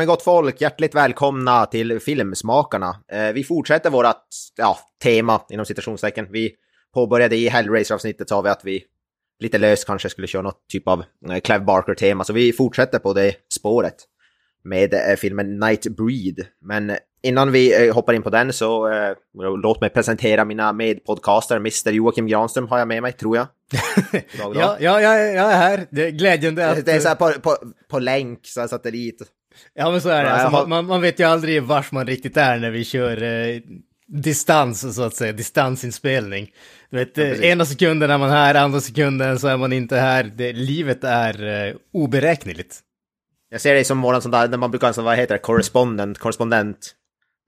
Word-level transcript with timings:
Men 0.00 0.06
gott 0.06 0.22
folk, 0.22 0.60
hjärtligt 0.60 0.94
välkomna 0.94 1.66
till 1.66 2.00
Filmsmakarna. 2.00 2.96
Eh, 3.12 3.32
vi 3.32 3.44
fortsätter 3.44 3.90
vårt 3.90 4.16
ja, 4.56 4.78
tema 5.02 5.40
inom 5.50 5.66
citationstecken. 5.66 6.26
Vi 6.30 6.52
påbörjade 6.94 7.36
i 7.36 7.48
Hellraiser-avsnittet 7.48 8.28
sa 8.28 8.40
vi 8.40 8.48
att 8.48 8.64
vi 8.64 8.84
lite 9.40 9.58
löst 9.58 9.86
kanske 9.86 10.08
skulle 10.08 10.26
köra 10.26 10.42
något 10.42 10.68
typ 10.68 10.88
av 10.88 11.04
eh, 11.30 11.40
Clive 11.40 11.64
Barker-tema, 11.64 12.24
så 12.24 12.32
vi 12.32 12.52
fortsätter 12.52 12.98
på 12.98 13.12
det 13.12 13.34
spåret 13.54 13.94
med 14.64 14.94
eh, 14.94 15.16
filmen 15.16 15.58
Night 15.58 15.86
Breed. 15.86 16.46
Men 16.60 16.96
innan 17.22 17.52
vi 17.52 17.88
eh, 17.88 17.94
hoppar 17.94 18.12
in 18.12 18.22
på 18.22 18.30
den 18.30 18.52
så 18.52 18.88
eh, 18.92 19.16
låt 19.62 19.80
mig 19.80 19.90
presentera 19.90 20.44
mina 20.44 20.72
medpodcaster. 20.72 21.56
Mr 21.56 21.90
Joakim 21.90 22.26
Granström 22.26 22.68
har 22.68 22.78
jag 22.78 22.88
med 22.88 23.02
mig, 23.02 23.12
tror 23.12 23.36
jag. 23.36 23.46
Ja, 24.38 24.76
ja, 24.80 25.00
ja, 25.00 25.18
jag 25.18 25.52
är 25.52 25.56
här. 25.56 25.86
Det 25.90 26.06
är 26.06 26.10
glädjande 26.10 26.70
att... 26.70 26.86
Det 26.86 26.92
är 26.92 27.00
så 27.00 27.08
här 27.08 27.14
på, 27.14 27.32
på, 27.40 27.56
på 27.90 27.98
länk, 27.98 28.40
så 28.42 28.60
här 28.60 28.68
satellit. 28.68 29.22
Ja, 29.74 29.90
men 29.90 30.00
så 30.00 30.08
är 30.08 30.24
det. 30.24 30.30
Ja, 30.30 30.34
Alltså, 30.34 30.56
har- 30.56 30.66
man, 30.66 30.86
man, 30.86 31.00
vet 31.00 31.20
ju 31.20 31.24
aldrig 31.24 31.62
vars 31.62 31.92
man 31.92 32.06
riktigt 32.06 32.36
är 32.36 32.58
när 32.58 32.70
vi 32.70 32.84
kör 32.84 33.22
eh, 33.22 33.60
distans, 34.08 34.94
så 34.94 35.02
att 35.02 35.14
säga, 35.14 35.32
distansinspelning. 35.32 36.50
Du 36.90 36.96
vet, 36.96 37.18
eh, 37.18 37.24
precis. 37.24 37.44
ena 37.44 37.64
sekunden 37.64 38.10
är 38.10 38.18
man 38.18 38.30
här, 38.30 38.54
andra 38.54 38.80
sekunden 38.80 39.38
så 39.38 39.48
är 39.48 39.56
man 39.56 39.72
inte 39.72 39.96
här. 39.96 40.32
Det, 40.36 40.52
livet 40.52 41.04
är 41.04 41.66
eh, 41.68 41.74
oberäkneligt. 41.92 42.78
Jag 43.50 43.60
ser 43.60 43.74
dig 43.74 43.84
som 43.84 44.02
våran 44.02 44.22
sån 44.22 44.30
där, 44.30 44.48
när 44.48 44.58
man 44.58 44.70
brukar 44.70 44.92
sån, 44.92 45.04
vad 45.04 45.16
heter 45.16 45.34
det, 45.34 45.38
correspondent, 45.38 46.18
korrespondent. 46.18 46.94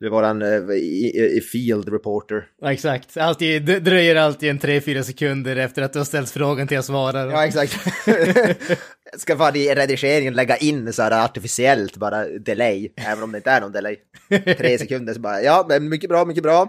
Du 0.01 0.07
är 0.07 0.11
våran 0.11 0.43
uh, 0.43 1.41
field 1.53 1.89
reporter. 1.89 2.45
Ja, 2.61 2.73
exakt. 2.73 3.17
Alltid, 3.17 3.63
det 3.65 3.81
dröjer 3.81 4.17
alltid 4.17 4.51
en 4.51 4.59
tre 4.59 4.81
fyra 4.81 5.03
sekunder 5.03 5.57
efter 5.57 5.83
att 5.83 5.93
du 5.93 5.99
har 5.99 6.05
ställt 6.05 6.31
frågan 6.31 6.69
till 6.69 6.75
jag 6.75 6.85
svarar. 6.85 7.31
Ja, 7.31 7.47
exakt. 7.47 7.79
Ska 9.17 9.37
bara 9.37 9.57
i 9.57 9.75
redigeringen 9.75 10.35
lägga 10.35 10.57
in 10.57 10.93
så 10.93 11.03
här 11.03 11.25
artificiellt 11.25 11.97
bara 11.97 12.25
delay, 12.25 12.93
även 12.97 13.25
om 13.25 13.33
det 13.33 13.39
inte 13.39 13.51
är 13.51 13.61
någon 13.61 13.73
delay. 13.73 13.97
Tre 14.29 14.79
sekunder 14.79 15.15
så 15.15 15.21
bara, 15.21 15.43
ja, 15.43 15.67
men 15.69 15.89
mycket 15.89 16.11
bra, 16.11 16.25
mycket 16.25 16.43
bra. 16.43 16.63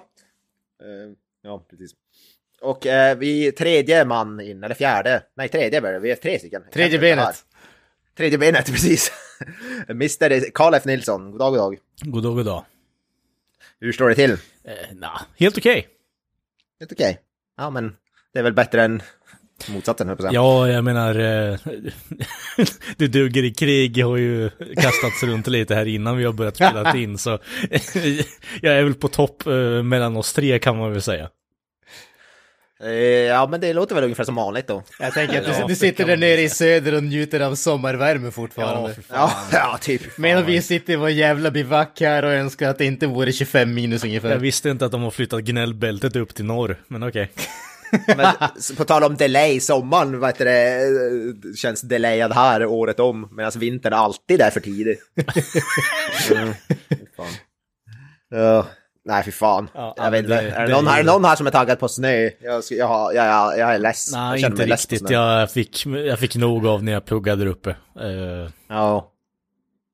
Eh, 0.84 1.14
ja, 1.42 1.66
precis. 1.70 1.92
Och 2.62 2.86
uh, 2.86 3.16
vi 3.18 3.48
är 3.48 3.52
tredje 3.52 4.06
man 4.06 4.42
in, 4.42 4.64
eller 4.64 4.76
fjärde, 4.76 5.24
nej 5.36 5.50
tredje 5.50 5.82
blir 5.82 5.92
det, 5.92 6.00
vi 6.00 6.12
är 6.12 6.16
tre 6.16 6.40
stycken. 6.40 6.64
Tredje 6.74 7.00
benet. 7.00 7.46
Tredje 8.18 8.38
benet, 8.38 8.66
precis. 8.72 9.12
Mr 9.90 10.52
Karl 10.52 10.74
F 10.74 10.86
Nilsson, 10.86 11.32
god 11.32 11.40
dag, 11.40 11.52
god 11.52 11.60
dag. 11.60 11.78
God 12.02 12.24
dag, 12.24 12.36
god 12.36 12.46
dag. 12.46 12.66
Hur 13.80 13.92
står 13.92 14.10
det 14.10 14.16
till? 14.16 14.32
Eh, 14.64 14.96
nah, 14.96 15.22
helt 15.38 15.58
okej. 15.58 15.88
Helt 16.80 16.92
okej. 16.92 17.20
Ja, 17.58 17.70
men 17.70 17.96
det 18.34 18.40
är 18.40 18.44
väl 18.44 18.54
bättre 18.54 18.84
än 18.84 19.02
motsatsen, 19.69 20.08
höll 20.08 20.17
jag 20.19 20.28
på. 20.30 20.36
Ja, 20.36 20.67
jag 20.67 20.83
menar, 20.83 21.19
eh, 21.19 21.58
du 22.97 23.08
duger 23.08 23.44
i 23.44 23.53
krig 23.53 24.03
har 24.03 24.17
ju 24.17 24.50
kastats 24.75 25.23
runt 25.23 25.47
lite 25.47 25.75
här 25.75 25.86
innan 25.86 26.17
vi 26.17 26.25
har 26.25 26.33
börjat 26.33 26.56
spela 26.56 26.95
in, 26.97 27.17
så 27.17 27.30
jag 28.61 28.73
är 28.78 28.84
väl 28.84 28.94
på 28.94 29.08
topp 29.08 29.47
eh, 29.47 29.53
mellan 29.84 30.17
oss 30.17 30.34
tre 30.34 30.59
kan 30.59 30.78
man 30.78 30.91
väl 30.91 31.02
säga. 31.02 31.30
Eh, 32.84 32.91
ja, 33.00 33.47
men 33.52 33.62
det 33.62 33.73
låter 33.73 33.96
väl 33.96 34.03
ungefär 34.03 34.23
som 34.23 34.35
vanligt 34.35 34.68
då. 34.68 34.84
Jag 35.00 35.13
tänker 35.13 35.40
att 35.41 35.57
du, 35.62 35.68
du 35.68 35.75
sitter 35.75 36.06
där 36.07 36.18
nere 36.18 36.41
i 36.41 36.50
söder 36.50 36.94
och 36.96 37.03
njuter 37.03 37.40
av 37.40 37.56
sommarvärme 37.56 38.31
fortfarande. 38.31 38.96
Ja. 39.09 39.31
Ja, 39.52 39.78
typ. 39.81 40.18
Medan 40.18 40.46
vi 40.46 40.62
sitter 40.62 40.94
i 40.94 40.96
vår 40.96 41.09
jävla 41.09 41.52
bivack 41.52 42.02
här 42.02 42.25
och 42.25 42.31
önskar 42.31 42.69
att 42.69 42.78
det 42.78 42.85
inte 42.85 43.07
vore 43.07 43.31
25 43.31 43.73
minus 43.73 44.03
Jag 44.03 44.07
ungefär. 44.09 44.38
visste 44.38 44.69
inte 44.69 44.85
att 44.85 44.91
de 44.91 45.03
har 45.03 45.12
flyttat 45.12 45.41
gnällbältet 45.41 46.16
upp 46.16 46.35
till 46.35 46.46
norr, 46.46 46.78
men 46.88 47.03
okej. 47.03 47.29
Men 48.18 48.34
på 48.78 48.84
tal 48.86 49.04
om 49.04 49.16
delay, 49.16 49.59
sommaren 49.59 50.20
vad 50.20 50.30
heter 50.30 50.46
det, 50.46 50.84
eh, 50.84 51.54
känns 51.56 51.81
delayad 51.81 52.34
här 52.34 52.66
året 52.66 53.00
om, 53.00 53.30
medan 53.31 53.52
vintern 53.56 53.94
alltid 53.94 54.42
är 54.42 54.50
för 54.50 54.59
tidig. 54.59 54.98
Mm. 56.36 56.53
Ja, 58.30 58.68
nej, 59.06 59.24
fy 59.24 59.32
fan. 59.32 59.70
Ja, 59.74 59.94
jag 59.98 60.12
vet 60.12 60.28
det- 60.28 60.36
Är 60.36 60.59
det 60.62 60.68
det 60.68 60.74
någon, 60.74 60.88
är 60.88 60.92
här, 60.92 61.00
ju- 61.00 61.06
någon 61.06 61.26
här 61.26 61.36
som 61.36 61.48
är 61.48 61.52
taggad 61.52 61.80
på 61.80 61.88
snö? 61.88 62.30
Jag, 62.42 62.64
jag, 62.72 62.88
har- 62.88 63.14
jag, 63.14 63.26
jag, 63.26 63.58
jag 63.59 63.74
är 63.74 63.80
less. 63.80 64.09
jag 64.14 64.20
Nej, 64.22 64.42
känner 64.42 64.62
inte 64.64 64.74
riktigt. 64.76 65.09
Jag 65.09 65.52
fick, 65.52 65.86
jag 65.86 66.20
fick 66.20 66.36
nog 66.36 66.68
av 66.68 66.84
när 66.84 66.92
jag 66.92 67.06
pluggade 67.06 67.44
där 67.46 67.52
uppe. 67.52 67.70
Eh, 68.00 68.50
Ja. 68.70 69.09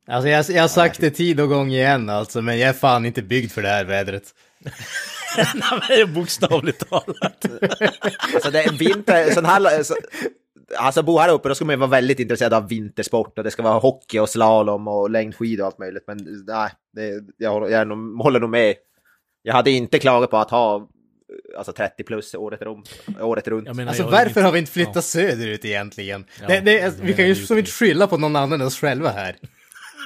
Alltså 0.08 0.30
jag, 0.30 0.46
jag 0.50 0.64
har 0.64 0.68
sagt 0.68 1.02
det 1.02 1.10
tid 1.12 1.40
och 1.40 1.50
gång 1.50 1.72
igen 1.72 2.10
alltså, 2.10 2.42
men 2.42 2.60
jag 2.60 2.70
är 2.70 2.74
fan 2.74 3.06
inte 3.06 3.22
byggd 3.22 3.52
för 3.52 3.62
det 3.62 3.68
här 3.70 3.86
vädret. 3.86 4.24
Nej, 5.90 6.06
bokstavligt 6.06 6.90
talat. 6.90 7.46
Alltså 8.34 8.52
det 8.52 8.64
är 8.64 8.72
vinter, 8.78 9.32
sån 9.32 9.46
här... 9.46 9.84
Så, 9.84 9.96
alltså 10.78 11.04
bo 11.04 11.18
här 11.18 11.30
uppe, 11.34 11.50
då 11.50 11.56
ska 11.56 11.66
man 11.66 11.74
ju 11.74 11.80
vara 11.80 11.90
väldigt 11.90 12.20
intresserad 12.20 12.54
av 12.54 12.68
vintersport 12.70 13.38
och 13.38 13.44
det 13.44 13.52
ska 13.52 13.64
vara 13.64 13.80
hockey 13.80 14.20
och 14.20 14.30
slalom 14.30 14.88
och 14.88 15.10
längdskidor 15.10 15.64
och 15.64 15.68
allt 15.68 15.80
möjligt. 15.80 16.04
Men 16.08 16.44
nej, 16.48 16.70
det, 16.96 17.12
jag, 17.38 17.52
håller- 17.52 17.68
jag 17.70 17.88
nog, 17.88 18.22
håller 18.22 18.40
nog 18.40 18.50
med. 18.50 18.76
Jag 19.42 19.54
hade 19.54 19.72
inte 19.72 20.00
klagat 20.00 20.32
på 20.32 20.38
att 20.38 20.52
ha 20.52 20.90
alltså 21.58 21.72
30 21.74 22.04
plus 22.04 22.36
året, 22.36 22.62
om, 22.62 22.84
året 23.22 23.48
runt. 23.48 23.68
Jag 23.68 23.76
menar, 23.76 23.90
Alltså 23.90 24.04
varför 24.04 24.42
har 24.42 24.52
vi 24.52 24.60
inte 24.60 24.72
flyttat 24.72 25.06
söderut 25.06 25.66
egentligen? 25.66 26.26
Ja, 26.42 26.48
det, 26.48 26.60
det, 26.60 26.82
alltså, 26.84 27.04
vi 27.04 27.14
kan 27.14 27.28
ju 27.28 27.36
som 27.36 27.58
inte 27.58 27.72
skylla 27.72 28.08
på 28.08 28.18
någon 28.18 28.36
annan 28.36 28.62
än 28.62 28.68
oss 28.68 28.80
själva 28.80 29.10
här. 29.10 29.36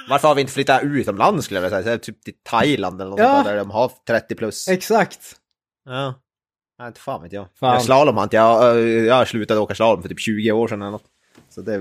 Varför 0.08 0.28
har 0.28 0.34
vi 0.34 0.40
inte 0.40 0.52
flyttat 0.52 0.82
utomlands 0.82 1.44
skulle 1.44 1.60
jag 1.60 1.70
vilja 1.70 1.82
säga? 1.82 1.98
Typ 1.98 2.22
till 2.22 2.34
Thailand 2.42 3.00
eller 3.00 3.10
något 3.10 3.20
Ja. 3.20 3.42
där, 3.42 3.56
de 3.56 3.70
har 3.70 3.92
30 4.06 4.34
plus. 4.34 4.68
Exakt. 4.68 5.20
Ja. 5.84 6.14
Nej, 6.78 6.88
inte 6.88 7.00
fan 7.00 7.22
vet 7.22 7.32
jag. 7.32 7.46
Fan. 7.60 7.74
Jag 7.74 7.82
slalom 7.82 8.16
har 8.16 8.24
inte 8.24 8.36
jag. 8.36 8.80
Jag 8.88 9.28
slutade 9.28 9.60
åka 9.60 9.74
slalom 9.74 10.02
för 10.02 10.08
typ 10.08 10.20
20 10.20 10.52
år 10.52 10.68
sedan 10.68 10.82
eller 10.82 10.90
något. 10.90 11.04
Så 11.48 11.60
det 11.60 11.74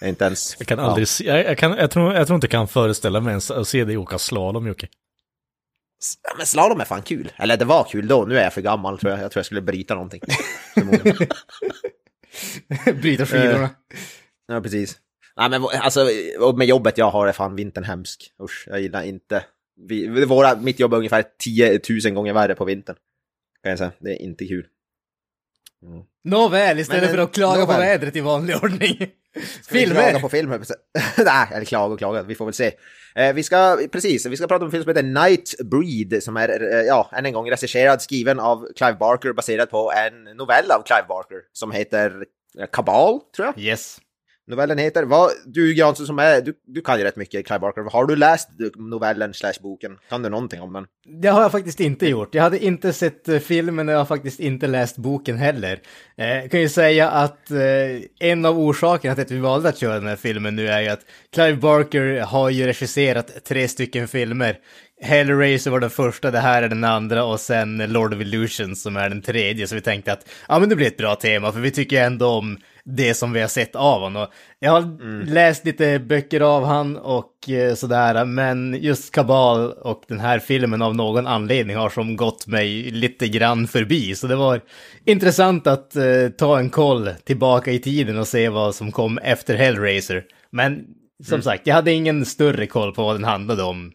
är 0.00 0.08
inte 0.08 0.24
ens... 0.24 0.56
Jag 0.58 0.68
kan 0.68 0.78
ja. 0.78 0.84
aldrig 0.84 1.08
se, 1.08 1.24
jag, 1.24 1.44
jag, 1.44 1.58
kan, 1.58 1.70
jag, 1.72 1.90
tror, 1.90 2.14
jag 2.14 2.26
tror 2.26 2.34
inte 2.34 2.44
jag 2.44 2.50
kan 2.50 2.68
föreställa 2.68 3.20
mig 3.20 3.30
ens 3.30 3.50
att 3.50 3.68
se 3.68 3.84
dig 3.84 3.96
åka 3.96 4.18
slalom 4.18 4.66
Jocke. 4.66 4.88
Ja, 6.22 6.34
Men 6.36 6.46
slalom 6.46 6.80
är 6.80 6.84
fan 6.84 7.02
kul. 7.02 7.32
Eller 7.36 7.56
det 7.56 7.64
var 7.64 7.84
kul 7.84 8.08
då, 8.08 8.24
nu 8.24 8.38
är 8.38 8.42
jag 8.42 8.52
för 8.52 8.60
gammal 8.60 8.98
tror 8.98 9.12
jag. 9.12 9.20
Jag 9.22 9.30
tror 9.32 9.38
jag 9.40 9.46
skulle 9.46 9.62
bryta 9.62 9.94
någonting. 9.94 10.20
Bryta 13.02 13.26
skidorna. 13.26 13.70
ja, 14.46 14.60
precis. 14.60 14.96
Nej, 15.36 15.50
men 15.50 15.64
alltså, 15.64 16.08
med 16.56 16.66
jobbet 16.66 16.98
jag 16.98 17.10
har 17.10 17.26
är 17.26 17.32
fan 17.32 17.56
vintern 17.56 17.84
hemsk. 17.84 18.32
Usch, 18.42 18.64
jag 18.66 18.80
gillar 18.80 19.02
inte. 19.02 19.44
Vi, 19.88 20.24
våra, 20.24 20.56
mitt 20.56 20.80
jobb 20.80 20.92
är 20.92 20.96
ungefär 20.96 21.24
10 21.38 21.80
000 22.04 22.14
gånger 22.14 22.32
värre 22.32 22.54
på 22.54 22.64
vintern. 22.64 22.96
Kan 23.62 23.70
jag 23.70 23.78
säga. 23.78 23.92
Det 23.98 24.10
är 24.10 24.22
inte 24.22 24.46
kul. 24.46 24.66
Nåväl, 26.24 26.78
istället 26.78 27.02
Men, 27.02 27.10
för 27.10 27.18
att 27.18 27.32
klaga 27.32 27.66
på 27.66 27.72
nåväl. 27.72 27.80
vädret 27.80 28.16
i 28.16 28.20
vanlig 28.20 28.56
ordning. 28.56 28.96
Vi 29.70 29.84
klaga 29.86 30.02
Filmer! 30.02 30.20
på 30.20 30.28
filmer? 30.28 30.60
Nej, 31.24 31.48
eller 31.54 31.64
klaga 31.64 31.92
och 31.92 31.98
klaga, 31.98 32.22
vi 32.22 32.34
får 32.34 32.44
väl 32.44 32.54
se. 32.54 32.72
Eh, 33.14 33.32
vi 33.34 33.42
ska, 33.42 33.78
precis, 33.92 34.26
vi 34.26 34.36
ska 34.36 34.46
prata 34.46 34.64
om 34.64 34.66
en 34.66 34.70
film 34.70 34.82
som 34.82 34.90
heter 34.90 35.02
Night 35.02 35.54
Breed, 35.64 36.22
som 36.22 36.36
är, 36.36 36.74
eh, 36.74 36.80
ja, 36.80 37.10
än 37.12 37.26
en 37.26 37.32
gång 37.32 37.50
regisserad, 37.50 38.02
skriven 38.02 38.40
av 38.40 38.66
Clive 38.76 38.96
Barker, 39.00 39.32
baserad 39.32 39.70
på 39.70 39.92
en 39.92 40.36
novell 40.36 40.70
av 40.70 40.82
Clive 40.82 41.04
Barker, 41.08 41.38
som 41.52 41.72
heter 41.72 42.24
eh, 42.58 42.66
Kabal, 42.72 43.20
tror 43.36 43.46
jag. 43.46 43.58
Yes. 43.58 43.98
Novellen 44.50 44.78
heter, 44.78 45.02
vad, 45.02 45.30
du 45.46 45.74
Jansson 45.74 46.06
som 46.06 46.18
är, 46.18 46.40
du, 46.40 46.54
du 46.66 46.80
kan 46.80 46.98
ju 46.98 47.04
rätt 47.04 47.16
mycket 47.16 47.46
Clive 47.46 47.58
Barker, 47.58 47.90
har 47.90 48.06
du 48.06 48.16
läst 48.16 48.48
novellen 48.76 49.34
slash 49.34 49.52
boken? 49.62 49.98
Kan 50.08 50.22
du 50.22 50.28
någonting 50.28 50.60
om 50.60 50.72
den? 50.72 50.86
Det 51.20 51.28
har 51.28 51.42
jag 51.42 51.52
faktiskt 51.52 51.80
inte 51.80 52.06
gjort. 52.06 52.34
Jag 52.34 52.42
hade 52.42 52.64
inte 52.64 52.92
sett 52.92 53.28
eh, 53.28 53.38
filmen 53.38 53.88
och 53.88 53.94
jag 53.94 53.98
har 53.98 54.04
faktiskt 54.04 54.40
inte 54.40 54.66
läst 54.66 54.96
boken 54.96 55.36
heller. 55.36 55.80
Eh, 56.16 56.28
jag 56.28 56.50
kan 56.50 56.60
ju 56.60 56.68
säga 56.68 57.10
att 57.10 57.50
eh, 57.50 58.28
en 58.30 58.44
av 58.44 58.58
orsakerna 58.58 59.14
till 59.14 59.24
att 59.24 59.30
vi 59.30 59.38
valde 59.38 59.68
att 59.68 59.78
köra 59.78 59.94
den 59.94 60.06
här 60.06 60.16
filmen 60.16 60.56
nu 60.56 60.68
är 60.68 60.80
ju 60.80 60.88
att 60.88 61.00
Clive 61.32 61.56
Barker 61.56 62.20
har 62.20 62.50
ju 62.50 62.66
regisserat 62.66 63.44
tre 63.44 63.68
stycken 63.68 64.08
filmer. 64.08 64.56
Hellraiser 65.02 65.70
var 65.70 65.80
den 65.80 65.90
första, 65.90 66.30
det 66.30 66.38
här 66.38 66.62
är 66.62 66.68
den 66.68 66.84
andra 66.84 67.24
och 67.24 67.40
sen 67.40 67.78
Lord 67.78 68.14
of 68.14 68.20
Illusions 68.20 68.82
som 68.82 68.96
är 68.96 69.08
den 69.08 69.22
tredje. 69.22 69.66
Så 69.66 69.74
vi 69.74 69.80
tänkte 69.80 70.12
att 70.12 70.28
ja 70.48 70.58
men 70.58 70.68
det 70.68 70.76
blir 70.76 70.86
ett 70.86 70.96
bra 70.96 71.14
tema 71.14 71.52
för 71.52 71.60
vi 71.60 71.70
tycker 71.70 72.04
ändå 72.04 72.26
om 72.26 72.58
det 72.84 73.14
som 73.14 73.32
vi 73.32 73.40
har 73.40 73.48
sett 73.48 73.76
av 73.76 74.00
honom. 74.00 74.26
Jag 74.58 74.72
har 74.72 75.24
läst 75.26 75.64
lite 75.64 75.98
böcker 75.98 76.40
av 76.40 76.64
han 76.64 76.96
och 76.96 77.50
eh, 77.50 77.74
sådär, 77.74 78.24
men 78.24 78.76
just 78.80 79.14
Kabal 79.14 79.72
och 79.72 80.02
den 80.08 80.20
här 80.20 80.38
filmen 80.38 80.82
av 80.82 80.96
någon 80.96 81.26
anledning 81.26 81.76
har 81.76 81.90
som 81.90 82.16
gått 82.16 82.46
mig 82.46 82.90
lite 82.90 83.28
grann 83.28 83.66
förbi. 83.66 84.14
Så 84.14 84.26
det 84.26 84.36
var 84.36 84.60
intressant 85.04 85.66
att 85.66 85.96
eh, 85.96 86.28
ta 86.38 86.58
en 86.58 86.70
koll 86.70 87.10
tillbaka 87.24 87.72
i 87.72 87.78
tiden 87.78 88.18
och 88.18 88.28
se 88.28 88.48
vad 88.48 88.74
som 88.74 88.92
kom 88.92 89.18
efter 89.18 89.56
Hellraiser. 89.56 90.24
Men 90.50 90.84
som 91.24 91.42
sagt, 91.42 91.66
jag 91.66 91.74
hade 91.74 91.92
ingen 91.92 92.24
större 92.24 92.66
koll 92.66 92.94
på 92.94 93.02
vad 93.02 93.14
den 93.14 93.24
handlade 93.24 93.62
om. 93.62 93.92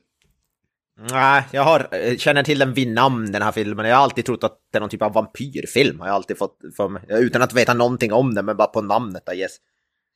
Nej, 0.98 1.44
jag 1.52 1.62
har, 1.62 1.88
eh, 1.92 2.18
känner 2.18 2.44
till 2.44 2.60
den 2.60 2.74
vid 2.74 2.88
namn, 2.88 3.32
den 3.32 3.42
här 3.42 3.52
filmen. 3.52 3.86
Jag 3.86 3.96
har 3.96 4.04
alltid 4.04 4.26
trott 4.26 4.44
att 4.44 4.60
det 4.72 4.78
är 4.78 4.80
någon 4.80 4.90
typ 4.90 5.02
av 5.02 5.14
vampyrfilm. 5.14 6.00
Har 6.00 6.08
jag 6.08 6.16
alltid 6.16 6.38
fått 6.38 6.58
för 6.78 6.90
mig. 6.90 7.04
Utan 7.10 7.42
att 7.42 7.54
veta 7.54 7.74
någonting 7.74 8.14
om 8.14 8.34
den, 8.34 8.46
men 8.46 8.58
bara 8.58 8.68
på 8.68 8.82
namnet, 8.82 9.24
Yes. 9.36 9.52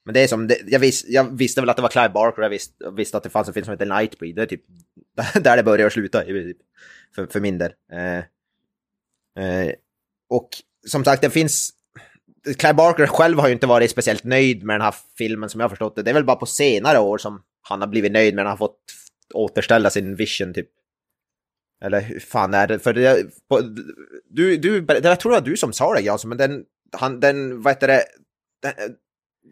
Men 0.06 0.14
det 0.14 0.20
är 0.20 0.28
som, 0.28 0.48
det, 0.48 0.58
jag, 0.66 0.80
vis, 0.80 1.06
jag 1.08 1.38
visste 1.38 1.62
väl 1.62 1.70
att 1.70 1.76
det 1.76 1.82
var 1.82 1.90
Clive 1.90 2.10
Barker, 2.10 2.42
jag 2.42 2.50
visste, 2.50 2.74
jag 2.80 2.96
visste 2.96 3.18
att 3.18 3.24
det 3.24 3.30
fanns 3.30 3.48
en 3.48 3.54
film 3.54 3.66
som 3.66 3.72
heter 3.72 3.86
Nightbreed. 3.86 4.36
Det 4.36 4.42
är 4.42 4.46
typ 4.46 4.64
där 5.44 5.58
det 5.58 5.64
börjar 5.64 5.86
och 5.86 5.92
slutar. 5.92 6.26
För, 7.16 7.26
för 7.26 7.40
min 7.40 7.58
del. 7.58 7.72
Eh, 7.92 8.18
eh, 9.46 9.74
och 10.30 10.50
som 10.88 11.06
sagt, 11.06 11.22
det 11.22 11.30
finns... 11.30 11.74
Clive 12.58 12.74
Barker 12.74 13.08
själv 13.08 13.40
har 13.40 13.48
ju 13.48 13.54
inte 13.54 13.68
varit 13.68 13.92
speciellt 13.92 14.24
nöjd 14.24 14.64
med 14.64 14.74
den 14.74 14.82
här 14.82 14.96
filmen 15.18 15.50
som 15.50 15.60
jag 15.60 15.66
har 15.66 15.70
förstått 15.70 15.96
det. 15.96 16.04
Det 16.04 16.10
är 16.10 16.14
väl 16.14 16.26
bara 16.26 16.36
på 16.36 16.46
senare 16.46 17.00
år 17.00 17.18
som 17.18 17.44
han 17.62 17.82
har 17.82 17.88
blivit 17.88 18.12
nöjd 18.12 18.36
med 18.36 18.46
den. 18.46 18.48
Han 18.48 18.58
har 18.58 18.68
fått 18.68 18.80
återställa 19.34 19.90
sin 19.90 20.16
vision 20.16 20.54
typ. 20.54 20.70
Eller 21.86 22.02
hur 22.02 22.20
fan 22.20 22.54
är 22.54 22.68
det? 22.68 22.80
För 22.80 22.94
det, 22.94 23.26
på, 23.50 23.62
du, 24.30 24.58
du, 24.58 24.86
jag 25.04 25.20
tror 25.20 25.32
det 25.32 25.40
var 25.40 25.46
du 25.46 25.58
som 25.58 25.74
sa 25.74 25.94
det 25.94 26.02
Jansson, 26.02 26.30
men 26.30 26.38
den, 26.38 26.64
han, 26.98 27.20
den, 27.20 27.62
vad 27.62 27.74
heter 27.74 27.88
det, 27.88 28.04
den, 28.62 28.74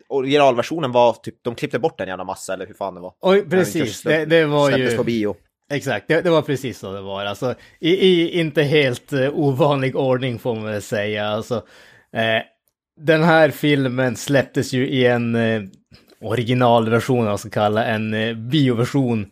originalversionen 0.10 0.92
var 0.92 1.14
typ, 1.14 1.36
de 1.44 1.56
klippte 1.56 1.80
bort 1.80 2.02
en 2.02 2.08
jävla 2.08 2.24
massa 2.24 2.54
eller 2.54 2.68
hur 2.68 2.74
fan 2.74 2.96
det 2.96 3.02
var. 3.02 3.14
Oj, 3.22 3.50
precis, 3.50 4.02
det, 4.02 4.26
det 4.26 4.46
var 4.46 4.70
Släpptes 4.70 4.94
ju... 4.94 4.98
på 4.98 5.04
bio. 5.04 5.36
Exakt, 5.72 6.08
det, 6.08 6.22
det 6.22 6.30
var 6.30 6.42
precis 6.42 6.80
så 6.80 6.94
det 6.94 7.02
var. 7.02 7.26
Alltså, 7.26 7.56
i, 7.80 7.90
i 7.90 8.40
inte 8.40 8.64
helt 8.64 9.14
uh, 9.14 9.30
ovanlig 9.34 9.96
ordning 9.96 10.40
får 10.40 10.56
man 10.56 10.64
väl 10.64 10.82
säga. 10.82 11.28
Alltså, 11.28 11.56
eh, 12.14 12.42
den 13.00 13.24
här 13.24 13.50
filmen 13.50 14.16
släpptes 14.16 14.74
ju 14.74 14.88
i 14.88 15.06
en 15.06 15.36
eh, 15.36 15.62
originalversion, 16.22 17.26
jag 17.26 17.40
ska 17.40 17.50
kalla 17.50 17.86
en 17.86 18.14
eh, 18.14 18.34
bioversion. 18.36 19.32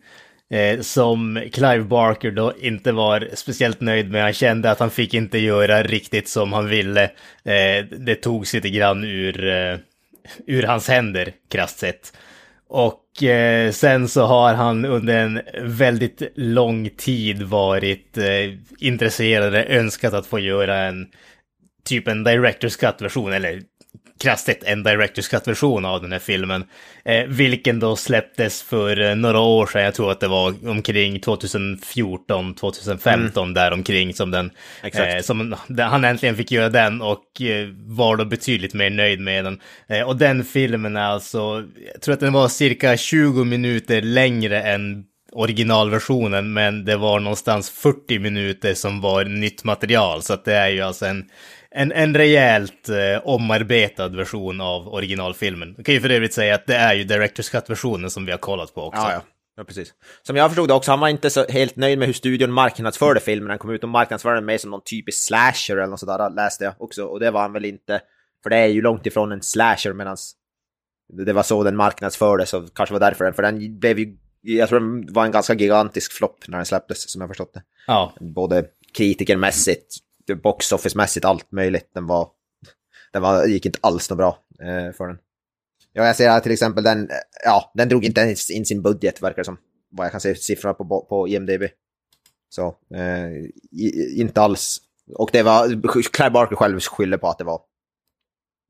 Eh, 0.50 0.80
som 0.80 1.42
Clive 1.52 1.84
Barker 1.84 2.30
då 2.30 2.52
inte 2.60 2.92
var 2.92 3.28
speciellt 3.34 3.80
nöjd 3.80 4.10
med. 4.10 4.22
Han 4.22 4.32
kände 4.32 4.70
att 4.70 4.80
han 4.80 4.90
fick 4.90 5.14
inte 5.14 5.38
göra 5.38 5.82
riktigt 5.82 6.28
som 6.28 6.52
han 6.52 6.68
ville. 6.68 7.04
Eh, 7.44 7.84
det 7.98 8.14
togs 8.14 8.54
lite 8.54 8.70
grann 8.70 9.04
ur, 9.04 9.48
eh, 9.48 9.78
ur 10.46 10.62
hans 10.62 10.88
händer, 10.88 11.32
krasst 11.48 11.78
sett. 11.78 12.12
Och 12.68 13.22
eh, 13.22 13.70
sen 13.70 14.08
så 14.08 14.22
har 14.22 14.54
han 14.54 14.84
under 14.84 15.18
en 15.18 15.40
väldigt 15.62 16.22
lång 16.34 16.90
tid 16.90 17.42
varit 17.42 18.18
eh, 18.18 18.52
intresserad, 18.78 19.54
önskat 19.54 20.14
att 20.14 20.26
få 20.26 20.38
göra 20.38 20.76
en 20.76 21.06
typ 21.84 22.08
en 22.08 22.26
Director's 22.26 22.80
Cut-version, 22.80 23.32
eller 23.32 23.62
krasst 24.18 24.46
sett 24.46 24.64
en 24.64 24.86
Director's 24.86 25.30
Cut-version 25.30 25.84
av 25.84 26.02
den 26.02 26.12
här 26.12 26.18
filmen. 26.18 26.64
Eh, 27.04 27.24
vilken 27.26 27.80
då 27.80 27.96
släpptes 27.96 28.62
för 28.62 29.14
några 29.14 29.40
år 29.40 29.66
sedan, 29.66 29.82
jag 29.82 29.94
tror 29.94 30.12
att 30.12 30.20
det 30.20 30.28
var 30.28 30.68
omkring 30.68 31.20
2014, 31.20 32.54
2015 32.54 33.42
mm. 33.42 33.54
däromkring 33.54 34.14
som 34.14 34.30
den, 34.30 34.50
eh, 34.82 35.22
som 35.22 35.56
han 35.78 36.04
äntligen 36.04 36.36
fick 36.36 36.52
göra 36.52 36.68
den 36.68 37.02
och 37.02 37.40
eh, 37.40 37.68
var 37.86 38.16
då 38.16 38.24
betydligt 38.24 38.74
mer 38.74 38.90
nöjd 38.90 39.20
med 39.20 39.44
den. 39.44 39.60
Eh, 39.88 40.02
och 40.02 40.16
den 40.16 40.44
filmen 40.44 40.96
är 40.96 41.00
alltså, 41.06 41.64
jag 41.92 42.02
tror 42.02 42.14
att 42.14 42.20
den 42.20 42.32
var 42.32 42.48
cirka 42.48 42.96
20 42.96 43.44
minuter 43.44 44.02
längre 44.02 44.62
än 44.62 45.04
originalversionen, 45.32 46.52
men 46.52 46.84
det 46.84 46.96
var 46.96 47.20
någonstans 47.20 47.70
40 47.70 48.18
minuter 48.18 48.74
som 48.74 49.00
var 49.00 49.24
nytt 49.24 49.64
material, 49.64 50.22
så 50.22 50.32
att 50.32 50.44
det 50.44 50.54
är 50.54 50.68
ju 50.68 50.80
alltså 50.80 51.06
en 51.06 51.24
en, 51.76 51.92
en 51.92 52.14
rejält 52.14 52.88
eh, 52.88 53.28
omarbetad 53.28 54.08
version 54.08 54.60
av 54.60 54.88
originalfilmen. 54.88 55.74
Jag 55.76 55.86
kan 55.86 55.94
ju 55.94 56.00
för 56.00 56.10
övrigt 56.10 56.34
säga 56.34 56.54
att 56.54 56.66
det 56.66 56.76
är 56.76 56.94
ju 56.94 57.04
Directors 57.04 57.50
Cut-versionen 57.50 58.10
som 58.10 58.26
vi 58.26 58.30
har 58.30 58.38
kollat 58.38 58.74
på 58.74 58.82
också. 58.82 59.02
Ja, 59.02 59.12
ja. 59.12 59.22
Ja, 59.58 59.64
precis. 59.64 59.94
Som 60.22 60.36
jag 60.36 60.50
förstod 60.50 60.68
det 60.68 60.74
också, 60.74 60.90
han 60.90 61.00
var 61.00 61.08
inte 61.08 61.30
så 61.30 61.46
helt 61.46 61.76
nöjd 61.76 61.98
med 61.98 62.06
hur 62.06 62.12
studion 62.12 62.52
marknadsförde 62.52 63.20
filmen. 63.20 63.48
Den 63.48 63.58
kom 63.58 63.70
ut 63.70 63.82
och 63.82 63.88
marknadsförde 63.88 64.36
den 64.36 64.44
mer 64.44 64.58
som 64.58 64.70
någon 64.70 64.80
typisk 64.84 65.26
slasher 65.26 65.76
eller 65.76 65.86
något 65.86 66.00
sådär, 66.00 66.30
läste 66.30 66.64
jag 66.64 66.74
också. 66.78 67.04
Och 67.04 67.20
det 67.20 67.30
var 67.30 67.40
han 67.40 67.52
väl 67.52 67.64
inte, 67.64 68.00
för 68.42 68.50
det 68.50 68.56
är 68.56 68.66
ju 68.66 68.82
långt 68.82 69.06
ifrån 69.06 69.32
en 69.32 69.42
slasher 69.42 69.92
medan 69.92 70.16
det 71.12 71.32
var 71.32 71.42
så 71.42 71.62
den 71.62 71.76
marknadsfördes 71.76 72.54
och 72.54 72.74
kanske 72.74 72.92
var 72.92 73.00
därför 73.00 73.24
den, 73.24 73.34
för 73.34 73.42
den 73.42 73.78
blev 73.78 73.98
ju, 73.98 74.16
jag 74.42 74.68
tror 74.68 74.80
den 74.80 75.12
var 75.12 75.24
en 75.24 75.32
ganska 75.32 75.54
gigantisk 75.54 76.12
flopp 76.12 76.48
när 76.48 76.58
den 76.58 76.66
släpptes, 76.66 77.10
som 77.10 77.20
jag 77.20 77.30
förstått 77.30 77.54
det. 77.54 77.62
Ja. 77.86 78.12
Både 78.20 78.64
kritikermässigt, 78.96 80.05
box 80.34 80.72
office-mässigt, 80.72 81.24
allt 81.24 81.52
möjligt. 81.52 81.90
Den 81.94 82.06
var, 82.06 82.28
den 83.12 83.22
var, 83.22 83.46
gick 83.46 83.66
inte 83.66 83.78
alls 83.82 84.10
något 84.10 84.18
bra 84.18 84.38
eh, 84.60 84.92
för 84.92 85.06
den. 85.06 85.18
Ja, 85.92 86.06
jag 86.06 86.16
ser 86.16 86.28
här 86.28 86.40
till 86.40 86.52
exempel 86.52 86.84
den, 86.84 87.10
ja, 87.44 87.72
den 87.74 87.88
drog 87.88 88.04
inte 88.04 88.20
ens 88.20 88.50
in 88.50 88.66
sin 88.66 88.82
budget 88.82 89.22
verkar 89.22 89.36
det 89.36 89.44
som. 89.44 89.58
Vad 89.90 90.04
jag 90.04 90.12
kan 90.12 90.20
se 90.20 90.34
siffrorna 90.34 90.74
på, 90.74 91.06
på 91.08 91.28
IMDB. 91.28 91.62
Så, 92.48 92.76
eh, 92.94 94.20
inte 94.20 94.40
alls. 94.40 94.78
Och 95.14 95.30
det 95.32 95.42
var, 95.42 95.92
Claire 96.12 96.30
Barker 96.30 96.56
själv 96.56 96.80
skyller 96.80 97.16
på 97.16 97.28
att 97.28 97.38
det 97.38 97.44
var 97.44 97.60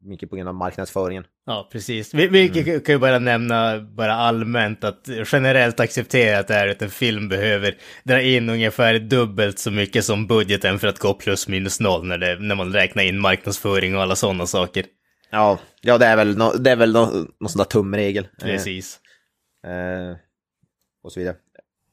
mycket 0.06 0.31
på 0.31 0.37
grund 0.37 0.49
av 0.49 0.55
marknadsföringen. 0.55 1.25
Ja, 1.47 1.69
precis. 1.73 2.14
Vi, 2.14 2.26
vi 2.26 2.49
mm. 2.49 2.81
kan 2.81 2.94
ju 2.94 2.99
bara 2.99 3.19
nämna 3.19 3.81
bara 3.81 4.14
allmänt 4.14 4.85
att 4.85 5.08
generellt 5.32 5.81
accepterat 5.81 6.50
är 6.50 6.69
att 6.69 6.82
en 6.82 6.91
film 6.91 7.29
behöver 7.29 7.75
dra 8.05 8.20
in 8.20 8.49
ungefär 8.49 8.99
dubbelt 8.99 9.58
så 9.58 9.70
mycket 9.70 10.05
som 10.05 10.26
budgeten 10.26 10.79
för 10.79 10.88
att 10.88 10.99
gå 10.99 11.14
plus 11.14 11.49
minus 11.49 11.81
noll 11.81 12.06
när, 12.06 12.19
det, 12.19 12.38
när 12.41 12.55
man 12.55 12.73
räknar 12.73 13.03
in 13.03 13.19
marknadsföring 13.19 13.97
och 13.97 14.03
alla 14.03 14.17
sådana 14.17 14.47
saker. 14.47 14.85
Ja, 15.31 15.58
ja 15.82 15.99
det 15.99 16.06
är 16.06 16.17
väl, 16.17 16.38
no, 16.38 16.52
det 16.59 16.70
är 16.70 16.76
väl 16.76 16.93
no, 16.93 16.99
någon 17.41 17.49
sån 17.49 17.59
där 17.59 17.64
tumregel. 17.64 18.29
Precis. 18.43 19.00
Eh, 19.67 20.17
och 21.02 21.12
så 21.12 21.20
vidare. 21.20 21.37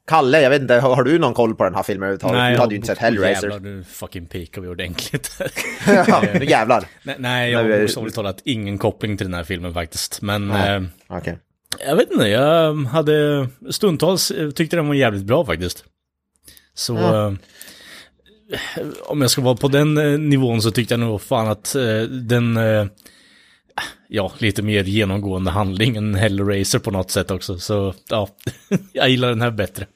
Kalle, 0.06 0.40
jag 0.40 0.50
vet 0.50 0.62
inte, 0.62 0.74
har 0.74 1.02
du 1.02 1.18
någon 1.18 1.34
koll 1.34 1.54
på 1.54 1.64
den 1.64 1.74
här 1.74 1.82
filmen 1.82 2.02
överhuvudtaget? 2.02 2.38
Nej, 2.38 2.54
du 2.54 2.60
hade 2.60 2.74
ju 2.74 2.76
inte 2.76 2.86
sett 2.86 2.98
Hellraiser. 2.98 3.50
Jävlar, 3.50 3.70
du 3.70 3.84
fucking 3.84 4.26
pikar 4.26 4.62
vi 4.62 4.68
ordentligt. 4.68 5.30
ja, 5.86 6.22
nu 6.34 6.44
jävlar. 6.44 6.84
Nej, 7.02 7.16
nej 7.18 7.52
jag 7.52 7.64
har 7.64 7.80
bokstavligt 7.80 8.14
talat 8.14 8.40
ingen 8.44 8.78
koppling 8.78 9.16
till 9.16 9.26
den 9.26 9.34
här 9.34 9.44
filmen 9.44 9.74
faktiskt. 9.74 10.22
Men... 10.22 10.48
Ja, 10.50 10.74
eh, 10.74 10.82
okay. 11.18 11.34
Jag 11.86 11.96
vet 11.96 12.10
inte, 12.12 12.28
jag 12.28 12.74
hade 12.74 13.48
stundtals 13.70 14.30
eh, 14.30 14.50
tyckte 14.50 14.76
den 14.76 14.88
var 14.88 14.94
jävligt 14.94 15.24
bra 15.24 15.46
faktiskt. 15.46 15.84
Så... 16.74 16.94
Ja. 16.94 17.34
Eh, 18.52 18.86
om 19.06 19.20
jag 19.20 19.30
ska 19.30 19.42
vara 19.42 19.56
på 19.56 19.68
den 19.68 19.98
eh, 19.98 20.18
nivån 20.18 20.62
så 20.62 20.70
tyckte 20.70 20.94
jag 20.94 21.00
nog 21.00 21.22
fan 21.22 21.48
att 21.48 21.74
eh, 21.74 22.02
den... 22.02 22.58
Eh, 23.76 23.84
ja, 24.08 24.32
lite 24.38 24.62
mer 24.62 24.84
genomgående 24.84 25.50
handling 25.50 25.96
än 25.96 26.14
Hellraiser 26.14 26.78
på 26.78 26.90
något 26.90 27.10
sätt 27.10 27.30
också. 27.30 27.58
Så 27.58 27.94
ja, 28.08 28.28
jag 28.92 29.08
gillar 29.08 29.28
den 29.28 29.42
här 29.42 29.50
bättre. 29.50 29.86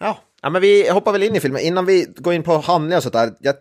Ja, 0.00 0.18
ja 0.42 0.50
men 0.50 0.62
vi 0.62 0.88
hoppar 0.88 1.12
väl 1.12 1.22
in 1.22 1.36
i 1.36 1.40
filmen. 1.40 1.62
Innan 1.62 1.86
vi 1.86 2.06
går 2.16 2.34
in 2.34 2.42
på 2.42 2.58
handling 2.58 2.96
och 2.96 3.02
sådär. 3.02 3.32
Jag, 3.40 3.54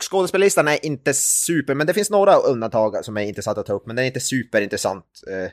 skådespelarlistan 0.00 0.68
är 0.68 0.86
inte 0.86 1.14
super, 1.14 1.74
men 1.74 1.86
det 1.86 1.94
finns 1.94 2.10
några 2.10 2.36
undantag 2.36 3.04
som 3.04 3.16
är 3.16 3.22
intressanta 3.22 3.60
att 3.60 3.66
ta 3.66 3.72
upp. 3.72 3.86
Men 3.86 3.96
den 3.96 4.02
är 4.02 4.06
inte 4.06 4.20
superintressant. 4.20 5.04
Eh, 5.30 5.50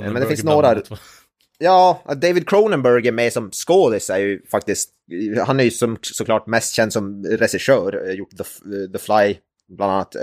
men 0.00 0.14
det 0.14 0.26
finns 0.26 0.44
några... 0.44 0.82
Ja, 1.60 2.02
David 2.06 2.48
Cronenberg 2.48 3.08
är 3.08 3.12
med 3.12 3.32
som 3.32 3.50
skådis 3.50 4.10
är 4.10 4.18
ju 4.18 4.46
faktiskt... 4.50 4.90
Han 5.46 5.60
är 5.60 5.64
ju 5.64 5.70
som, 5.70 5.98
såklart 6.02 6.46
mest 6.46 6.74
känd 6.74 6.92
som 6.92 7.24
regissör, 7.24 8.12
gjort 8.12 8.30
The, 8.30 8.44
The 8.92 8.98
Fly 8.98 9.36
bland 9.68 9.92
annat. 9.92 10.16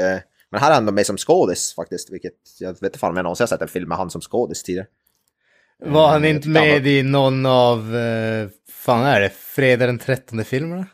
Men 0.56 0.64
här 0.64 0.72
är 0.72 0.76
han 0.76 0.96
med 0.96 1.06
som 1.06 1.18
skådis 1.18 1.76
faktiskt, 1.76 2.12
vilket 2.12 2.34
jag 2.60 2.74
vet 2.74 2.84
inte 2.84 3.00
fan 3.00 3.10
om 3.10 3.16
jag 3.16 3.24
någonsin 3.24 3.44
har 3.44 3.48
sett 3.48 3.62
en 3.62 3.68
film 3.68 3.90
med 3.90 3.98
han 3.98 4.10
som 4.10 4.22
skådis 4.22 4.64
tidigare. 4.64 4.88
Var 5.86 6.08
han 6.08 6.26
inte 6.26 6.50
med 6.50 6.88
i 6.88 7.04
någon 7.04 7.46
av, 7.46 7.96
eh, 7.96 8.48
fan 8.70 9.04
är 9.06 9.22
det, 9.22 9.30
Fredag 9.30 9.86
den 9.86 10.00
13 10.00 10.46
filmerna? 10.46 10.88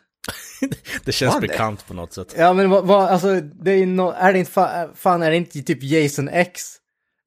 det 1.05 1.11
känns 1.11 1.33
fan 1.33 1.41
bekant 1.41 1.79
det? 1.79 1.85
på 1.87 1.93
något 1.93 2.13
sätt. 2.13 2.35
Ja 2.37 2.53
men 2.53 2.69
vad, 2.69 2.85
va, 2.85 3.09
alltså, 3.09 3.41
det 3.41 3.71
är, 3.71 3.85
no, 3.85 4.13
är 4.17 4.33
det 4.33 4.39
inte, 4.39 4.51
fan, 4.51 4.89
fan 4.95 5.23
är 5.23 5.31
det 5.31 5.37
inte 5.37 5.61
typ 5.61 5.83
Jason 5.83 6.29
X? 6.29 6.75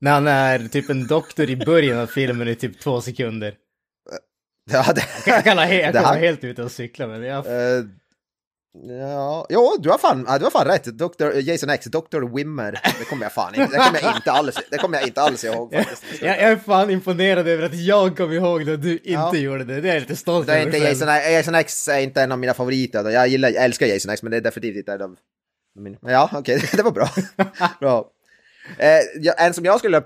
När 0.00 0.12
han 0.12 0.26
är 0.26 0.68
typ 0.68 0.90
en 0.90 1.06
doktor 1.06 1.50
i 1.50 1.56
början 1.56 1.98
av 1.98 2.06
filmen 2.06 2.48
i 2.48 2.54
typ 2.54 2.80
två 2.80 3.00
sekunder. 3.00 3.54
Ja, 4.70 4.92
det, 4.94 5.04
jag 5.26 5.44
kan, 5.44 5.56
jag 5.56 5.92
kan 5.92 6.02
vara 6.02 6.16
helt 6.16 6.44
ute 6.44 6.62
och 6.62 6.72
cykla 6.72 7.06
men 7.06 7.22
jag... 7.22 7.46
Uh, 7.46 7.84
Ja, 8.82 9.46
jo, 9.50 9.76
du 9.78 9.90
har 9.90 9.98
fan, 9.98 10.24
du 10.38 10.44
har 10.44 10.50
fan 10.50 10.66
rätt. 10.66 10.84
Dr. 10.84 11.38
Jason 11.40 11.70
X, 11.70 11.86
Dr. 11.86 12.36
Wimmer. 12.36 12.80
Det 12.98 13.04
kommer 13.04 13.24
jag 13.24 13.32
fan 13.32 13.54
inte, 13.54 13.76
det 13.76 13.84
kommer 13.84 14.02
jag 14.02 14.16
inte 14.16 14.32
alls, 14.32 14.56
det 14.70 14.78
kommer 14.78 14.98
jag 14.98 15.06
inte 15.06 15.20
alls 15.20 15.44
ihåg 15.44 15.74
faktiskt. 15.74 16.04
Jag, 16.20 16.30
jag 16.30 16.38
är 16.38 16.56
fan 16.56 16.90
imponerad 16.90 17.48
över 17.48 17.64
att 17.64 17.74
jag 17.74 18.16
kom 18.16 18.32
ihåg 18.32 18.66
det 18.66 18.72
och 18.72 18.78
du 18.78 18.92
inte 18.92 19.10
ja. 19.10 19.36
gjorde 19.36 19.64
det. 19.64 19.80
Det 19.80 19.90
är 19.90 19.94
jag 19.94 20.00
lite 20.00 20.16
stolt 20.16 20.48
över. 20.48 20.62
Inte 20.62 20.78
Jason, 20.78 21.08
Jason 21.08 21.54
X 21.54 21.88
är 21.88 21.98
inte 21.98 22.22
en 22.22 22.32
av 22.32 22.38
mina 22.38 22.54
favoriter. 22.54 23.10
Jag 23.10 23.28
gillar, 23.28 23.50
jag 23.50 23.64
älskar 23.64 23.86
Jason 23.86 24.12
X, 24.12 24.22
men 24.22 24.30
det 24.30 24.36
är 24.36 24.40
definitivt 24.40 24.76
inte 24.76 24.92
en 24.92 25.02
av 25.02 25.16
mina. 25.78 25.96
Ja, 26.00 26.30
okej, 26.32 26.56
okay, 26.56 26.68
det 26.76 26.82
var 26.82 26.90
bra. 26.90 27.08
bra. 27.80 28.10
Eh, 28.78 29.44
en 29.46 29.54
som 29.54 29.64
jag 29.64 29.78
skulle 29.78 30.00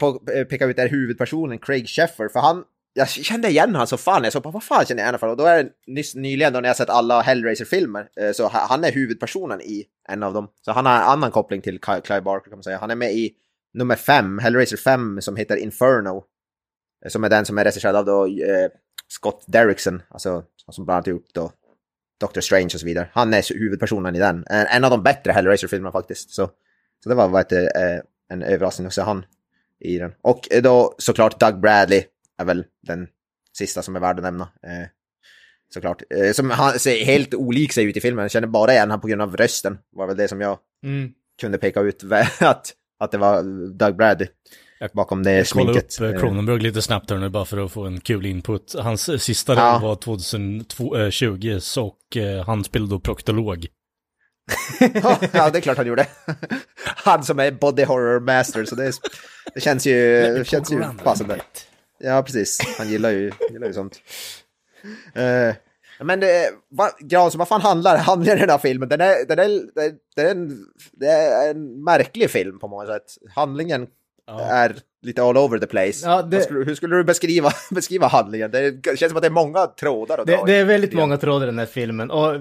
peka 0.44 0.66
ut 0.66 0.78
är 0.78 0.88
huvudpersonen 0.88 1.58
Craig 1.58 1.88
Sheffer, 1.88 2.28
för 2.28 2.40
han 2.40 2.64
jag 2.92 3.08
kände 3.08 3.48
igen 3.48 3.74
honom 3.74 3.86
så 3.86 3.96
fan, 3.96 4.24
jag 4.24 4.32
såg 4.32 4.42
på 4.42 4.50
vad 4.50 4.62
fan 4.62 4.86
känner 4.86 5.02
jag 5.02 5.08
igen 5.08 5.20
honom 5.20 5.30
Och 5.30 5.36
då 5.36 5.44
är 5.44 5.64
det 5.64 5.70
nyss, 5.86 6.14
nyligen 6.14 6.52
då 6.52 6.60
när 6.60 6.68
jag 6.68 6.76
sett 6.76 6.90
alla 6.90 7.20
Hellraiser-filmer, 7.20 8.08
eh, 8.20 8.32
så 8.32 8.48
han 8.48 8.84
är 8.84 8.92
huvudpersonen 8.92 9.60
i 9.60 9.84
en 10.08 10.22
av 10.22 10.34
dem. 10.34 10.48
Så 10.64 10.72
han 10.72 10.86
har 10.86 10.96
en 10.96 11.02
annan 11.02 11.30
koppling 11.30 11.60
till 11.60 11.80
Clive 11.80 12.20
Barker 12.20 12.50
kan 12.50 12.58
man 12.58 12.62
säga. 12.62 12.78
Han 12.78 12.90
är 12.90 12.96
med 12.96 13.12
i 13.12 13.32
nummer 13.74 13.96
fem, 13.96 14.38
Hellraiser 14.38 14.76
5, 14.76 15.20
som 15.20 15.36
heter 15.36 15.56
Inferno. 15.56 16.24
Eh, 17.04 17.08
som 17.08 17.24
är 17.24 17.28
den 17.28 17.44
som 17.44 17.58
är 17.58 17.64
regisserad 17.64 17.96
av 17.96 18.04
då 18.04 18.26
eh, 18.26 18.70
Scott 19.08 19.44
Derrickson, 19.46 20.02
alltså 20.10 20.44
som 20.70 20.84
bland 20.84 20.96
annat 20.96 21.06
gjort 21.06 21.34
då 21.34 21.52
Doctor 22.20 22.40
Strange 22.40 22.70
och 22.74 22.80
så 22.80 22.86
vidare. 22.86 23.08
Han 23.12 23.34
är 23.34 23.54
huvudpersonen 23.58 24.16
i 24.16 24.18
den. 24.18 24.44
En, 24.50 24.66
en 24.66 24.84
av 24.84 24.90
de 24.90 25.02
bättre 25.02 25.32
Hellraiser-filmerna 25.32 25.92
faktiskt. 25.92 26.30
Så, 26.30 26.50
så 27.02 27.08
det 27.08 27.14
var 27.14 27.28
vad 27.28 27.40
heter, 27.40 27.62
eh, 27.62 28.00
en 28.28 28.42
överraskning 28.42 28.86
att 28.86 28.94
se 28.94 29.02
han 29.02 29.24
i 29.80 29.98
den. 29.98 30.12
Och 30.22 30.52
eh, 30.52 30.62
då 30.62 30.94
såklart 30.98 31.40
Doug 31.40 31.60
Bradley 31.60 32.04
är 32.38 32.44
väl 32.44 32.64
den 32.86 33.06
sista 33.58 33.82
som 33.82 33.96
är 33.96 34.00
värd 34.00 34.16
att 34.18 34.22
nämna. 34.22 34.44
Eh, 34.44 34.88
såklart. 35.74 36.02
Eh, 36.10 36.32
som 36.32 36.50
han 36.50 36.78
ser 36.78 37.04
helt 37.04 37.34
olik 37.34 37.72
sig 37.72 37.84
ut 37.84 37.96
i 37.96 38.00
filmen. 38.00 38.22
Jag 38.22 38.30
känner 38.30 38.48
bara 38.48 38.72
igen 38.72 38.90
han 38.90 39.00
på 39.00 39.08
grund 39.08 39.22
av 39.22 39.36
rösten. 39.36 39.78
var 39.96 40.06
väl 40.06 40.16
det 40.16 40.28
som 40.28 40.40
jag 40.40 40.58
Mm. 40.84 41.10
kunde 41.40 41.58
peka 41.58 41.80
ut 41.80 42.04
att, 42.40 42.72
att 43.00 43.10
det 43.12 43.18
var 43.18 43.42
Doug 43.78 43.96
Bradley 43.96 44.28
bakom 44.92 45.22
det 45.22 45.52
Kolla 45.52 45.64
sminket. 45.64 46.00
upp 46.00 46.14
eh, 46.14 46.20
Cronenberg 46.20 46.60
lite 46.60 46.82
snabbt 46.82 47.10
här 47.10 47.16
nu 47.18 47.28
bara 47.28 47.44
för 47.44 47.64
att 47.64 47.72
få 47.72 47.84
en 47.86 48.00
kul 48.00 48.26
input. 48.26 48.74
Hans 48.78 49.22
sista 49.22 49.52
roll 49.52 49.58
Ja. 49.58 49.78
var 49.78 49.96
2020 49.96 51.58
så, 51.60 51.86
och 51.86 52.16
han 52.46 52.64
spelade 52.64 52.90
då 52.90 53.00
proktolog. 53.00 53.66
ja, 55.32 55.50
det 55.50 55.58
är 55.58 55.60
klart 55.60 55.76
han 55.76 55.86
gjorde. 55.86 56.06
Han 56.84 57.24
som 57.24 57.38
är 57.38 57.50
body 57.50 57.84
horror 57.84 58.20
master, 58.20 58.64
så 58.64 58.74
det, 58.74 58.92
det 59.54 59.60
känns 59.60 59.86
ju, 59.86 60.20
det 60.34 60.44
känns 60.48 60.72
ju 60.72 60.84
passande. 61.04 61.40
Ja, 61.98 62.22
precis. 62.22 62.58
Han 62.78 62.88
gillar 62.88 63.10
ju, 63.10 63.32
gillar 63.50 63.66
ju 63.66 63.72
sånt. 63.72 64.00
Eh, 65.14 65.54
men 66.04 66.20
det, 66.20 66.50
vad, 66.68 66.90
Granström, 67.00 67.38
vad 67.38 67.48
fan 67.48 67.60
handlar 67.60 67.96
handlar 67.98 68.36
den 68.36 68.50
här 68.50 68.58
filmen? 68.58 68.88
Den 68.88 69.00
är, 69.00 69.26
den 69.28 69.38
är, 69.38 69.60
den, 70.16 70.26
är, 70.26 70.30
en, 70.30 70.64
det 70.92 71.06
är 71.06 71.50
en 71.50 71.84
märklig 71.84 72.30
film 72.30 72.58
på 72.58 72.68
många 72.68 72.86
sätt. 72.86 73.04
Handlingen 73.34 73.86
är 74.50 74.76
lite 75.02 75.22
all 75.22 75.36
over 75.36 75.58
the 75.58 75.66
place. 75.66 76.06
Ja, 76.06 76.22
det- 76.22 76.40
skulle, 76.40 76.64
hur 76.64 76.74
skulle 76.74 76.96
du 76.96 77.04
beskriva, 77.04 77.50
beskriva 77.70 78.06
handlingen? 78.06 78.50
Det 78.50 78.84
känns 78.84 79.10
som 79.10 79.16
att 79.16 79.22
det 79.22 79.28
är 79.28 79.30
många 79.30 79.66
trådar 79.66 80.24
Det, 80.24 80.40
det 80.46 80.54
är 80.54 80.64
väldigt 80.64 80.92
många 80.92 81.16
trådar 81.16 81.46
i 81.46 81.50
den 81.50 81.58
här 81.58 81.66
filmen 81.66 82.10
och 82.10 82.34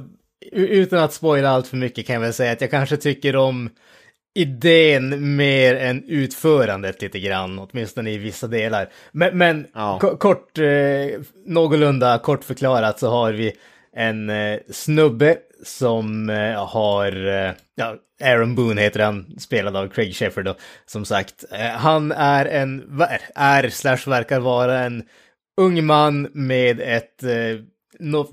utan 0.52 1.00
att 1.00 1.14
spoila 1.14 1.50
allt 1.50 1.68
för 1.68 1.78
mycket 1.78 2.08
kan 2.08 2.14
jag 2.14 2.22
väl 2.22 2.34
säga 2.34 2.52
att 2.52 2.62
jag 2.62 2.72
kanske 2.72 2.98
tycker 2.98 3.36
om 3.36 3.70
idén 4.38 5.36
mer 5.36 5.76
än 5.76 6.04
utförandet 6.08 7.02
lite 7.02 7.20
grann, 7.20 7.60
åtminstone 7.60 8.12
i 8.12 8.18
vissa 8.18 8.48
delar. 8.48 8.90
Men, 9.12 9.38
men 9.38 9.68
Ja. 9.74 9.98
ko- 10.02 10.18
kort, 10.18 10.58
eh, 10.58 11.20
någorlunda 11.46 12.20
kort 12.20 12.44
förklarat 12.44 13.00
så 13.00 13.10
har 13.10 13.32
vi 13.32 13.54
en 13.96 14.30
eh, 14.30 14.60
snubbe 14.72 15.38
som 15.64 16.30
eh, 16.30 16.66
har, 16.68 17.28
eh, 17.28 17.52
ja, 17.76 17.96
Aaron 18.24 18.56
Boone 18.56 18.82
heter 18.82 19.00
han, 19.00 19.26
spelad 19.40 19.76
av 19.76 19.88
Craig 19.88 20.16
Sheffer 20.16 20.44
då, 20.44 20.56
som 20.86 21.06
sagt. 21.06 21.46
Eh, 21.52 21.60
han 21.60 22.12
är 22.12 22.46
en, 22.46 22.98
va- 22.98 23.10
är 23.36 23.70
slash 23.70 24.00
verkar 24.10 24.40
vara 24.40 24.80
en 24.80 25.04
ung 25.62 25.86
man 25.86 26.28
med 26.34 26.80
ett 26.82 27.24
eh, 27.24 27.60
nå- 28.00 28.30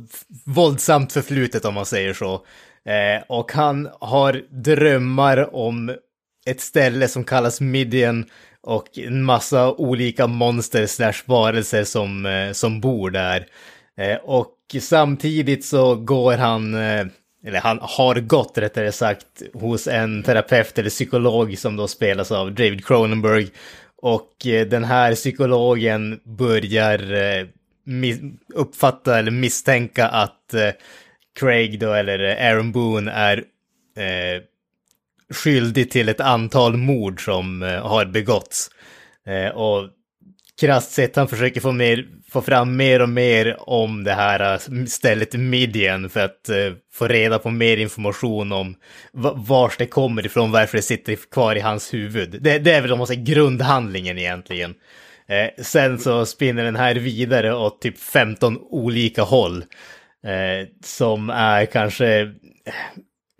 våldsamt 0.46 1.12
förflutet 1.12 1.64
om 1.64 1.74
man 1.74 1.86
säger 1.86 2.12
så. 2.14 2.46
Eh, 2.88 3.22
och 3.28 3.52
han 3.52 3.88
har 4.00 4.42
drömmar 4.50 5.54
om 5.54 5.96
ett 6.46 6.60
ställe 6.60 7.08
som 7.08 7.24
kallas 7.24 7.60
Midian 7.60 8.24
och 8.62 8.98
en 8.98 9.22
massa 9.22 9.72
olika 9.72 10.26
monster 10.26 10.86
slash 10.86 11.22
varelser 11.26 11.84
som, 11.84 12.26
eh, 12.26 12.52
som 12.52 12.80
bor 12.80 13.10
där. 13.10 13.46
Eh, 13.98 14.16
och 14.16 14.56
samtidigt 14.80 15.64
så 15.64 15.94
går 15.94 16.36
han, 16.36 16.74
eh, 16.74 17.06
eller 17.46 17.60
han 17.60 17.78
har 17.82 18.14
gått 18.14 18.58
rättare 18.58 18.92
sagt, 18.92 19.42
hos 19.54 19.86
en 19.88 20.22
terapeut 20.22 20.78
eller 20.78 20.90
psykolog 20.90 21.58
som 21.58 21.76
då 21.76 21.88
spelas 21.88 22.32
av 22.32 22.52
David 22.52 22.86
Cronenberg. 22.86 23.48
Och 23.96 24.46
eh, 24.46 24.66
den 24.66 24.84
här 24.84 25.14
psykologen 25.14 26.20
börjar 26.24 27.12
eh, 27.12 27.46
uppfatta 28.54 29.18
eller 29.18 29.30
misstänka 29.30 30.08
att 30.08 30.54
eh, 30.54 30.70
Craig 31.40 31.80
då, 31.80 31.92
eller 31.92 32.18
eh, 32.18 32.50
Aaron 32.50 32.72
Boone, 32.72 33.12
är 33.12 33.36
eh, 33.96 34.42
skyldig 35.34 35.90
till 35.90 36.08
ett 36.08 36.20
antal 36.20 36.76
mord 36.76 37.24
som 37.24 37.62
eh, 37.62 37.86
har 37.86 38.04
begåtts. 38.04 38.70
Eh, 39.26 39.56
och 39.56 39.88
krasst 40.60 40.92
sett, 40.92 41.16
han 41.16 41.28
försöker 41.28 41.60
få, 41.60 41.72
mer, 41.72 42.06
få 42.30 42.42
fram 42.42 42.76
mer 42.76 43.02
och 43.02 43.08
mer 43.08 43.56
om 43.70 44.04
det 44.04 44.12
här 44.12 44.52
eh, 44.52 44.84
stället 44.86 45.34
Midian 45.34 46.10
för 46.10 46.24
att 46.24 46.48
eh, 46.48 46.72
få 46.92 47.08
reda 47.08 47.38
på 47.38 47.50
mer 47.50 47.76
information 47.76 48.52
om 48.52 48.74
vars 49.34 49.76
det 49.76 49.86
kommer 49.86 50.26
ifrån, 50.26 50.52
varför 50.52 50.78
det 50.78 50.82
sitter 50.82 51.16
kvar 51.30 51.56
i 51.56 51.60
hans 51.60 51.94
huvud. 51.94 52.38
Det, 52.42 52.58
det 52.58 52.72
är 52.72 52.80
väl 52.80 52.92
om 52.92 52.98
man 52.98 53.06
säger 53.06 53.24
grundhandlingen 53.24 54.18
egentligen. 54.18 54.74
Eh, 55.28 55.64
sen 55.64 55.98
så 55.98 56.26
spinner 56.26 56.64
den 56.64 56.76
här 56.76 56.94
vidare 56.94 57.54
åt 57.54 57.80
typ 57.80 57.98
15 57.98 58.58
olika 58.70 59.22
håll. 59.22 59.64
Eh, 60.24 60.68
som 60.84 61.30
är 61.30 61.66
kanske 61.66 62.20
eh, 62.20 62.28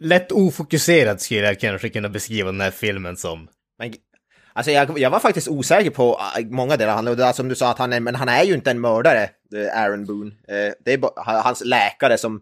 lätt 0.00 0.32
ofokuserad 0.32 1.20
skulle 1.20 1.40
jag 1.40 1.60
kanske 1.60 1.88
kunna 1.88 2.08
beskriva 2.08 2.52
den 2.52 2.60
här 2.60 2.70
filmen 2.70 3.16
som. 3.16 3.48
Men, 3.78 3.94
alltså 4.52 4.72
jag, 4.72 4.98
jag 4.98 5.10
var 5.10 5.18
faktiskt 5.18 5.48
osäker 5.48 5.90
på 5.90 6.20
äh, 6.38 6.46
många 6.46 6.76
delar. 6.76 6.94
Han, 6.94 7.04
det 7.04 7.32
som 7.32 7.48
du 7.48 7.54
sa, 7.54 7.70
att 7.70 7.78
han 7.78 7.92
är, 7.92 8.00
men 8.00 8.14
han 8.14 8.28
är 8.28 8.44
ju 8.44 8.54
inte 8.54 8.70
en 8.70 8.80
mördare, 8.80 9.22
eh, 9.54 9.82
Aaron 9.82 10.04
Boone. 10.04 10.30
Eh, 10.48 10.72
det 10.84 10.92
är 10.92 10.98
bara, 10.98 11.40
hans 11.42 11.64
läkare 11.64 12.18
som, 12.18 12.40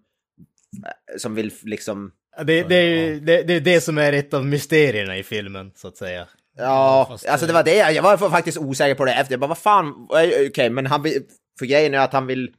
eh, 0.87 1.19
som 1.19 1.35
vill 1.35 1.53
liksom... 1.63 2.13
Det, 2.45 2.63
det, 2.63 2.75
är 2.75 2.89
ju, 2.89 3.21
det, 3.21 3.43
det 3.43 3.55
är 3.55 3.61
det 3.61 3.81
som 3.81 3.99
är 3.99 4.13
ett 4.13 4.35
av 4.35 4.47
mysterierna 4.47 5.17
i 5.17 5.23
filmen, 5.23 5.73
så 5.75 5.89
att 5.89 5.97
säga. 5.97 6.27
Ja, 6.57 7.07
fast, 7.09 7.27
alltså 7.27 7.47
eh, 7.47 7.49
det 7.49 7.55
var 7.55 7.63
det. 7.63 7.93
Jag 7.93 8.03
var 8.03 8.31
faktiskt 8.31 8.59
osäker 8.59 8.95
på 8.95 9.05
det 9.05 9.15
efter. 9.15 9.33
Jag 9.33 9.41
bara, 9.41 9.47
vad 9.47 9.59
fan, 9.59 9.87
eh, 9.87 10.49
okej, 10.49 10.71
men 10.71 10.87
han 10.87 11.03
vill... 11.03 11.23
För 11.59 11.67
grejen 11.67 11.95
är 11.95 11.99
att 11.99 12.13
han 12.13 12.27
vill 12.27 12.51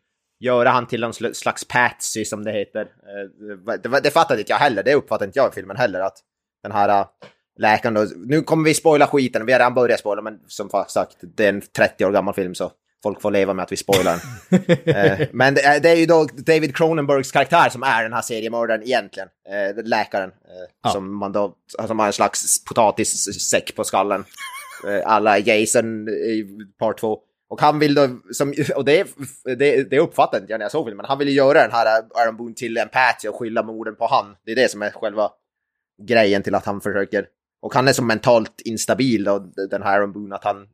göra 0.44 0.70
han 0.70 0.88
till 0.88 1.02
någon 1.02 1.12
sl- 1.12 1.34
slags 1.34 1.68
patsy 1.68 2.26
som 2.26 2.44
det 2.44 2.52
heter. 2.52 2.82
Eh, 2.82 3.68
Det, 3.78 4.00
det 4.00 4.12
fattade 4.12 4.40
inte 4.40 4.52
jag 4.52 4.58
heller, 4.58 4.84
det 4.84 4.94
uppfattade 4.96 5.26
inte 5.26 5.40
jag 5.40 5.52
i 5.52 5.56
filmen 5.56 5.78
heller. 5.78 6.00
Att 6.00 6.18
den 6.64 6.72
här 6.72 6.90
eh, 6.90 7.06
läkaren 7.60 7.94
då, 7.94 8.08
nu 8.26 8.42
kommer 8.42 8.66
vi 8.66 8.74
spoila 8.74 9.08
skiten, 9.08 9.46
vi 9.46 9.52
har 9.52 9.60
redan 9.60 9.74
börjat 9.74 10.00
spoila, 10.00 10.22
men 10.22 10.40
som 10.48 10.70
sagt, 10.88 11.18
det 11.22 11.46
är 11.46 11.50
en 11.50 11.62
30 11.78 12.06
år 12.06 12.12
gammal 12.12 12.34
film 12.34 12.56
så 12.56 12.72
folk 13.04 13.22
får 13.22 13.32
leva 13.32 13.54
med 13.54 13.64
att 13.64 13.72
vi 13.72 13.78
spoilar 13.78 14.22
den. 14.50 14.96
eh, 14.96 15.28
men 15.32 15.54
det 15.54 15.62
är, 15.62 15.96
ju 15.96 16.06
då 16.06 16.28
David 16.34 16.76
Cronenbergs 16.76 17.32
karaktär 17.32 17.70
som 17.70 17.84
är 17.84 18.04
den 18.04 18.14
här 18.14 18.22
seriemördaren 18.22 18.84
egentligen. 18.84 19.30
Läkaren. 19.84 20.32
Ja. 20.84 20.90
Som 20.90 21.18
man 21.18 21.32
då, 21.32 21.56
som 21.88 22.00
har 22.00 22.08
en 22.08 22.14
slags 22.14 22.64
potatissäck 22.64 23.76
på 23.76 23.84
skallen. 23.84 24.26
Alla 25.06 25.40
Jason 25.40 26.10
i 26.10 26.46
part 26.80 27.00
två. 27.00 27.20
Och 27.54 27.62
han 27.62 27.80
vill 27.80 27.94
då, 27.94 28.08
som, 28.32 28.54
och 28.76 28.86
det, 28.86 29.08
det, 29.58 29.90
det 29.90 30.00
uppfattade 30.00 30.42
inte 30.42 30.54
jag 30.54 30.60
när 30.60 30.66
jag 30.66 30.72
såg 30.72 30.86
filmen, 30.88 31.06
han 31.10 31.18
vill 31.20 31.28
ju 31.28 31.34
göra 31.34 31.62
den 31.62 31.72
här 31.72 31.86
Aaron 32.16 32.38
Boone 32.38 32.56
till 32.56 32.78
en 32.78 32.90
patsy 32.90 33.28
och 33.28 33.36
skylla 33.36 33.64
morden 33.64 33.96
på 33.96 34.08
han. 34.08 34.26
Det 34.46 34.52
är 34.52 34.56
det 34.56 34.72
som 34.72 34.82
är 34.82 34.92
själva 34.92 35.30
grejen 36.08 36.44
till 36.44 36.56
att 36.56 36.66
han 36.66 36.82
försöker. 36.82 37.26
Och 37.62 37.74
han 37.74 37.88
är 37.88 37.94
så 37.94 38.04
mentalt 38.04 38.62
instabil 38.66 39.24
då, 39.24 39.40
den 39.70 39.84
här 39.84 39.98
Aaron 39.98 40.12
Boone, 40.14 40.36
att 40.36 40.44
han 40.44 40.68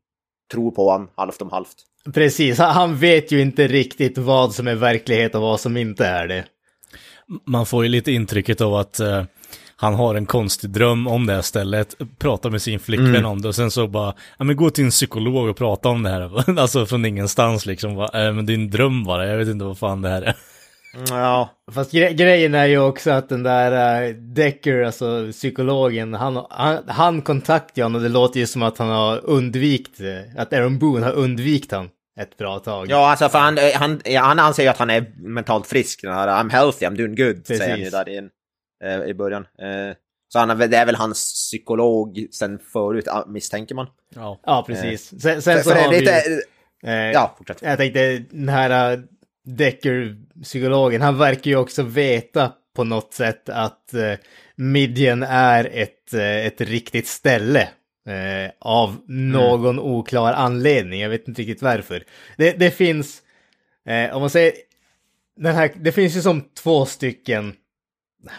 tror 0.51 0.71
på 0.71 0.91
han 0.91 1.09
halvt 1.15 1.41
om 1.41 1.50
halvt. 1.50 1.75
Precis, 2.13 2.57
han- 2.57 2.74
han 2.74 2.98
vet 2.98 3.31
ju 3.31 3.41
inte 3.41 3.67
riktigt 3.67 4.17
vad 4.17 4.53
som 4.55 4.67
är 4.67 4.75
verklighet 4.75 5.36
och 5.36 5.41
vad 5.41 5.59
som 5.59 5.77
inte 5.77 6.05
är 6.05 6.27
det. 6.27 6.45
Man 7.45 7.65
får 7.65 7.83
ju 7.83 7.89
lite 7.89 8.12
intrycket 8.12 8.62
av 8.62 8.75
att 8.75 9.00
eh, 9.00 9.24
han 9.81 9.93
har 9.93 10.15
en 10.15 10.25
konstig 10.25 10.69
dröm 10.69 11.07
om 11.07 11.25
det 11.25 11.33
här 11.33 11.41
stället, 11.41 11.95
pratar 12.17 12.50
med 12.50 12.62
sin 12.62 12.79
flickvän 12.79 13.25
om 13.25 13.41
det 13.41 13.48
och 13.48 13.55
sen 13.55 13.71
så 13.71 13.88
bara, 13.88 14.13
ja 14.38 14.45
men 14.45 14.55
gå 14.55 14.69
till 14.69 14.83
en 14.83 14.89
psykolog 14.89 15.50
och 15.50 15.57
prata 15.57 15.89
om 15.89 16.03
det 16.03 16.09
här. 16.09 16.59
alltså 16.59 16.86
från 16.86 17.05
ingenstans 17.05 17.65
liksom, 17.65 17.95
bara, 17.95 18.27
äh, 18.27 18.33
men 18.33 18.45
det 18.45 18.53
är 18.53 18.55
en 18.55 18.69
dröm 18.69 19.03
bara, 19.03 19.27
jag 19.27 19.38
vet 19.38 19.48
inte 19.48 19.65
vad 19.65 19.77
fan 19.77 20.01
det 20.01 20.09
här 20.09 20.21
är. 20.21 20.36
Ja, 21.09 21.50
Fast 21.71 21.91
gre 21.91 22.13
grejen 22.13 22.55
är 22.55 22.65
ju 22.65 22.79
också 22.79 23.12
att 23.12 23.29
den 23.29 23.43
där 23.43 24.03
uh, 24.09 24.15
Decker, 24.15 24.83
alltså 24.83 25.27
psykologen, 25.31 26.13
han, 26.13 26.45
han, 26.50 26.77
han 26.88 27.21
kontaktade 27.21 27.83
honom 27.83 27.95
och 27.95 28.01
det 28.01 28.09
låter 28.09 28.39
ju 28.39 28.48
som 28.48 28.63
att 28.63 28.77
han 28.77 28.89
har 28.89 29.25
undvikit, 29.25 30.00
eh, 30.00 30.41
att 30.41 30.53
Aaron 30.53 30.79
Boone 30.79 31.05
har 31.05 31.13
undvikit 31.13 31.71
han 31.71 31.89
ett 32.19 32.38
bra 32.38 32.59
tag. 32.59 32.88
ja 32.89 33.09
alltså 33.09 33.29
för 33.29 33.39
han, 33.39 33.57
eh, 33.57 33.63
han, 33.75 34.01
han 34.17 34.39
anser 34.39 34.63
ju 34.63 34.69
att 34.69 34.77
han 34.77 34.89
är 34.89 35.05
mentalt 35.17 35.67
frisk. 35.67 36.01
Den 36.01 36.13
här, 36.13 36.27
I'm 36.27 36.51
healthy, 36.51 36.86
I'm 36.86 36.98
doing 36.98 37.15
good, 37.15 37.48
säger 37.48 37.69
han 37.69 37.79
ju 37.79 37.86
Precis. 37.86 37.91
där 37.91 38.09
i, 38.09 38.17
en, 38.17 38.25
eh, 38.25 38.29
i 39.07 39.13
början. 39.13 39.41
Eh, 39.62 39.95
så 40.27 40.39
han 40.39 40.50
är, 40.50 40.55
väl- 40.55 40.69
det 40.69 40.77
är 40.77 40.86
väl 40.86 40.95
hans 40.95 41.33
psykolog 41.33 42.27
sen 42.31 42.59
förut, 42.74 43.07
ah, 43.07 43.25
misstänker 43.27 43.75
man. 43.75 43.88
Ja. 44.15 44.39
Ja, 44.43 44.63
precis. 44.67 45.21
Sen, 45.21 45.41
sen 45.41 45.57
För, 45.57 45.63
så 45.63 45.69
det 45.69 45.75
har 45.79 45.88
är 45.88 45.91
vi 45.91 46.00
lite, 46.00 46.41
eh, 46.83 46.93
ja, 46.93 47.36
fortsätt. 47.38 47.62
Jag 47.62 47.77
tänkte, 47.77 48.17
den 48.31 48.50
här 48.50 49.03
Decker-psykologen, 49.48 51.01
han 51.01 51.17
verkar 51.17 51.51
ju 51.51 51.57
också 51.57 51.83
veta 51.83 52.53
på 52.75 52.83
något 52.83 53.13
sätt 53.13 53.50
att 53.50 53.93
Midian 54.55 55.24
är 55.24 55.69
ett, 55.74 56.13
eh, 56.13 56.45
ett 56.45 56.62
riktigt 56.62 57.07
ställe. 57.07 57.69
eh, 58.07 58.51
av 58.59 58.95
någon 59.07 59.79
oklar 59.79 60.33
anledning, 60.33 61.01
jag 61.01 61.09
vet 61.09 61.27
inte 61.27 61.41
riktigt 61.41 61.62
varför. 61.62 62.03
Det, 62.38 62.51
det 62.51 62.71
finns, 62.71 63.21
eh, 63.89 64.15
om 64.15 64.21
man 64.21 64.29
säger, 64.29 64.53
den 65.36 65.55
här, 65.55 65.71
det 65.75 65.91
finns 65.91 66.17
ju 66.17 66.21
som 66.21 66.50
två 66.63 66.86
stycken, 66.86 67.53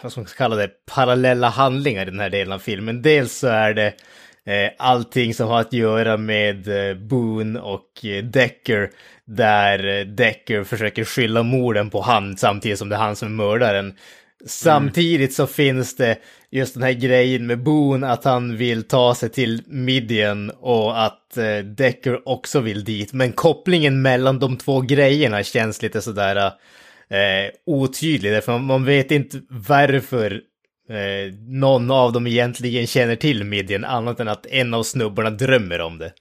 vad 0.03 0.11
ska 0.11 0.21
man 0.21 0.27
kalla 0.37 0.55
det, 0.55 0.69
parallella 0.85 1.49
handlingar 1.49 2.01
i 2.01 2.09
den 2.09 2.19
här 2.19 2.29
delen 2.29 2.53
av 2.53 2.59
filmen. 2.59 3.01
Dels 3.01 3.37
så 3.37 3.47
är 3.47 3.73
det 3.73 3.93
eh, 4.45 4.71
allting 4.77 5.33
som 5.33 5.47
har 5.47 5.59
att 5.59 5.73
göra 5.73 6.17
med 6.17 6.89
eh, 6.89 6.95
Boone 6.95 7.59
och 7.59 8.05
eh, 8.05 8.23
Decker. 8.23 8.89
Där 9.25 9.99
eh, 9.99 10.05
Decker 10.05 10.63
försöker 10.63 11.05
skylla 11.05 11.43
morden 11.43 11.89
på 11.89 12.01
han 12.01 12.37
samtidigt 12.37 12.79
som 12.79 12.89
det 12.89 12.95
är 12.95 12.99
han 12.99 13.15
som 13.15 13.27
är 13.27 13.45
mördaren. 13.45 13.93
Samtidigt 14.45 15.33
så 15.33 15.47
finns 15.47 15.95
det 15.95 16.17
just 16.51 16.73
den 16.73 16.83
här 16.83 16.91
grejen 16.91 17.47
med 17.47 17.63
Boone 17.63 18.07
att 18.07 18.23
han 18.23 18.57
vill 18.57 18.83
ta 18.83 19.15
sig 19.15 19.29
till 19.29 19.61
Midian 19.67 20.49
och 20.49 21.03
att 21.03 21.37
eh, 21.37 21.57
Decker 21.57 22.29
också 22.29 22.59
vill 22.59 22.83
dit. 22.83 23.13
Men 23.13 23.31
kopplingen 23.31 24.01
mellan 24.01 24.39
de 24.39 24.57
två 24.57 24.81
grejerna 24.81 25.43
känns 25.43 25.81
lite 25.81 26.01
sådär 26.01 26.35
eh, 26.35 26.51
eh, 27.11 27.51
otydlig. 27.65 28.31
Därför 28.31 28.57
man, 28.57 28.85
vet 28.85 29.11
inte 29.11 29.41
varför 29.49 30.41
eh, 30.89 31.33
någon 31.47 31.91
av 31.91 32.13
dem 32.13 32.27
egentligen 32.27 32.87
känner 32.87 33.15
till 33.15 33.43
Midian 33.43 33.85
annat 33.85 34.19
än 34.19 34.27
att 34.27 34.45
en 34.45 34.73
av 34.73 34.83
snubbarna 34.83 35.29
drömmer 35.29 35.81
om 35.81 35.97
det. 35.97 36.13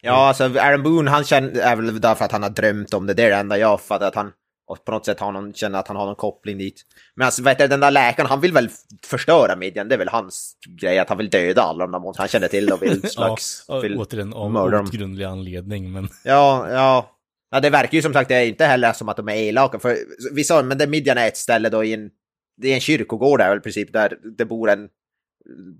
Ja, 0.00 0.28
alltså 0.28 0.44
Aaron 0.44 0.82
Boone, 0.82 1.10
han 1.10 1.24
känner, 1.24 1.60
är 1.60 1.76
väl 1.76 2.00
därför 2.00 2.24
att 2.24 2.32
han 2.32 2.42
har 2.42 2.50
drömt 2.50 2.94
om 2.94 3.06
det. 3.06 3.14
Det 3.14 3.22
är 3.22 3.30
det 3.30 3.36
enda 3.36 3.58
jag 3.58 3.80
fattar, 3.80 4.08
att 4.08 4.14
han 4.14 4.32
och 4.70 4.84
på 4.84 4.92
något 4.92 5.06
sätt 5.06 5.20
har 5.20 5.32
någon, 5.32 5.52
känner 5.52 5.78
att 5.78 5.88
han 5.88 5.96
har 5.96 6.06
någon 6.06 6.14
koppling 6.14 6.58
dit. 6.58 6.82
Men 7.14 7.26
alltså, 7.26 7.42
vet 7.42 7.58
du, 7.58 7.66
den 7.66 7.80
där 7.80 7.90
läkaren, 7.90 8.28
han 8.28 8.40
vill 8.40 8.52
väl 8.52 8.68
förstöra 9.02 9.56
midjan, 9.56 9.88
det 9.88 9.94
är 9.94 9.98
väl 9.98 10.08
hans 10.08 10.56
grej, 10.80 10.98
att 10.98 11.08
han 11.08 11.18
vill 11.18 11.30
döda 11.30 11.62
alla 11.62 11.84
de 11.84 11.92
där 11.92 11.98
monstren. 11.98 12.22
Han 12.22 12.28
känner 12.28 12.48
till 12.48 12.72
och 12.72 12.82
vill 12.82 13.02
slags... 13.10 13.64
ja, 13.68 13.80
vill 13.80 13.98
återigen 13.98 14.32
av 14.32 14.50
mörda 14.50 14.76
dem. 14.76 14.86
outgrundlig 14.86 15.24
anledning, 15.24 15.92
men... 15.92 16.08
Ja, 16.24 16.70
ja. 16.70 17.10
Ja, 17.50 17.60
det 17.60 17.70
verkar 17.70 17.96
ju 17.96 18.02
som 18.02 18.12
sagt, 18.12 18.28
det 18.28 18.34
är 18.34 18.46
inte 18.46 18.64
heller 18.64 18.92
som 18.92 19.08
att 19.08 19.16
de 19.16 19.28
är 19.28 19.34
elaka. 19.34 19.78
För 19.78 19.96
vi 20.32 20.44
sa, 20.44 20.62
men 20.62 20.78
det 20.78 20.86
midjan 20.86 21.18
är 21.18 21.28
ett 21.28 21.36
ställe 21.36 21.68
då 21.68 21.84
i 21.84 21.92
en, 21.92 22.10
det 22.56 22.68
är 22.68 22.74
en 22.74 22.80
kyrkogård 22.80 23.38
där 23.38 23.48
väl 23.48 23.58
i 23.58 23.60
princip, 23.60 23.92
där 23.92 24.18
det 24.38 24.44
bor 24.44 24.70
en 24.70 24.88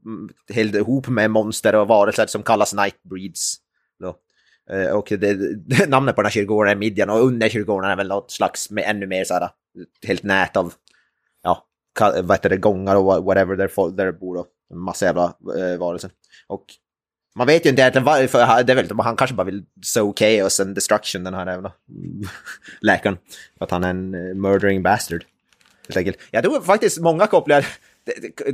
mm, 0.07 0.29
hel 0.49 0.81
hop 0.81 1.09
med 1.09 1.31
monster 1.31 1.75
och 1.75 1.89
varelser 1.89 2.27
som 2.27 2.43
kallas 2.43 2.75
Nightbreeds. 2.75 3.57
Då. 3.99 4.17
Eh, 4.71 4.91
och 4.91 5.07
det, 5.11 5.57
det, 5.57 5.87
namnet 5.89 6.15
på 6.15 6.23
den 6.23 6.27
här 6.27 6.33
kyrkogården 6.33 6.73
är 6.73 6.77
Midjan 6.77 7.11
och 7.11 7.25
under 7.25 7.49
kyrkogården 7.49 7.91
är 7.91 7.97
väl 7.97 8.09
något 8.09 8.31
slags 8.31 8.71
med 8.71 8.85
ännu 8.87 9.07
mer 9.07 9.25
så 9.25 9.35
här, 9.35 9.51
helt 10.07 10.23
nät 10.23 10.57
av, 10.57 10.75
ja, 11.43 11.67
vad 12.01 12.33
heter 12.33 12.49
det, 12.49 12.57
gångar 12.57 12.97
och 12.97 13.25
whatever 13.25 13.57
där, 13.57 13.69
folk, 13.69 13.97
där 13.97 14.07
det 14.07 14.13
bor 14.13 14.35
då. 14.35 14.47
En 14.71 14.79
massa 14.79 15.07
jävla 15.07 15.25
eh, 15.57 15.79
varelser. 15.79 16.11
Och 16.47 16.65
man 17.35 17.47
vet 17.47 17.67
ju 17.67 17.71
inte 17.71 17.83
egentligen 17.83 18.05
varför, 18.05 18.63
det 18.63 18.73
är 18.73 18.77
väl, 18.77 18.91
han 18.99 19.17
kanske 19.17 19.35
bara 19.35 19.45
vill 19.45 19.65
so 19.83 20.15
chaos 20.19 20.61
and 20.61 20.75
destruction 20.75 21.25
den 21.25 21.35
här 21.35 21.47
jävla 21.47 21.73
läkaren. 22.81 23.19
Att 23.61 23.71
han 23.71 23.85
är 23.85 23.91
en 23.91 24.15
eh, 24.15 24.35
murdering 24.35 24.83
bastard. 24.83 25.25
Helt 25.89 25.97
enkelt. 25.97 26.19
Jag 26.31 26.45
tror 26.45 26.61
faktiskt 26.61 27.01
många 27.01 27.27
kopplingar 27.27 27.67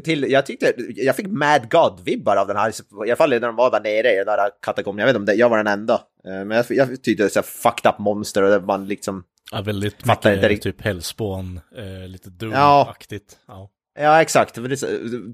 till, 0.04 0.30
jag 0.30 0.46
tyckte, 0.46 0.72
jag 0.88 1.16
fick 1.16 1.26
Mad 1.26 1.70
God-vibbar 1.70 2.36
av 2.36 2.46
den 2.46 2.56
här, 2.56 2.70
i 3.06 3.10
alla 3.10 3.16
fall 3.16 3.30
när 3.30 3.40
de 3.40 3.56
var 3.56 3.70
där 3.70 3.80
nere 3.80 4.12
i 4.12 4.16
den 4.16 4.26
där 4.26 4.50
katakomben. 4.62 5.00
Jag 5.00 5.06
vet 5.06 5.10
inte 5.16 5.18
om 5.20 5.26
det, 5.26 5.34
jag 5.34 5.48
var 5.48 5.56
den 5.56 5.66
enda. 5.66 5.94
Eh, 6.24 6.44
Men 6.44 6.50
jag, 6.50 6.66
jag 6.68 7.02
tyckte 7.02 7.22
det 7.22 7.34
var 7.36 7.42
fucked 7.42 7.90
up 7.90 7.98
monster 7.98 8.42
och 8.42 8.62
man 8.62 8.86
liksom, 8.88 9.24
Ja, 9.52 9.62
väldigt 9.62 10.06
mycket 10.06 10.62
typ 10.62 10.82
Hellspawn, 10.82 11.60
eh, 11.76 12.08
lite 12.08 12.30
Ja. 12.40 12.46
Doom-aktigt. 12.46 13.36
Ja. 13.48 13.70
Ja 13.98 14.22
exakt, 14.22 14.54
det, 14.54 14.80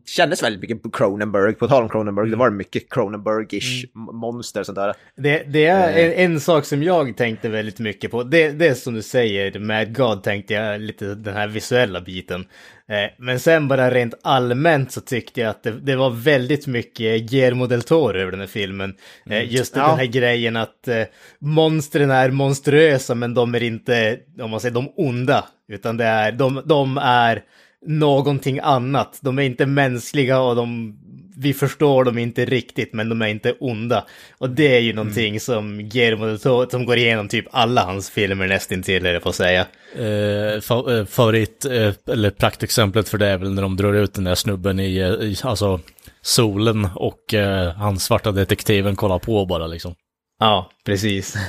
kändes 0.06 0.42
väldigt 0.42 0.60
mycket 0.70 0.92
Cronenberg, 0.92 1.54
på 1.54 1.68
tal 1.68 1.82
om 1.82 1.88
Cronenberg, 1.88 2.30
det 2.30 2.36
var 2.36 2.50
mycket 2.50 2.88
Cronenberg-ish 2.92 3.86
monster 3.94 4.62
sånt 4.62 4.76
där. 4.76 4.94
Det, 5.16 5.42
det 5.48 5.66
är 5.66 6.04
en, 6.04 6.12
en 6.32 6.40
sak 6.40 6.64
som 6.64 6.82
jag 6.82 7.16
tänkte 7.16 7.48
väldigt 7.48 7.78
mycket 7.78 8.10
på. 8.10 8.22
Det, 8.22 8.50
det 8.50 8.68
är 8.68 8.74
som 8.74 8.94
du 8.94 9.02
säger, 9.02 9.58
Mad 9.58 9.96
God 9.96 10.22
tänkte 10.22 10.54
jag 10.54 10.80
lite 10.80 11.14
den 11.14 11.34
här 11.34 11.48
visuella 11.48 12.00
biten. 12.00 12.46
Eh, 12.88 13.10
men 13.18 13.40
sen 13.40 13.68
bara 13.68 13.90
rent 13.90 14.14
allmänt 14.22 14.92
så 14.92 15.00
tyckte 15.00 15.40
jag 15.40 15.50
att 15.50 15.62
det, 15.62 15.70
det 15.70 15.96
var 15.96 16.10
väldigt 16.10 16.66
mycket 16.66 17.22
Guillermo 17.22 17.66
del 17.66 17.82
Toro 17.82 18.18
över 18.18 18.30
den 18.30 18.40
här 18.40 18.46
filmen. 18.46 18.94
Eh, 19.30 19.52
just 19.52 19.76
Ja. 19.76 19.88
den 19.88 19.98
här 19.98 20.06
grejen 20.06 20.56
att 20.56 20.88
eh, 20.88 21.02
monstren 21.38 22.10
är 22.10 22.30
monströsa 22.30 23.14
men 23.14 23.34
de 23.34 23.54
är 23.54 23.62
inte, 23.62 24.18
om 24.40 24.50
man 24.50 24.60
säger 24.60 24.74
de 24.74 24.92
onda. 24.96 25.44
Utan 25.68 25.96
det 25.96 26.04
är, 26.04 26.32
de, 26.32 26.62
de 26.64 26.98
är 26.98 27.42
någonting 27.86 28.58
annat. 28.62 29.18
De 29.22 29.38
är 29.38 29.42
inte 29.42 29.66
mänskliga 29.66 30.40
och 30.40 30.56
de, 30.56 30.98
vi 31.36 31.54
förstår 31.54 32.04
dem 32.04 32.18
inte 32.18 32.44
riktigt, 32.44 32.92
men 32.92 33.08
de 33.08 33.22
är 33.22 33.26
inte 33.26 33.52
onda. 33.52 34.06
Och 34.38 34.50
det 34.50 34.76
är 34.76 34.80
ju 34.80 34.92
någonting 34.92 35.40
som 35.40 35.88
Guillermo 35.88 36.26
del 36.26 36.40
Toro, 36.40 36.70
som 36.70 36.84
går 36.86 36.96
igenom 36.96 37.28
typ 37.28 37.46
alla 37.50 37.84
hans 37.84 38.10
filmer 38.10 38.46
nästintill, 38.46 39.06
eller 39.06 39.20
på 39.20 39.28
att 39.28 39.34
säga. 39.34 39.66
Eh, 39.96 40.00
fa- 40.60 40.98
eh, 40.98 41.04
favorit, 41.04 41.64
eh, 41.64 41.92
eller 42.12 42.30
praktexemplet 42.30 43.08
för 43.08 43.18
det 43.18 43.26
är 43.26 43.38
väl 43.38 43.52
när 43.54 43.62
de 43.62 43.76
drar 43.76 43.92
ut 43.94 44.14
den 44.14 44.24
där 44.24 44.34
snubben 44.34 44.80
i, 44.80 44.96
eh, 44.96 45.06
i 45.08 45.36
alltså, 45.42 45.80
solen 46.22 46.88
och 46.94 47.34
eh, 47.34 47.72
han 47.72 47.98
svarta 47.98 48.32
detektiven 48.32 48.96
kollar 48.96 49.18
på 49.18 49.46
bara 49.46 49.66
liksom. 49.66 49.94
Ja, 50.38 50.70
precis. 50.86 51.36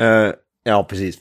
Eh, 0.00 0.30
ja, 0.64 0.84
precis. 0.84 1.18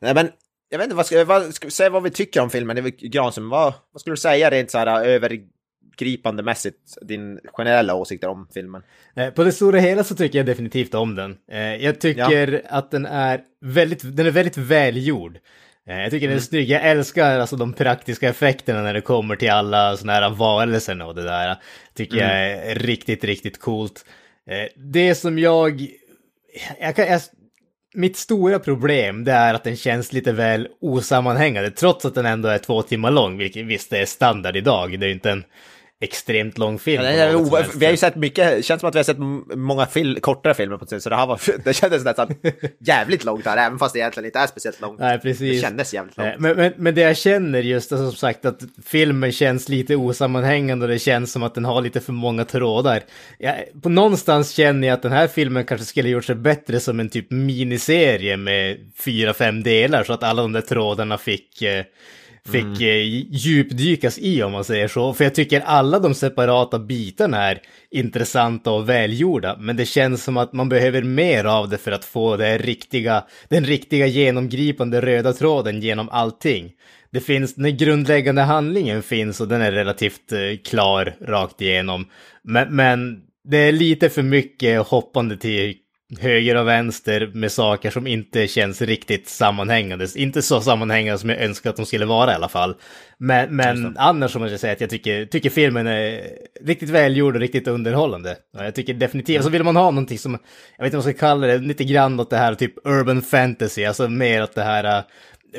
Nej, 0.00 0.14
men 0.14 0.28
jag 0.70 0.78
vet 0.78 0.84
inte, 0.84 0.96
vad 0.96 1.06
ska, 1.06 1.24
vad, 1.24 1.54
ska 1.54 1.66
vi 1.66 1.70
säga 1.70 1.90
vad 1.90 2.02
vi 2.02 2.10
tycker 2.10 2.40
om 2.40 2.50
filmen? 2.50 2.76
Det 2.76 2.82
väl 2.82 2.92
Granström, 2.92 3.48
vad, 3.48 3.74
vad 3.92 4.00
skulle 4.00 4.12
du 4.12 4.20
säga 4.20 4.50
rent 4.50 4.70
så 4.70 4.78
här 4.78 5.04
övergripande 5.04 6.42
mässigt, 6.42 6.78
din 7.02 7.40
generella 7.52 7.94
åsikter 7.94 8.28
om 8.28 8.48
filmen? 8.54 8.82
Eh, 9.16 9.30
På 9.30 9.44
det 9.44 9.52
stora 9.52 9.78
hela 9.78 10.04
så 10.04 10.14
tycker 10.14 10.38
jag 10.38 10.46
definitivt 10.46 10.94
om 10.94 11.14
den. 11.14 11.36
Eh, 11.52 11.76
Jag 11.76 12.00
tycker 12.00 12.62
att 12.68 12.90
den 12.90 13.06
är 13.06 13.40
väldigt, 13.60 14.16
den 14.16 14.26
är 14.26 14.30
väldigt 14.30 14.56
välgjord. 14.56 15.38
Eh, 15.88 16.00
Jag 16.00 16.10
tycker 16.10 16.28
den 16.28 16.36
är 16.36 16.40
snygg. 16.40 16.68
Jag 16.70 16.82
älskar 16.82 17.38
alltså 17.40 17.56
de 17.56 17.72
praktiska 17.72 18.28
effekterna 18.28 18.82
när 18.82 18.94
det 18.94 19.00
kommer 19.00 19.36
till 19.36 19.50
alla 19.50 19.96
sådana 19.96 20.12
här 20.12 20.30
varelser 20.30 21.06
och 21.06 21.14
det 21.14 21.22
där. 21.22 21.56
Tycker 21.94 22.16
jag 22.16 22.50
är 22.50 22.74
riktigt, 22.74 23.24
riktigt 23.24 23.60
coolt. 23.60 24.04
Det 24.76 25.14
som 25.14 25.38
jag... 25.38 25.86
jag, 26.80 26.96
kan, 26.96 27.06
jag 27.06 27.20
mitt 27.94 28.16
stora 28.16 28.58
problem 28.58 29.24
det 29.24 29.32
är 29.32 29.54
att 29.54 29.64
den 29.64 29.76
känns 29.76 30.12
lite 30.12 30.32
väl 30.32 30.68
osammanhängande 30.80 31.70
trots 31.70 32.04
att 32.04 32.14
den 32.14 32.26
ändå 32.26 32.48
är 32.48 32.58
två 32.58 32.82
timmar 32.82 33.10
lång, 33.10 33.38
vilket 33.38 33.66
visst 33.66 33.90
det 33.90 33.98
är 33.98 34.06
standard 34.06 34.56
idag. 34.56 34.98
Det 35.00 35.06
är 35.06 35.08
ju 35.08 35.14
inte 35.14 35.30
en 35.30 35.44
extremt 36.02 36.58
lång 36.58 36.78
film. 36.78 37.04
Ja, 37.04 37.10
det 37.10 37.16
är 37.22 37.34
o- 37.36 37.58
vi 37.76 37.84
har 37.84 37.90
ju 37.92 37.96
sett 37.96 38.16
mycket, 38.16 38.56
det 38.56 38.62
känns 38.62 38.80
som 38.80 38.88
att 38.88 38.94
vi 38.94 38.98
har 38.98 39.04
sett 39.04 39.18
många 39.58 39.86
fil, 39.86 40.18
kortare 40.20 40.54
filmer 40.54 40.76
på 40.76 40.84
det 40.84 41.00
så 41.00 41.08
det 41.10 41.16
här 41.16 41.26
var, 41.26 41.40
det 41.64 41.72
kändes 41.72 42.04
nästan 42.04 42.34
jävligt 42.78 43.24
långt 43.24 43.44
här, 43.46 43.66
även 43.66 43.78
fast 43.78 43.92
det 43.94 43.98
egentligen 43.98 44.24
inte 44.26 44.38
är 44.38 44.46
speciellt 44.46 44.80
långt. 44.80 45.00
Nej, 45.00 45.16
Det 45.16 45.22
precis. 45.22 45.62
kändes 45.62 45.94
jävligt 45.94 46.18
Eh, 46.18 46.24
långt. 46.24 46.38
Men, 46.40 46.56
men, 46.56 46.72
men 46.76 46.94
det 46.94 47.00
jag 47.00 47.16
känner 47.16 47.60
just 47.62 47.92
är 47.92 47.96
som 47.96 48.12
sagt 48.12 48.44
att 48.44 48.60
filmen 48.86 49.32
känns 49.32 49.68
lite 49.68 49.96
osammanhängande 49.96 50.84
och 50.86 50.92
det 50.92 50.98
känns 50.98 51.32
som 51.32 51.42
att 51.42 51.54
den 51.54 51.64
har 51.64 51.82
lite 51.82 52.00
för 52.00 52.12
många 52.12 52.44
trådar. 52.44 53.00
Jag, 53.38 53.54
på 53.82 53.88
någonstans 53.88 54.50
känner 54.50 54.88
jag 54.88 54.94
att 54.94 55.02
den 55.02 55.12
här 55.12 55.26
filmen 55.26 55.64
kanske 55.64 55.86
skulle 55.86 56.08
gjort 56.08 56.24
sig 56.24 56.34
bättre 56.34 56.80
som 56.80 57.00
en 57.00 57.08
typ 57.08 57.30
miniserie 57.30 58.36
med 58.36 58.76
fyra, 58.98 59.34
fem 59.34 59.62
delar 59.62 60.04
så 60.04 60.12
att 60.12 60.22
alla 60.22 60.42
de 60.42 60.52
där 60.52 60.60
trådarna 60.60 61.18
fick 61.18 61.62
eh, 61.62 61.84
fick 62.48 62.80
eh, 62.80 63.02
djupdykas 63.30 64.18
i 64.18 64.42
om 64.42 64.52
man 64.52 64.64
säger 64.64 64.88
så. 64.88 65.14
För 65.14 65.24
jag 65.24 65.34
tycker 65.34 65.60
alla 65.60 65.98
de 65.98 66.14
separata 66.14 66.78
bitarna 66.78 67.50
är 67.50 67.60
intressanta 67.90 68.70
och 68.70 68.88
välgjorda. 68.88 69.56
Men 69.60 69.76
det 69.76 69.86
känns 69.86 70.24
som 70.24 70.36
att 70.36 70.52
man 70.52 70.68
behöver 70.68 71.02
mer 71.02 71.44
av 71.44 71.68
det 71.68 71.78
för 71.78 71.92
att 71.92 72.04
få 72.04 72.36
det 72.36 72.58
riktiga, 72.58 73.24
den 73.48 73.64
riktiga 73.64 74.06
genomgripande 74.06 75.00
röda 75.00 75.32
tråden 75.32 75.80
genom 75.80 76.08
allting. 76.08 76.72
Det 77.10 77.20
finns, 77.20 77.54
den 77.54 77.76
grundläggande 77.76 78.42
handlingen 78.42 79.02
finns 79.02 79.40
och 79.40 79.48
den 79.48 79.62
är 79.62 79.72
relativt 79.72 80.32
eh, 80.32 80.38
klar 80.64 81.14
rakt 81.20 81.60
igenom. 81.60 82.06
Men, 82.42 82.76
men 82.76 83.22
det 83.44 83.56
är 83.56 83.72
lite 83.72 84.10
för 84.10 84.22
mycket 84.22 84.86
hoppande 84.86 85.36
till 85.36 85.76
höger 86.18 86.56
och 86.56 86.68
vänster 86.68 87.30
med 87.34 87.52
saker 87.52 87.90
som 87.90 88.06
inte 88.06 88.46
känns 88.46 88.82
riktigt 88.82 89.28
sammanhängande. 89.28 90.06
Inte 90.16 90.42
så 90.42 90.60
sammanhängande 90.60 91.18
som 91.18 91.30
jag 91.30 91.40
önskar 91.40 91.70
att 91.70 91.76
de 91.76 91.86
skulle 91.86 92.06
vara 92.06 92.32
i 92.32 92.34
alla 92.34 92.48
fall. 92.48 92.74
Men, 93.18 93.56
men 93.56 93.96
annars 93.98 94.36
måste 94.36 94.50
jag 94.50 94.60
säga 94.60 94.72
att 94.72 94.80
jag 94.80 94.90
tycker, 94.90 95.26
tycker 95.26 95.50
filmen 95.50 95.86
är 95.86 96.22
riktigt 96.64 96.88
välgjord 96.88 97.34
och 97.34 97.40
riktigt 97.40 97.68
underhållande. 97.68 98.36
Och 98.58 98.64
jag 98.64 98.74
tycker 98.74 98.94
definitivt, 98.94 99.44
så 99.44 99.50
vill 99.50 99.64
man 99.64 99.76
ha 99.76 99.90
någonting 99.90 100.18
som, 100.18 100.38
jag 100.76 100.84
vet 100.84 100.86
inte 100.86 100.96
vad 100.96 101.06
man 101.06 101.12
ska 101.12 101.20
kalla 101.20 101.46
det, 101.46 101.58
lite 101.58 101.84
grann 101.84 102.20
åt 102.20 102.30
det 102.30 102.36
här 102.36 102.54
typ 102.54 102.74
urban 102.84 103.22
fantasy, 103.22 103.84
alltså 103.84 104.08
mer 104.08 104.42
åt 104.42 104.54
det 104.54 104.62
här 104.62 104.98
äh, 104.98 105.04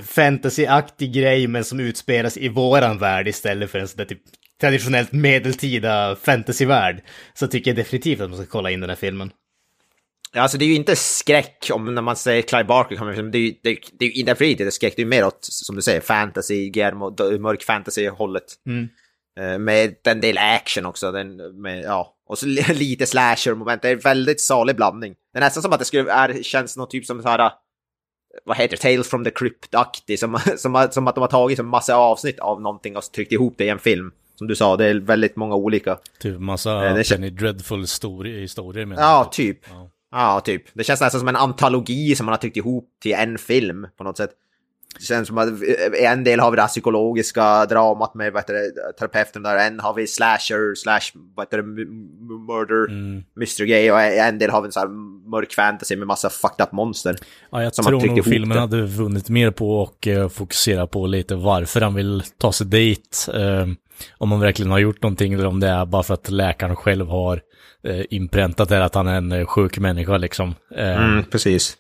fantasy-aktig 0.04 1.14
grej 1.14 1.48
men 1.48 1.64
som 1.64 1.80
utspelas 1.80 2.38
i 2.38 2.48
våran 2.48 2.98
värld 2.98 3.28
istället 3.28 3.72
för 3.72 3.80
en 3.80 3.88
sån 3.88 3.98
där 3.98 4.06
typ 4.06 4.22
traditionellt 4.62 5.12
medeltida 5.12 6.16
fantasyvärld. 6.16 7.02
Så 7.34 7.48
tycker 7.48 7.72
jag 7.72 7.76
definitivt 7.76 8.22
att 8.22 8.30
man 8.30 8.40
ska 8.40 8.48
kolla 8.48 8.72
in 8.72 8.80
den 8.80 8.90
här 8.90 8.98
filmen. 8.98 9.32
Alltså 10.38 10.58
det 10.58 10.66
är 10.66 10.68
ju 10.70 10.76
inte 10.76 10.96
skräck 10.96 11.70
om 11.74 11.96
när 11.96 12.02
man 12.02 12.16
säger 12.16 12.42
Clive 12.42 12.64
Barker. 12.64 12.96
Det 13.32 13.38
är 13.38 13.42
ju 13.42 13.54
det 13.64 13.70
är, 13.70 13.78
det 14.00 14.06
är 14.06 14.10
ju 14.10 14.14
inte 14.22 14.46
inte 14.46 14.72
skräck, 14.72 14.94
det 14.96 15.02
är 15.02 15.06
mer 15.06 15.26
åt, 15.26 15.38
som 15.42 15.76
du 15.76 15.82
säger, 15.82 16.02
fantasy, 16.02 16.70
Guillermo, 16.70 17.10
d- 17.10 17.40
mörk 17.40 17.64
fantasy-hållet. 17.64 18.44
Mm. 18.68 18.90
Eh, 19.40 19.60
Med 19.60 19.96
en 20.08 20.22
del 20.22 20.38
action 20.38 20.86
också, 20.86 21.12
den, 21.12 21.62
med, 21.62 21.84
ja. 21.84 22.16
Och 22.30 22.38
så 22.38 22.46
li- 22.46 22.66
lite 22.74 23.06
slasher-moment, 23.06 23.82
det 23.82 23.90
är 23.90 23.94
en 23.94 24.00
väldigt 24.00 24.42
salig 24.42 24.76
blandning. 24.76 25.16
Det 25.34 25.40
är 25.40 25.42
nästan 25.42 25.64
som 25.64 25.74
att 25.74 25.80
det 25.80 25.86
skulle, 25.86 26.12
är, 26.12 26.44
känns 26.44 26.78
något 26.78 26.90
typ 26.92 27.06
som 27.06 27.22
så 27.22 27.30
här, 27.30 27.52
vad 28.46 28.58
heter 28.58 28.78
det, 28.78 28.82
Tales 28.82 29.10
from 29.10 29.24
the 29.24 29.30
Crypt-aktig, 29.30 30.18
som, 30.20 30.40
som, 30.58 30.88
som 30.92 31.08
att 31.08 31.16
de 31.16 31.22
har 31.22 31.28
tagit 31.28 31.60
en 31.60 31.68
massa 31.68 31.96
avsnitt 31.96 32.40
av 32.40 32.62
någonting 32.62 32.98
och 32.98 33.04
tryckt 33.12 33.32
ihop 33.32 33.54
det 33.58 33.66
i 33.66 33.70
en 33.70 33.80
film. 33.80 34.12
som 34.36 34.48
du 34.48 34.56
sa, 34.56 34.78
det 34.78 34.86
är 34.86 34.96
väldigt 34.96 35.36
många 35.36 35.56
olika. 35.56 35.98
Typ 36.20 36.40
massa 36.40 36.88
Eh, 36.88 36.96
det 36.96 37.10
Penny 37.10 37.30
Dreadful 37.30 37.82
historier 37.82 38.86
med 38.86 38.98
Ja, 39.00 39.30
typ. 39.34 39.60
Ja. 39.70 39.90
Ja, 40.12 40.40
typ. 40.46 40.64
Det 40.74 40.84
känns 40.84 41.02
nästan 41.02 41.20
som 41.20 41.28
en 41.28 41.36
antologi 41.36 42.16
som 42.16 42.26
man 42.26 42.34
har 42.34 42.38
tryckt 42.38 42.58
ihop 42.58 42.90
till 43.02 43.14
en 43.14 43.38
film 43.38 43.88
på 43.98 44.04
något 44.04 44.18
sätt. 44.18 44.30
Det 45.00 45.04
känns 45.06 45.28
som 45.28 45.38
att 45.38 45.48
i 46.02 46.06
en 46.06 46.24
del 46.24 46.40
har 46.40 46.52
vi 46.52 46.56
det 46.56 46.62
här 46.62 46.70
psykologiska 46.70 47.66
dramat 47.66 48.14
med 48.16 48.34
vad 48.34 48.42
heter 48.42 48.56
terapeuten 49.00 49.44
där, 49.44 49.58
en 49.58 49.80
har 49.80 49.94
vi 49.94 50.08
slasher, 50.08 50.76
slash, 50.76 51.02
vad 51.36 51.46
heter 51.46 51.58
det, 51.58 51.64
murder, 52.48 52.90
Mm. 52.92 53.24
mystery 53.36 53.68
gay 53.68 53.92
och 53.92 54.02
en 54.02 54.40
del 54.40 54.50
har 54.50 54.62
vi 54.62 54.66
en 54.66 54.72
sån 54.72 54.82
här 54.82 54.90
mörk 55.30 55.54
fantasy 55.54 55.96
med 55.96 56.08
massa 56.08 56.30
fucked 56.30 56.64
up 56.66 56.72
monster. 56.72 57.16
Ja, 57.52 57.64
jag 57.64 57.74
tror 57.74 57.92
nog 57.92 58.26
filmen 58.26 58.56
det. 58.56 58.60
hade 58.60 58.82
vunnit 58.82 59.30
mer 59.30 59.52
på 59.52 59.84
att 59.84 60.08
uh, 60.08 60.28
fokusera 60.30 60.88
på 60.88 61.08
lite 61.08 61.36
varför 61.36 61.82
han 61.82 61.94
vill 61.94 62.24
ta 62.38 62.52
sig 62.52 62.68
dit. 62.68 63.28
eh, 63.34 63.68
om 64.18 64.30
man 64.30 64.40
verkligen 64.40 64.72
har 64.72 64.80
gjort 64.80 65.02
någonting 65.02 65.34
eller 65.34 65.46
om 65.46 65.60
det 65.60 65.68
är 65.68 65.86
bara 65.86 66.04
för 66.04 66.14
att 66.14 66.30
läkaren 66.30 66.76
själv 66.76 67.08
har 67.08 67.42
uh, 67.88 68.04
inpräntat 68.10 68.70
det 68.70 68.86
att 68.86 68.96
han 68.96 69.08
är 69.08 69.16
en 69.16 69.32
eh, 69.32 69.46
sjuk 69.46 69.78
människa 69.78 70.18
liksom. 70.18 70.56
Eh, 70.76 71.04
Mm, 71.04 71.24
precis. 71.24 71.78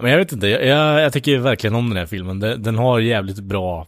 Men 0.00 0.10
jag 0.10 0.18
vet 0.18 0.32
inte, 0.32 0.46
jag, 0.48 0.66
jag, 0.66 1.00
jag 1.00 1.12
tycker 1.12 1.38
verkligen 1.38 1.76
om 1.76 1.88
den 1.88 1.98
här 1.98 2.06
filmen. 2.06 2.40
Den, 2.40 2.62
den 2.62 2.78
har 2.78 3.00
jävligt 3.00 3.40
bra 3.40 3.86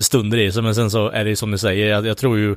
stunder 0.00 0.38
i 0.38 0.52
sig, 0.52 0.62
men 0.62 0.74
sen 0.74 0.90
så 0.90 1.08
är 1.08 1.24
det 1.24 1.36
som 1.36 1.50
ni 1.50 1.58
säger, 1.58 1.88
jag, 1.88 2.06
jag 2.06 2.16
tror 2.16 2.38
ju 2.38 2.56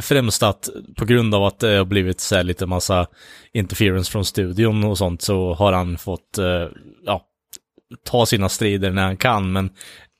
främst 0.00 0.42
att 0.42 0.68
på 0.96 1.04
grund 1.04 1.34
av 1.34 1.44
att 1.44 1.58
det 1.58 1.76
har 1.76 1.84
blivit 1.84 2.20
så 2.20 2.36
här 2.36 2.42
lite 2.42 2.66
massa 2.66 3.06
interference 3.52 4.12
från 4.12 4.24
studion 4.24 4.84
och 4.84 4.98
sånt 4.98 5.22
så 5.22 5.54
har 5.54 5.72
han 5.72 5.98
fått, 5.98 6.38
eh, 6.38 6.68
ja, 7.04 7.22
ta 8.04 8.26
sina 8.26 8.48
strider 8.48 8.90
när 8.90 9.02
han 9.02 9.16
kan, 9.16 9.52
men 9.52 9.70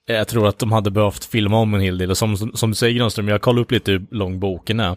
jag 0.07 0.29
tror 0.29 0.49
att 0.49 0.59
de 0.59 0.73
hade 0.73 0.91
behövt 0.91 1.25
filma 1.25 1.57
om 1.59 1.75
en 1.75 1.81
hel 1.81 1.99
del. 1.99 2.11
Och 2.11 2.19
som, 2.19 2.37
som 2.37 2.71
du 2.71 2.75
säger 2.75 2.99
Granström, 2.99 3.29
jag 3.29 3.43
kollade 3.43 3.63
upp 3.63 3.71
lite 3.71 3.91
hur 3.91 4.07
lång 4.11 4.41
boken 4.41 4.81
är. 4.81 4.97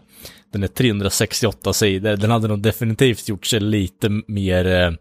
Den 0.52 0.62
är 0.62 0.68
368 0.68 1.72
sidor. 1.72 2.16
Den 2.16 2.30
hade 2.30 2.48
nog 2.48 2.62
definitivt 2.62 3.28
gjort 3.28 3.46
sig 3.46 3.60
lite 3.60 4.22
mer, 4.26 4.66
eh, 4.66 4.92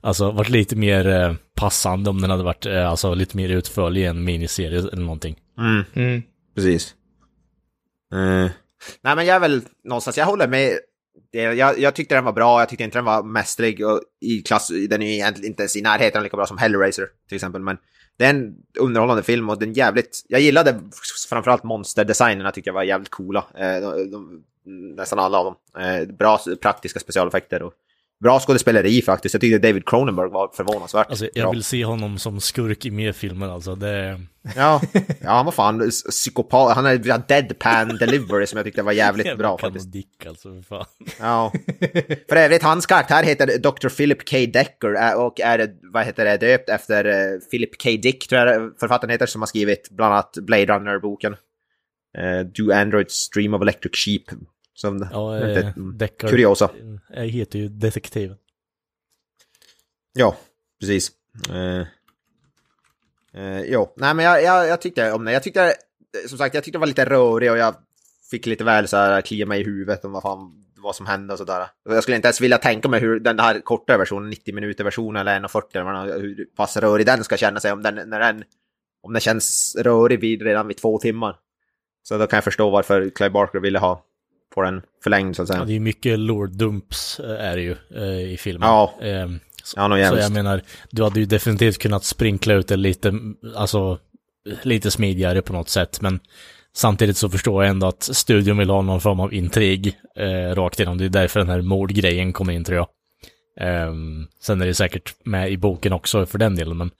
alltså 0.00 0.30
varit 0.30 0.48
lite 0.48 0.76
mer 0.76 1.08
eh, 1.08 1.34
passande 1.54 2.10
om 2.10 2.20
den 2.20 2.30
hade 2.30 2.42
varit, 2.42 2.66
eh, 2.66 2.90
alltså 2.90 3.14
lite 3.14 3.36
mer 3.36 3.48
utförlig 3.48 4.00
i 4.00 4.04
en 4.04 4.24
miniserie 4.24 4.78
eller 4.78 4.96
någonting. 5.02 5.36
Mm, 5.58 5.84
Mm. 5.94 6.22
precis. 6.54 6.94
Eh, 8.12 8.50
nej, 9.02 9.16
men 9.16 9.26
jag 9.26 9.36
är 9.36 9.40
väl 9.40 9.62
någonstans, 9.84 10.16
jag 10.16 10.26
håller 10.26 10.48
med. 10.48 10.78
Jag, 11.30 11.78
jag 11.78 11.94
tyckte 11.94 12.14
den 12.14 12.24
var 12.24 12.32
bra, 12.32 12.60
jag 12.60 12.68
tyckte 12.68 12.84
inte 12.84 12.98
den 12.98 13.04
var 13.04 13.22
mästerlig 13.22 13.86
och 13.86 14.00
i 14.20 14.38
klass, 14.42 14.68
den 14.90 15.02
är 15.02 15.06
ju 15.06 15.12
egentligen 15.12 15.50
inte 15.50 15.62
ens 15.62 15.76
i 15.76 15.82
närheten 15.82 16.22
lika 16.22 16.36
bra 16.36 16.46
som 16.46 16.58
Hellraiser 16.58 17.06
till 17.28 17.36
exempel, 17.36 17.62
men 17.62 17.76
det 18.18 18.24
är 18.24 18.30
en 18.30 18.54
underhållande 18.78 19.22
film 19.22 19.48
och 19.48 19.58
den 19.58 19.72
jävligt, 19.72 20.24
jag 20.28 20.40
gillade 20.40 20.80
framförallt 21.28 21.62
monsterdesignerna 21.62 22.50
tycker 22.50 22.68
jag 22.68 22.74
var 22.74 22.82
jävligt 22.82 23.10
coola, 23.10 23.44
eh, 23.54 23.80
de, 23.80 24.10
de, 24.10 24.44
nästan 24.96 25.18
alla 25.18 25.38
av 25.38 25.44
dem. 25.44 25.84
Eh, 25.84 26.08
bra 26.08 26.38
praktiska 26.62 27.00
specialeffekter 27.00 27.62
och 27.62 27.74
bra 28.22 28.40
skådespeleri 28.40 29.02
faktiskt, 29.02 29.34
jag 29.34 29.40
tyckte 29.40 29.58
David 29.58 29.88
Cronenberg 29.88 30.30
var 30.30 30.50
förvånansvärt 30.56 31.06
Alltså 31.10 31.24
bra. 31.24 31.30
jag 31.34 31.50
vill 31.50 31.64
se 31.64 31.84
honom 31.84 32.18
som 32.18 32.40
skurk 32.40 32.86
i 32.86 32.90
mer 32.90 33.12
filmer 33.12 33.48
alltså. 33.48 33.74
Det, 33.74 34.20
Ja, 34.56 34.80
ja 35.20 35.30
han 35.30 35.44
var 35.44 35.52
fan 35.52 35.90
psykopat. 36.10 36.74
Han 36.74 36.84
hade 36.84 37.22
deadpan 37.28 37.88
delivery 37.88 38.46
som 38.46 38.56
jag 38.56 38.64
tyckte 38.66 38.82
var 38.82 38.92
jävligt 38.92 39.38
bra 39.38 39.58
faktiskt. 39.58 39.92
Dick 39.92 40.26
alltså, 40.26 40.48
för 40.48 40.62
fan. 40.62 40.84
Ja. 41.20 41.52
För 42.28 42.36
övrigt, 42.36 42.62
hans 42.62 42.86
karaktär 42.86 43.22
heter 43.22 43.58
Dr. 43.58 43.88
Philip 43.88 44.30
K. 44.30 44.36
Decker 44.52 45.16
och 45.16 45.40
är, 45.40 45.70
vad 45.92 46.04
heter 46.04 46.24
det, 46.24 46.36
döpt 46.36 46.68
efter 46.68 47.04
eh, 47.04 47.38
Philip 47.50 47.82
K. 47.82 47.90
Dick, 47.90 48.28
tror 48.28 48.40
jag 48.40 48.72
författaren 48.80 49.10
heter, 49.10 49.26
som 49.26 49.42
har 49.42 49.46
skrivit 49.46 49.90
bland 49.90 50.14
annat 50.14 50.38
Blade 50.40 50.66
Runner-boken. 50.66 51.32
Eh, 52.18 52.40
Do 52.40 52.72
Androids 52.72 53.30
Dream 53.30 53.54
of 53.54 53.62
Electric 53.62 53.96
Sheep. 53.96 54.22
Som 54.80 55.08
Ja, 55.12 55.38
eh, 55.38 55.72
Deckard. 55.76 56.30
kuriosa. 56.30 56.70
Jag 57.08 57.26
heter 57.26 57.58
ju 57.58 57.68
Detektiv. 57.68 58.34
Ja, 60.12 60.36
precis. 60.80 61.12
Eh, 61.50 61.80
eh, 63.42 63.60
jo, 63.66 63.92
nej 63.96 64.14
men 64.14 64.24
jag, 64.24 64.42
jag, 64.42 64.68
jag 64.68 64.80
tyckte 64.80 65.12
om 65.12 65.24
det. 65.24 65.32
Jag 65.32 65.42
tyckte, 65.42 65.64
eh, 65.64 65.72
som 66.28 66.38
sagt, 66.38 66.54
jag 66.54 66.64
tyckte 66.64 66.76
det 66.76 66.80
var 66.80 66.86
lite 66.86 67.04
rörig 67.04 67.50
och 67.50 67.58
jag 67.58 67.74
fick 68.30 68.46
lite 68.46 68.64
väl 68.64 68.88
så 68.88 68.96
här 68.96 69.20
klia 69.20 69.46
mig 69.46 69.60
i 69.60 69.64
huvudet 69.64 70.04
om 70.04 70.12
vad 70.12 70.22
fan 70.22 70.64
vad 70.76 70.96
som 70.96 71.06
hände 71.06 71.32
och 71.32 71.38
sådär. 71.38 71.66
Jag 71.84 72.02
skulle 72.02 72.16
inte 72.16 72.28
ens 72.28 72.40
vilja 72.40 72.58
tänka 72.58 72.88
mig 72.88 73.00
hur 73.00 73.20
den 73.20 73.38
här 73.38 73.60
korta 73.60 73.98
versionen, 73.98 74.30
90 74.30 74.54
minuter 74.54 74.84
versionen 74.84 75.20
eller 75.20 75.40
1.40 75.40 75.62
eller 75.72 75.84
vad 75.84 75.94
den 75.94 76.00
har, 76.00 76.20
hur 76.20 76.44
pass 76.56 76.76
rörig 76.76 77.06
den 77.06 77.24
ska 77.24 77.36
känna 77.36 77.60
sig 77.60 77.72
om 77.72 77.82
den, 77.82 77.94
när 77.94 78.20
den, 78.20 78.44
om 79.02 79.12
den 79.12 79.20
känns 79.20 79.76
rörig 79.78 80.20
vid, 80.20 80.42
redan 80.42 80.68
vid 80.68 80.76
två 80.76 80.98
timmar. 80.98 81.36
Så 82.02 82.18
då 82.18 82.26
kan 82.26 82.36
jag 82.36 82.44
förstå 82.44 82.70
varför 82.70 83.10
Clive 83.10 83.30
Barker 83.30 83.60
ville 83.60 83.78
ha 83.78 84.04
på 84.58 84.62
den 84.62 84.82
förlängd 85.02 85.36
så 85.36 85.42
att 85.42 85.48
Ja, 85.48 85.54
säga. 85.54 85.64
det 85.64 85.76
är 85.76 85.80
mycket 85.80 86.18
lore 86.18 86.50
dumps 86.50 87.20
eh, 87.20 87.44
är 87.44 87.56
det 87.56 87.62
ju 87.62 87.76
eh, 87.96 88.32
i 88.32 88.36
filmen. 88.36 88.68
Ja. 88.68 88.94
Ehm, 89.02 89.40
så, 89.64 89.74
Ja, 89.80 90.08
så 90.10 90.16
jag 90.16 90.32
menar, 90.32 90.60
du 90.90 91.02
hade 91.04 91.20
ju 91.20 91.26
definitivt 91.26 91.78
kunnat 91.78 92.04
sprinkla 92.04 92.54
ut 92.54 92.68
det 92.68 92.76
lite, 92.76 93.12
alltså 93.56 93.98
lite 94.62 94.90
smidigare 94.90 95.42
på 95.42 95.52
något 95.52 95.68
sätt, 95.68 96.00
men 96.00 96.20
samtidigt 96.74 97.16
så 97.16 97.28
förstår 97.30 97.64
jag 97.64 97.70
ändå 97.70 97.86
att 97.86 98.02
studion 98.02 98.58
vill 98.58 98.70
ha 98.70 98.82
någon 98.82 99.00
form 99.00 99.20
av 99.20 99.34
intrig 99.34 99.98
eh, 100.16 100.54
rakt 100.54 100.80
igenom. 100.80 100.98
Det 100.98 101.04
är 101.04 101.08
därför 101.08 101.40
den 101.40 101.48
här 101.48 101.60
mordgrejen 101.62 102.32
kommer 102.32 102.52
in 102.52 102.64
tror 102.64 102.76
jag. 102.76 102.88
Ehm, 103.60 104.26
sen 104.42 104.62
är 104.62 104.66
det 104.66 104.74
säkert 104.74 105.14
med 105.24 105.50
i 105.52 105.56
boken 105.56 105.92
också 105.92 106.26
för 106.26 106.38
den 106.38 106.56
delen, 106.56 106.76
men 106.76 106.90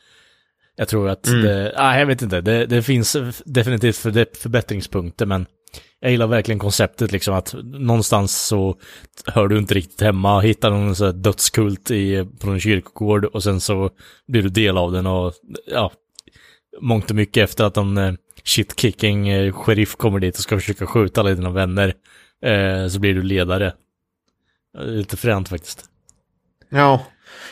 jag 0.76 0.88
tror 0.88 1.08
att 1.08 1.26
Mm. 1.26 1.42
det, 1.42 1.72
ah, 1.76 1.98
jag 1.98 2.06
vet 2.06 2.22
inte, 2.22 2.40
det, 2.40 2.66
det 2.66 2.82
finns 2.82 3.16
definitivt 3.44 3.96
för, 3.96 4.26
förbättringspunkter, 4.40 5.26
men 5.26 5.46
jag 6.00 6.10
gillar 6.10 6.26
verkligen 6.26 6.58
konceptet 6.58 7.12
liksom 7.12 7.34
att 7.34 7.54
någonstans 7.64 8.46
så 8.46 8.76
hör 9.26 9.48
du 9.48 9.58
inte 9.58 9.74
riktigt 9.74 10.00
hemma, 10.00 10.40
hittar 10.40 10.70
någon 10.70 10.96
sån 10.96 11.06
här 11.06 11.14
dödskult 11.14 11.90
i, 11.90 12.28
på 12.40 12.50
en 12.50 12.60
kyrkogård 12.60 13.24
och 13.24 13.42
sen 13.42 13.60
så 13.60 13.90
blir 14.26 14.42
du 14.42 14.48
del 14.48 14.78
av 14.78 14.92
den 14.92 15.06
och 15.06 15.32
ja, 15.66 15.92
mångt 16.80 17.10
och 17.10 17.16
mycket 17.16 17.44
efter 17.44 17.64
att 17.64 17.76
en 17.76 17.98
eh, 17.98 18.12
shitkicking 18.44 19.24
shit-kicking 19.24 19.52
sheriff 19.52 19.96
kommer 19.96 20.20
dit 20.20 20.36
och 20.36 20.42
ska 20.42 20.56
försöka 20.56 20.86
skjuta 20.86 21.20
alla 21.20 21.30
dina 21.30 21.50
vänner 21.50 21.94
eh, 22.42 22.88
så 22.88 23.00
blir 23.00 23.14
du 23.14 23.22
ledare. 23.22 23.74
Eh, 24.78 24.84
lite 24.84 25.16
fränt 25.16 25.48
faktiskt. 25.48 25.84
Ja. 26.68 27.06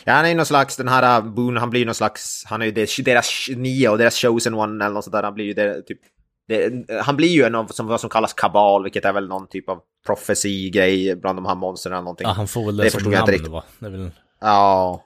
ja, 0.04 0.12
han 0.12 0.24
är 0.24 0.28
ju 0.28 0.34
någon 0.34 0.46
slags, 0.46 0.76
den 0.76 0.88
här 0.88 1.22
Boone, 1.22 1.60
han 1.60 1.70
blir 1.70 1.80
ju 1.80 1.86
någon 1.86 1.94
slags, 1.94 2.44
han 2.46 2.62
är 2.62 2.66
ju 2.66 2.72
deras, 2.72 2.96
deras 2.96 3.48
nia 3.56 3.90
och 3.90 3.98
deras 3.98 4.16
chosen 4.16 4.54
one 4.54 4.84
eller 4.84 4.94
något 4.94 5.04
sånt 5.04 5.12
där, 5.12 5.22
han 5.22 5.34
blir 5.34 5.44
ju 5.44 5.52
det, 5.52 5.82
typ, 5.82 6.00
det, 6.48 6.84
han 7.02 7.16
blir 7.16 7.28
ju 7.28 7.42
en 7.44 7.54
av 7.54 7.66
som, 7.66 7.86
vad 7.86 8.00
som 8.00 8.10
kallas 8.10 8.32
kabal, 8.34 8.82
vilket 8.82 9.04
är 9.04 9.12
väl 9.12 9.28
någon 9.28 9.48
typ 9.48 9.68
av 9.68 9.80
profesi-grej 10.06 11.16
bland 11.16 11.38
de 11.38 11.46
här 11.46 11.54
monstren 11.54 11.92
eller 11.92 12.02
någonting. 12.02 12.26
Ja, 12.26 12.32
han 12.32 12.48
får 12.48 12.66
väl 12.66 12.76
det, 12.76 12.82
Det 12.84 12.90
som 12.90 12.98
förstod 12.98 13.12
jag 13.12 13.20
inte 13.20 13.30
namn 13.32 13.38
riktigt. 13.38 13.52
va? 13.52 13.64
Det 13.78 13.88
väl, 13.88 14.10
Ja, 14.40 15.04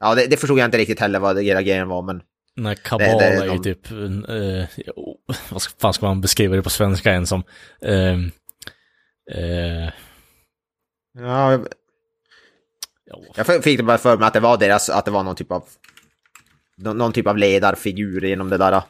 ja 0.00 0.14
det, 0.14 0.26
det 0.26 0.36
förstod 0.36 0.58
jag 0.58 0.64
inte 0.64 0.78
riktigt 0.78 1.00
heller 1.00 1.18
vad 1.18 1.36
det 1.36 1.42
hela 1.42 1.62
grejen 1.62 1.88
var, 1.88 2.02
men 2.02 2.22
nej, 2.56 2.76
kabal 2.84 3.06
Det- 3.06 3.18
det 3.18 3.24
är 3.24 3.42
ju 3.44 3.48
någon- 3.48 3.62
typ, 3.62 3.90
en, 3.90 4.24
eh, 4.24 4.64
vad 5.50 5.62
ska- 5.62 5.74
fan 5.78 5.92
ska 5.92 6.06
man 6.06 6.20
beskriva 6.20 6.56
det 6.56 6.62
på 6.62 6.70
svenska 6.70 7.12
än 7.12 7.26
som? 7.26 7.42
Eh, 7.82 8.12
eh, 9.38 9.90
ja, 11.18 11.52
jag- 11.52 11.66
ja, 13.04 13.18
jag 13.36 13.64
fick 13.64 13.76
det 13.78 13.82
bara 13.84 13.98
för 13.98 14.16
mig 14.18 14.26
att 14.26 14.34
det 14.34 14.40
var 14.40 14.56
deras, 14.56 14.90
att 14.90 15.04
det 15.04 15.10
var 15.10 15.22
någon 15.22 15.36
typ 15.36 15.52
av, 15.52 15.64
någon, 16.76 17.12
typ 17.12 17.26
av 17.26 17.38
ledarfigur 17.38 18.24
genom 18.24 18.50
det 18.50 18.56
där 18.58 18.82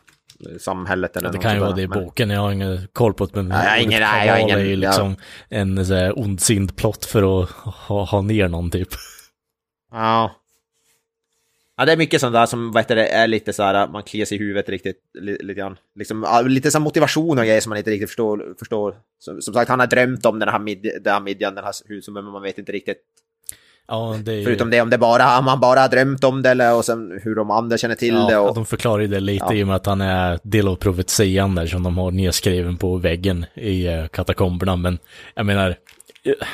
samhället 0.61 1.17
eller 1.17 1.29
Ja, 1.29 1.33
det 1.33 1.39
kan 1.39 1.55
ju 1.55 1.61
vara 1.61 1.73
det 1.73 1.83
i 1.83 1.89
boken, 1.89 2.31
jag 2.31 2.41
har 2.41 2.53
ingen 2.53 2.89
koll 2.93 3.15
på 3.15 3.27
det, 3.27 3.33
men 3.37 3.49
Nej, 3.49 3.65
jag 3.65 3.71
har 3.71 3.79
ingen- 3.79 4.01
nej, 4.01 4.27
jag 4.27 4.35
har 4.35 4.41
ingen- 4.41 4.59
är 4.59 4.65
ju 4.65 4.71
ja. 4.75 4.77
liksom 4.77 5.17
en 5.49 5.87
så 5.87 5.95
här 5.95 6.19
ondsind 6.19 6.77
plott 6.77 7.05
för 7.05 7.43
att 7.43 7.51
ha, 7.51 8.05
ha 8.05 8.23
ner 8.23 8.49
någon 8.49 8.71
typ. 8.71 8.89
Ja. 9.93 10.37
Ja, 11.77 11.85
det 11.85 11.93
är 11.93 11.97
mycket 11.97 12.21
sånt 12.21 12.33
där 12.33 12.47
som 12.47 12.73
vad 12.73 12.83
heter 12.83 12.97
det, 12.97 13.07
är 13.09 13.27
lite 13.27 13.53
så 13.53 13.63
här, 13.63 13.89
man 13.89 14.03
kliar 14.03 14.27
sig 14.27 14.37
i 14.37 14.41
huvudet 14.41 14.69
riktigt, 14.69 14.97
li, 15.21 15.37
lite 15.41 15.59
grann. 15.61 15.77
Liksom, 15.95 16.23
ja, 16.23 16.41
lite 16.41 16.71
så 16.71 16.81
motivation 16.81 17.39
och 17.39 17.45
grejer 17.45 17.61
som 17.61 17.71
man 17.71 17.79
inte 17.79 17.91
riktigt 17.91 18.09
förstår. 18.11 18.55
förstår. 18.59 18.97
Som, 19.19 19.43
som 19.43 19.55
sagt, 19.55 19.69
han 19.71 19.81
har 19.81 19.87
drömt 19.87 20.27
om 20.27 20.39
den 20.39 20.49
här, 20.49 20.59
mid, 20.59 20.83
den 21.05 21.13
här 21.13 21.21
midjan, 21.21 21.55
den 21.55 21.65
här 21.65 21.73
huset, 21.89 22.15
men 22.15 22.25
man 22.25 22.43
vet 22.43 22.59
inte 22.59 22.73
riktigt. 22.73 22.99
Ja, 23.89 24.17
det 24.25 24.35
ju... 24.35 24.45
Förutom 24.45 24.71
det, 24.71 24.81
om 24.81 24.91
det 24.91 24.99
bara, 24.99 25.39
om 25.39 25.47
han 25.47 25.61
bara 25.61 25.81
har 25.81 25.89
drömt 25.89 26.25
om 26.25 26.43
det 26.43 26.51
eller 26.51 26.75
och 26.75 26.85
sen 26.85 27.21
hur 27.23 27.35
de 27.35 27.51
andra 27.51 27.79
känner 27.79 27.95
till 27.95 28.15
det. 28.15 28.33
Ja, 28.33 28.41
Och, 28.41 28.55
de 28.55 28.67
förklarar 28.67 29.03
ju 29.03 29.09
det 29.09 29.21
lite 29.21 29.45
Ja. 29.49 29.55
i 29.55 29.63
och 29.63 29.67
med 29.67 29.77
att 29.77 29.87
han 29.87 30.01
är 30.01 30.39
del 30.43 30.69
av 30.69 30.77
profetian 30.77 31.55
där 31.55 31.67
som 31.67 31.83
de 31.83 31.99
har 31.99 32.11
nedskriven 32.11 32.77
på 32.77 32.97
väggen 32.97 33.47
i 33.55 33.87
eh, 33.87 34.07
katakomberna. 34.07 34.77
Men 34.77 34.99
jag 35.35 35.47
menar, 35.47 35.77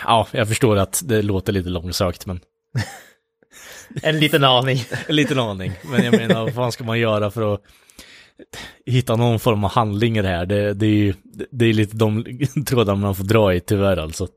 ja, 0.05 0.27
jag 0.33 0.49
förstår 0.49 0.77
att 0.77 1.03
det 1.05 1.23
låter 1.23 1.53
lite 1.53 1.69
långsökt, 1.69 2.27
men 2.27 2.41
En 4.03 4.19
liten 4.21 4.45
aning. 4.45 4.79
en 5.07 5.17
liten 5.17 5.39
aning. 5.39 5.73
Men 5.85 6.05
jag 6.05 6.17
menar, 6.17 6.43
vad 6.45 6.55
fan 6.55 6.73
ska 6.73 6.85
man 6.85 6.99
göra 6.99 7.31
för 7.31 7.55
att 7.55 7.61
hitta 8.87 9.17
någon 9.17 9.41
form 9.41 9.65
av 9.65 9.71
handling 9.71 10.19
i 10.19 10.23
det 10.23 10.29
här? 10.29 10.47
Det, 10.47 10.75
det 10.75 10.87
är 10.87 10.91
ju, 10.91 11.15
det 11.51 11.65
är 11.67 11.73
lite 11.73 11.97
de 11.97 12.25
trådar 12.67 12.95
man 12.95 13.15
får 13.15 13.25
dra 13.25 13.55
i 13.55 13.61
tyvärr 13.61 13.97
alltså. 13.97 14.29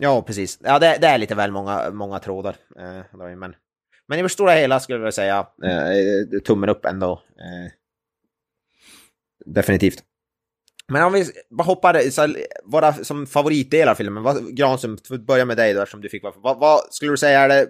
Ja, 0.00 0.22
precis. 0.22 0.58
Ja, 0.62 0.78
det, 0.78 0.98
det 1.00 1.06
är 1.06 1.18
lite 1.18 1.34
väl 1.34 1.50
många, 1.50 1.90
många 1.90 2.18
trådar. 2.18 2.56
Eh, 2.78 3.36
men, 3.36 3.54
men 4.08 4.18
i 4.18 4.22
det 4.22 4.28
stora 4.28 4.52
hela 4.52 4.80
skulle 4.80 4.94
jag 4.94 5.00
vilja 5.00 5.12
säga 5.12 5.46
eh, 5.64 6.40
tummen 6.40 6.68
upp 6.68 6.84
ändå. 6.84 7.12
Eh, 7.12 7.72
definitivt. 9.46 10.02
Men 10.88 11.02
om 11.02 11.12
vi 11.12 11.24
bara 11.50 11.64
hoppar, 11.64 12.10
så 12.10 12.20
här, 12.20 12.36
våra 12.64 12.92
som 12.92 13.26
favoritdelar 13.26 13.92
av 13.92 13.96
filmen, 13.96 14.22
vad, 14.22 14.56
Granström, 14.56 14.98
får 15.08 15.18
börja 15.18 15.44
med 15.44 15.56
dig 15.56 15.74
då 15.74 15.82
eftersom 15.82 16.00
du 16.00 16.08
fick 16.08 16.22
vara 16.22 16.34
vad, 16.36 16.58
vad 16.58 16.80
skulle 16.90 17.10
du 17.10 17.16
säga 17.16 17.40
är 17.40 17.48
det 17.48 17.68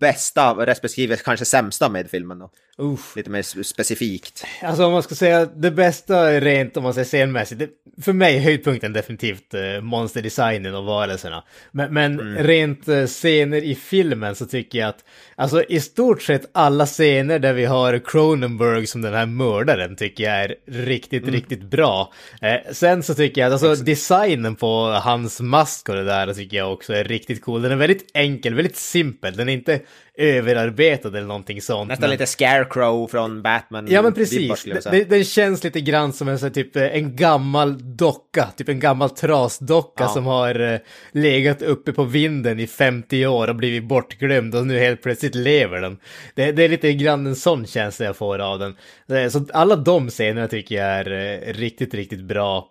bästa 0.00 0.66
respektive 0.66 1.16
kanske 1.16 1.44
sämsta 1.44 1.88
med 1.88 2.10
filmen 2.10 2.38
då? 2.38 2.50
Uff. 2.78 3.16
Lite 3.16 3.30
mer 3.30 3.62
specifikt. 3.62 4.44
Alltså 4.62 4.84
om 4.84 4.92
man 4.92 5.02
ska 5.02 5.14
säga 5.14 5.46
det 5.46 5.70
bästa 5.70 6.40
rent 6.40 6.76
om 6.76 6.82
man 6.82 6.94
säger 6.94 7.04
scenmässigt, 7.04 7.58
det, 7.58 7.68
för 8.02 8.12
mig 8.12 8.38
höjdpunkten 8.38 8.92
definitivt 8.92 9.54
eh, 9.54 9.80
monsterdesignen 9.82 10.74
och 10.74 10.84
varelserna. 10.84 11.44
Men, 11.72 11.94
men 11.94 12.36
rent 12.36 12.88
eh, 12.88 13.06
scener 13.06 13.64
i 13.64 13.74
filmen 13.74 14.34
så 14.34 14.46
tycker 14.46 14.78
jag 14.78 14.88
att, 14.88 15.04
alltså 15.36 15.62
i 15.62 15.80
stort 15.80 16.22
sett 16.22 16.50
alla 16.52 16.86
scener 16.86 17.38
där 17.38 17.52
vi 17.52 17.64
har 17.64 17.98
Cronenberg 17.98 18.86
som 18.86 19.02
den 19.02 19.14
här 19.14 19.26
mördaren 19.26 19.96
tycker 19.96 20.24
jag 20.24 20.34
är 20.34 20.54
riktigt, 20.66 21.28
riktigt 21.28 21.62
bra. 21.62 22.12
Eh, 22.40 22.72
sen 22.72 23.02
så 23.02 23.14
tycker 23.14 23.40
jag 23.40 23.52
att 23.52 23.62
alltså 23.62 23.84
designen 23.84 24.56
på 24.56 25.00
hans 25.02 25.40
mask 25.40 25.88
och 25.88 25.94
det 25.94 26.04
där 26.04 26.34
tycker 26.34 26.56
jag 26.56 26.72
också 26.72 26.92
är 26.92 27.04
riktigt 27.04 27.42
cool. 27.42 27.62
Den 27.62 27.72
är 27.72 27.76
väldigt 27.76 28.10
enkel, 28.14 28.54
väldigt 28.54 28.76
simpel, 28.76 29.36
den 29.36 29.48
är 29.48 29.52
inte 29.52 29.80
överarbetad 30.18 31.08
eller 31.08 31.26
någonting 31.26 31.62
sånt. 31.62 31.88
Nästan 31.88 32.02
men- 32.02 32.10
lite 32.10 32.26
Scarecrow 32.26 33.06
från 33.08 33.42
Batman. 33.42 33.86
Ja 33.90 34.02
men 34.02 34.12
precis, 34.12 34.64
det, 34.90 35.04
den 35.10 35.24
känns 35.24 35.64
lite 35.64 35.80
grann 35.80 36.12
som 36.12 36.28
en, 36.28 36.38
så 36.38 36.46
här, 36.46 36.52
typ, 36.52 36.76
eh, 36.76 36.82
en 36.96 37.16
gammal 37.16 37.96
docka, 37.96 38.48
typ 38.56 38.68
en 38.68 38.80
gammal 38.80 39.10
trasdocka 39.10 40.04
Ja. 40.04 40.08
som 40.08 40.26
har 40.26 40.60
eh, 40.72 40.78
legat 41.12 41.62
uppe 41.62 41.92
på 41.92 42.04
vinden 42.04 42.60
i 42.60 42.66
50 42.66 43.26
år 43.26 43.48
och 43.48 43.56
blivit 43.56 43.84
bortglömd 43.84 44.54
och 44.54 44.66
nu 44.66 44.78
helt 44.78 45.02
plötsligt 45.02 45.34
lever 45.34 45.80
den. 45.80 45.98
Det, 46.34 46.52
det 46.52 46.64
är 46.64 46.68
lite 46.68 46.92
grann 46.92 47.26
en 47.26 47.36
sån 47.36 47.66
känsla 47.66 48.06
jag 48.06 48.16
får 48.16 48.38
av 48.38 48.58
den. 48.58 48.76
Eh, 49.18 49.28
Så 49.30 49.46
alla 49.52 49.76
de 49.76 50.08
scenerna 50.10 50.48
tycker 50.48 50.74
jag 50.74 50.86
är 50.86 51.10
eh, 51.12 51.52
riktigt, 51.52 51.94
riktigt 51.94 52.22
bra. 52.24 52.68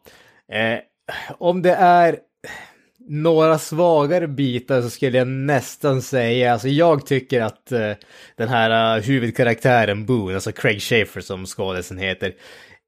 Eh, 0.51 0.79
om 1.38 1.62
det 1.62 1.73
är 1.73 2.17
några 3.08 3.60
svagare 3.60 4.28
bitar 4.28 4.82
så 4.82 4.89
skulle 4.89 5.18
jag 5.18 5.28
nästan 5.28 6.02
säga, 6.02 6.54
alltså 6.54 6.68
jag 6.68 7.06
tycker 7.06 7.41
att 7.41 7.72
uh, 7.72 7.91
den 8.36 8.50
här 8.50 8.98
uh, 8.98 9.04
huvudkaraktären 9.04 10.06
Boone, 10.06 10.36
alltså 10.36 10.52
Craig 10.52 10.82
Schaefer 10.82 11.22
som 11.22 11.46
skådisen 11.46 11.98
heter, 11.98 12.34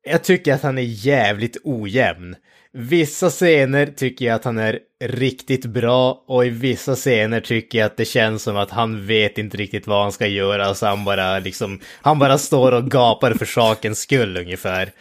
jag 0.10 0.23
tycker 0.23 0.53
att 0.53 0.63
han 0.63 0.77
är 0.77 1.06
jävligt 1.06 1.58
ojämn. 1.63 2.36
Vissa 2.71 3.30
scener 3.30 3.86
tycker 3.86 4.25
jag 4.25 4.36
att 4.36 4.45
han 4.45 4.58
är 4.58 4.80
riktigt 5.03 5.65
bra 5.65 6.23
och 6.27 6.45
i 6.45 6.49
vissa 6.49 6.95
scener 6.95 7.41
tycker 7.41 7.77
jag 7.80 7.86
att 7.86 7.97
det 7.97 8.06
känns 8.06 8.43
som 8.43 8.58
att 8.58 8.71
han 8.71 9.08
vet 9.08 9.38
inte 9.38 9.58
riktigt 9.58 9.88
vad 9.88 10.01
han 10.01 10.12
ska 10.12 10.27
göra 10.27 10.73
så 10.73 10.86
han 10.86 11.03
bara 11.03 11.39
liksom, 11.39 11.80
han 12.01 12.19
bara 12.19 12.38
står 12.38 12.71
och 12.71 12.91
gapar 12.91 13.32
för 13.34 13.45
sakens 13.45 13.99
skull 13.99 14.38
ungefär. 14.38 14.91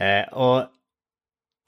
Eh, 0.00 0.32
och 0.32 0.64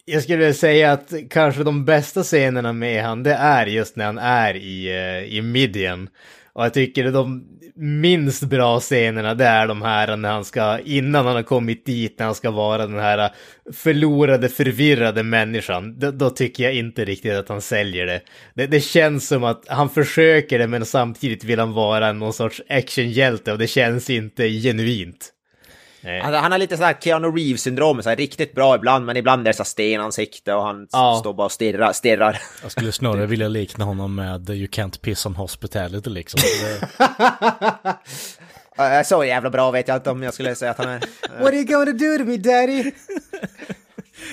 jag 0.08 0.22
skulle 0.22 0.38
vilja 0.38 0.54
säga 0.54 0.92
att 0.92 1.12
kanske 1.30 1.64
de 1.64 1.84
bästa 1.84 2.22
scenerna 2.22 2.72
med 2.72 3.02
han, 3.02 3.22
det 3.22 3.34
är 3.34 3.66
just 3.66 3.96
när 3.96 4.04
han 4.04 4.18
är 4.18 4.54
i, 4.54 4.88
eh, 4.88 5.34
i 5.36 5.42
midjan. 5.42 6.08
Och 6.52 6.64
jag 6.64 6.74
tycker 6.74 7.12
de 7.12 7.44
minst 7.74 8.42
bra 8.42 8.80
scenerna, 8.80 9.34
det 9.34 9.44
är 9.44 9.66
de 9.66 9.82
här 9.82 10.16
när 10.16 10.32
han 10.32 10.44
ska, 10.44 10.78
innan 10.78 11.26
han 11.26 11.36
har 11.36 11.42
kommit 11.42 11.86
dit, 11.86 12.18
när 12.18 12.26
han 12.26 12.34
ska 12.34 12.50
vara 12.50 12.86
den 12.86 12.98
här 12.98 13.30
förlorade, 13.72 14.48
förvirrade 14.48 15.22
människan. 15.22 15.98
Då, 15.98 16.10
då 16.10 16.30
tycker 16.30 16.64
jag 16.64 16.74
inte 16.74 17.04
riktigt 17.04 17.32
att 17.32 17.48
han 17.48 17.60
säljer 17.60 18.06
det. 18.06 18.20
det. 18.54 18.66
Det 18.66 18.80
känns 18.80 19.28
som 19.28 19.44
att 19.44 19.64
han 19.68 19.90
försöker 19.90 20.58
det, 20.58 20.66
men 20.66 20.86
samtidigt 20.86 21.44
vill 21.44 21.58
han 21.58 21.72
vara 21.72 22.12
någon 22.12 22.32
sorts 22.32 22.62
actionhjälte 22.68 23.52
och 23.52 23.58
det 23.58 23.66
känns 23.66 24.10
inte 24.10 24.48
genuint. 24.48 25.32
Eh, 26.02 26.24
Han, 26.24 26.34
han 26.34 26.52
har 26.52 26.58
lite 26.58 26.76
sådär 26.76 26.96
Keanu 27.00 27.28
Reeves-syndrom, 27.28 28.02
så 28.02 28.08
här, 28.08 28.16
riktigt 28.16 28.54
bra 28.54 28.76
ibland, 28.76 29.06
men 29.06 29.16
ibland 29.16 29.40
är 29.40 29.44
det 29.52 29.56
så 29.56 29.64
stenansikte 29.64 30.54
och 30.54 30.62
han 30.62 30.88
Ja. 30.92 31.16
står 31.20 31.34
bara 31.34 31.44
och 31.44 31.52
stirrar. 31.52 31.92
stirrar. 31.92 32.38
Jag 32.62 32.70
skulle 32.70 32.92
snarare 32.92 33.26
vilja 33.26 33.48
likna 33.48 33.84
honom 33.84 34.14
med 34.14 34.50
You 34.50 34.66
Can't 34.68 35.00
Piss 35.00 35.26
on 35.26 35.34
Hospitality 35.34 36.10
liksom. 36.10 36.40
Så 39.04 39.24
jävla 39.24 39.50
bra 39.50 39.70
vet 39.70 39.88
jag 39.88 39.96
inte 39.96 40.10
om 40.10 40.22
jag 40.22 40.34
skulle 40.34 40.54
säga 40.54 40.70
att 40.70 40.78
han 40.78 40.88
är. 40.88 40.98
What 41.38 41.48
are 41.48 41.54
you 41.56 41.64
gonna 41.64 41.92
do 41.92 42.18
to 42.18 42.24
me 42.24 42.36
daddy? 42.36 42.90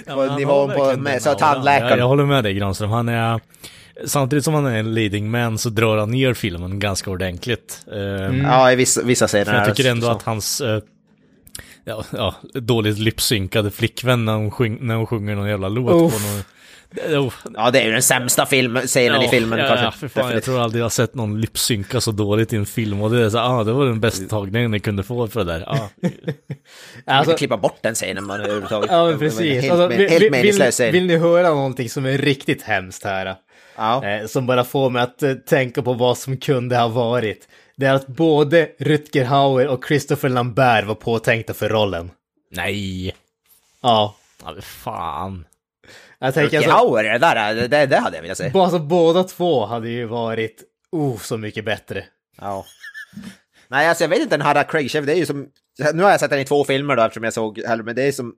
Ja, 0.06 0.14
På 0.16 0.36
nivån 0.36 0.70
har 0.70 0.94
på- 0.94 1.00
med- 1.02 1.22
så 1.22 1.34
tandläkaren. 1.34 1.90
Jag, 1.90 2.00
jag 2.00 2.08
håller 2.08 2.26
med 2.26 2.44
dig 2.44 2.54
Granström, 2.54 2.90
han 2.90 3.10
är... 3.10 3.40
Samtidigt 4.06 4.46
som 4.46 4.54
han 4.54 4.66
är 4.66 4.78
en 4.80 4.94
leading 4.94 5.32
man 5.32 5.58
så 5.58 5.70
drar 5.70 5.98
han 5.98 6.12
ner 6.12 6.34
filmen 6.34 6.80
ganska 6.80 7.12
ordentligt. 7.12 7.86
Eh, 7.92 8.00
Ja, 8.44 8.72
i 8.72 8.76
vissa, 8.76 9.02
vissa 9.04 9.28
scener. 9.28 9.46
För 9.46 9.54
jag 9.54 9.76
tycker 9.76 9.90
ändå 9.92 10.06
så. 10.08 10.12
att 10.12 10.24
hans... 10.24 10.62
ja, 11.86 12.04
ja, 12.12 12.36
dåligt 12.54 12.98
lipsynkade 13.00 13.72
flickvän 13.72 14.26
när 14.26 14.34
hon, 14.36 14.52
sjung, 14.52 14.78
när 14.82 14.96
hon 14.96 15.08
sjunger 15.08 15.36
någon 15.36 15.50
jävla 15.50 15.68
låt 15.70 16.14
Uff. 16.14 16.14
på 16.22 16.28
någon... 16.28 16.42
Oh, 17.04 17.34
Ja, 17.54 17.72
det 17.72 17.80
är 17.82 17.86
ju 17.86 17.92
den 17.92 18.02
sämsta 18.02 18.46
film, 18.46 18.80
scenen 18.86 19.22
i 19.22 19.28
filmen 19.28 19.60
ja, 19.60 19.68
kanske. 19.68 19.86
Ja, 19.86 19.92
för 19.92 20.08
fan, 20.08 20.32
jag 20.32 20.44
tror 20.44 20.62
aldrig 20.62 20.80
jag 20.80 20.86
har 20.86 20.90
sett 20.90 21.16
någon 21.16 21.42
lipsynka 21.42 22.02
så 22.02 22.12
dåligt 22.12 22.54
i 22.54 22.56
en 22.56 22.66
film 22.66 23.02
och 23.02 23.12
det 23.12 23.26
är 23.26 23.30
så, 23.30 23.40
ah, 23.40 23.64
det 23.64 23.74
var 23.74 23.86
den 23.86 24.00
bästa 24.00 24.26
tagningen 24.26 24.72
ni 24.72 24.80
kunde 24.80 25.04
få 25.04 25.28
för 25.28 25.44
det 25.44 25.54
där. 25.54 25.64
Ah. 25.70 25.78
Man 26.02 26.12
Alltså, 27.06 27.32
kan 27.32 27.38
klippa 27.38 27.58
bort 27.58 27.78
den 27.82 27.96
scenen 27.96 28.26
man 28.26 28.42
överhuvudtaget. 28.42 28.92
ja 28.92 29.06
men 29.08 29.20
precis. 29.20 29.62
Helt, 29.62 29.72
Alltså, 29.74 29.98
helt 29.98 30.22
vill, 30.22 30.32
meningslös 30.32 30.68
vill, 30.68 30.72
scen. 30.72 30.92
vill 30.92 31.06
ni 31.06 31.18
höra 31.18 31.50
någonting 31.50 31.90
som 31.90 32.06
är 32.06 32.18
riktigt 32.18 32.62
hemskt 32.62 33.04
här? 33.04 33.36
Ja. 33.78 34.06
Eh, 34.06 34.28
som 34.28 34.48
bara 34.48 34.64
får 34.64 34.90
mig 34.90 35.02
att 35.02 35.24
eh, 35.24 35.34
tänka 35.34 35.82
på 35.82 35.94
vad 35.94 36.18
som 36.18 36.38
kunde 36.38 36.78
ha 36.78 36.88
varit. 36.88 37.48
Det 37.78 37.86
är 37.86 37.94
att 37.94 38.08
både 38.08 38.72
Rutger 38.78 39.26
Hauer 39.26 39.68
och 39.68 39.86
Christopher 39.88 40.30
Lambert 40.30 40.86
var 40.86 40.96
påtänkta 40.96 41.54
för 41.54 41.70
rollen. 41.70 42.12
Nej! 42.52 43.16
Ja. 43.82 44.16
Ja, 44.44 44.56
fan. 44.62 45.46
Jag 46.20 46.34
tänker 46.34 46.58
Rutger 46.58 46.58
alltså, 46.58 46.72
Hauer, 46.72 47.04
det 47.04 47.18
där, 47.18 47.68
det, 47.68 47.86
det, 47.86 47.98
hade 47.98 48.18
jag 48.18 48.22
velat 48.22 48.38
se. 48.38 48.52
alltså, 48.54 48.80
båda 48.80 49.24
två 49.24 49.66
hade 49.66 49.90
ju 49.90 50.06
varit, 50.06 50.64
oh, 50.92 51.18
så 51.18 51.38
mycket 51.38 51.66
bättre. 51.66 52.06
Ja. 52.38 52.66
Nej, 53.68 53.88
alltså 53.88 54.04
jag 54.04 54.10
vet 54.10 54.20
inte, 54.20 54.38
den 54.38 54.46
här 54.46 54.64
Craig 54.64 54.92
Sheffer, 54.92 55.08
det 55.08 55.14
är 55.14 55.18
ju 55.18 55.26
som... 55.26 55.50
Nu 55.94 56.04
har 56.04 56.12
jag 56.12 56.20
sett 56.20 56.30
den 56.30 56.40
i 56.40 56.46
två 56.46 56.64
filmer 56.64 56.96
då 56.96 57.04
eftersom 57.04 57.24
jag 57.24 57.34
såg 57.34 57.62
men 57.84 57.96
det 57.96 58.04
är 58.04 58.12
som... 58.12 58.36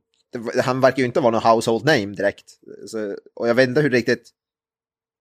Han 0.64 0.82
verkar 0.82 0.98
ju 0.98 1.06
inte 1.06 1.20
vara 1.20 1.32
någon 1.32 1.52
household 1.52 1.86
name 1.86 2.06
direkt. 2.06 2.46
Så, 2.88 3.16
och 3.36 3.50
jag 3.50 3.56
vet 3.56 3.70
inte 3.70 3.82
hur 3.82 3.90
riktigt... 3.90 4.30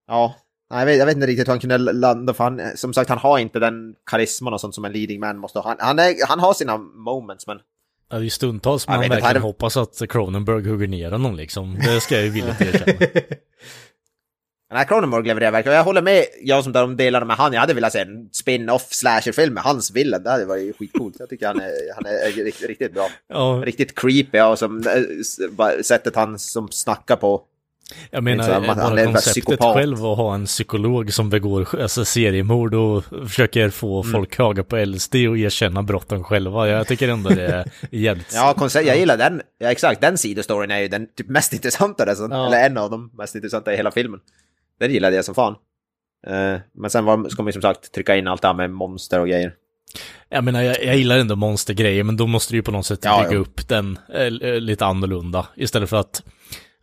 Ja. 0.07 0.35
Nej, 0.71 0.79
jag 0.79 0.85
vet, 0.85 0.97
jag 0.97 1.05
vet 1.05 1.15
inte 1.15 1.27
riktigt 1.27 1.47
hur 1.47 1.51
han 1.51 1.59
kunde 1.59 1.77
landa, 1.77 2.33
för 2.33 2.43
han, 2.43 2.61
som 2.75 2.93
sagt, 2.93 3.09
han 3.09 3.19
har 3.19 3.39
inte 3.39 3.59
den 3.59 3.95
karisman 4.11 4.53
och 4.53 4.61
sånt 4.61 4.75
som 4.75 4.85
en 4.85 4.91
leading 4.91 5.19
man 5.19 5.37
måste 5.37 5.59
ha. 5.59 5.69
Han, 5.69 5.77
han, 5.79 5.99
är, 5.99 6.27
han 6.27 6.39
har 6.39 6.53
sina 6.53 6.77
moments, 6.77 7.47
men... 7.47 7.57
Ja, 8.09 8.15
det 8.15 8.21
är 8.21 8.23
ju 8.23 8.29
stundtals 8.29 8.87
man 8.87 8.99
verkligen 8.99 9.23
här- 9.23 9.39
hoppas 9.39 9.77
att 9.77 10.01
Cronenberg 10.09 10.69
hugger 10.69 10.87
ner 10.87 11.11
honom 11.11 11.35
liksom. 11.35 11.79
Det 11.85 11.99
ska 12.01 12.15
jag 12.15 12.23
ju 12.23 12.29
villigt 12.29 12.61
erkänna. 12.61 13.07
Här 14.69 14.83
Cronenberg 14.83 15.23
levererar 15.27 15.51
verkligen. 15.51 15.75
Jag 15.77 15.83
håller 15.83 16.01
med 16.01 16.25
jag 16.41 16.63
som 16.63 16.73
de 16.73 16.97
delarna 16.97 17.25
med 17.25 17.35
han. 17.35 17.53
Jag 17.53 17.59
hade 17.59 17.73
velat 17.73 17.93
se 17.93 17.99
en 17.99 18.29
spin-off 18.31 18.87
slasher-film 18.93 19.53
med 19.53 19.63
hans 19.63 19.91
villain. 19.91 20.23
Det 20.23 20.29
hade 20.29 20.45
varit 20.45 20.77
skitcoolt. 20.77 21.15
Jag 21.19 21.29
tycker 21.29 21.47
han 21.47 21.59
är, 21.59 21.71
han 21.95 22.05
är 22.05 22.31
riktigt, 22.43 22.67
riktigt 22.67 22.93
bra. 22.93 23.07
Ja, 23.27 23.61
Riktigt 23.65 23.99
creepy 23.99 24.41
och 24.41 24.59
som, 24.59 24.77
eh, 24.77 25.81
sättet 25.81 26.15
han 26.15 26.39
som 26.39 26.67
snackar 26.71 27.15
på. 27.15 27.41
Jag 28.11 28.23
menar, 28.23 28.43
Liksom, 28.43 28.63
är 28.63 28.75
bara 28.75 29.05
konceptet 29.05 29.59
själv 29.73 30.05
att 30.05 30.17
ha 30.17 30.35
en 30.35 30.45
psykolog 30.45 31.13
som 31.13 31.29
begår 31.29 31.81
alltså, 31.81 32.05
seriemord 32.05 32.73
och 32.73 33.03
försöker 33.27 33.69
få 33.69 34.01
Mm. 34.01 34.11
folk 34.13 34.37
höga 34.37 34.63
på 34.63 34.77
LSD 34.85 35.15
och 35.15 35.37
erkänna 35.37 35.83
brotten 35.83 36.23
själva. 36.23 36.67
Jag 36.69 36.87
tycker 36.87 37.09
ändå 37.09 37.29
det 37.29 37.45
är 37.47 37.71
jävligt... 37.91 38.33
Ja, 38.33 38.53
koncept, 38.57 38.87
jag 38.87 38.97
gillar 38.97 39.17
den. 39.17 39.41
Ja, 39.59 39.71
exakt. 39.71 40.01
Den 40.01 40.17
sidostoryn 40.17 40.71
är 40.71 40.79
ju 40.79 40.87
den 40.87 41.07
typ 41.17 41.27
mest 41.29 41.53
intressanta. 41.53 42.03
Alltså, 42.09 42.27
Ja. 42.31 42.47
Eller 42.47 42.65
en 42.65 42.77
av 42.77 42.89
de 42.91 43.11
mest 43.17 43.35
intressanta 43.35 43.73
i 43.73 43.77
hela 43.77 43.91
filmen. 43.91 44.19
Den 44.79 44.91
gillade 44.91 45.15
jag 45.15 45.25
som 45.25 45.35
fan. 45.35 45.55
Eh, 46.27 46.59
men 46.73 46.89
sen 46.89 47.05
var, 47.05 47.29
ska 47.29 47.43
man 47.43 47.47
ju 47.49 47.53
som 47.53 47.61
sagt 47.61 47.91
trycka 47.91 48.15
in 48.15 48.27
allt 48.27 48.41
det 48.41 48.47
här 48.47 48.55
med 48.55 48.69
monster 48.71 49.19
och 49.19 49.27
grejer. 49.27 49.53
Jag 50.29 50.43
menar, 50.43 50.61
jag, 50.61 50.83
jag 50.83 50.97
gillar 50.97 51.17
ändå 51.17 51.35
monstergrejer, 51.35 52.03
men 52.03 52.17
då 52.17 52.27
måste 52.27 52.53
du 52.53 52.57
ju 52.57 52.63
på 52.63 52.71
något 52.71 52.85
sätt 52.85 52.99
Ja, 53.03 53.21
bygga 53.23 53.33
ja. 53.33 53.39
upp 53.39 53.67
den 53.67 53.99
eh, 54.13 54.29
lite 54.59 54.85
annorlunda. 54.85 55.47
Istället 55.55 55.89
för 55.89 55.97
att, 55.97 56.23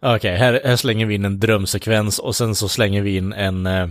okej, 0.05 0.37
här, 0.37 0.61
här 0.65 0.77
slänger 0.77 1.07
vi 1.07 1.15
in 1.15 1.25
en 1.25 1.41
drömsekvens 1.41 2.19
och 2.19 2.37
sen 2.37 2.55
så 2.55 2.69
slänger 2.69 3.03
vi 3.03 3.17
in 3.17 3.33
en, 3.33 3.67
eh, 3.67 3.89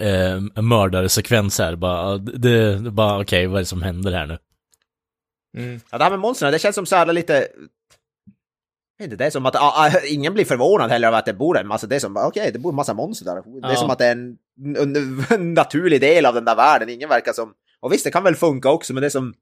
eh, 0.00 0.36
en 0.54 0.64
mördarsekvens 0.64 1.58
här. 1.58 1.76
Bara, 1.76 2.18
det, 2.18 2.78
bara 2.78 3.20
okej, 3.20 3.46
vad 3.46 3.56
är 3.56 3.60
det 3.60 3.66
som 3.66 3.82
händer 3.82 4.12
här 4.12 4.26
nu? 4.26 4.38
Mm. 5.58 5.80
Ja, 5.90 5.98
det 5.98 6.04
här 6.04 6.10
med 6.10 6.20
monstren, 6.20 6.52
det 6.52 6.58
känns 6.58 6.74
som 6.74 6.86
så 6.86 6.96
här 6.96 7.12
lite... 7.12 7.48
Det 9.08 9.20
är 9.24 9.30
som 9.30 9.46
att 9.46 9.56
ah, 9.56 9.72
ah, 9.76 9.90
ingen 10.08 10.34
blir 10.34 10.44
förvånad 10.44 10.90
heller 10.90 11.08
av 11.08 11.14
att 11.14 11.26
det 11.26 11.32
bor 11.34 11.58
en 11.58 11.66
massa, 11.66 11.86
det 11.86 11.96
är 11.96 12.00
som 12.00 12.14
bara, 12.14 12.26
okej, 12.26 12.50
det 12.52 12.58
bor 12.58 12.70
en 12.70 12.76
massa 12.76 12.94
monster 12.94 13.24
där. 13.24 13.34
Det 13.60 13.66
är 13.68 13.70
Ja. 13.70 13.76
som 13.76 13.90
att 13.90 13.98
det 13.98 14.06
är 14.06 14.12
en, 14.12 14.36
en, 14.76 15.24
en 15.30 15.54
naturlig 15.54 16.00
del 16.00 16.26
av 16.26 16.34
den 16.34 16.44
där 16.44 16.56
världen, 16.56 16.88
ingen 16.88 17.08
verkar 17.08 17.32
som... 17.32 17.52
Och 17.80 17.92
visst, 17.92 18.04
det 18.04 18.10
kan 18.10 18.24
väl 18.24 18.36
funka 18.36 18.70
också, 18.70 18.94
men 18.94 19.00
det 19.00 19.06
är 19.06 19.10
som... 19.10 19.34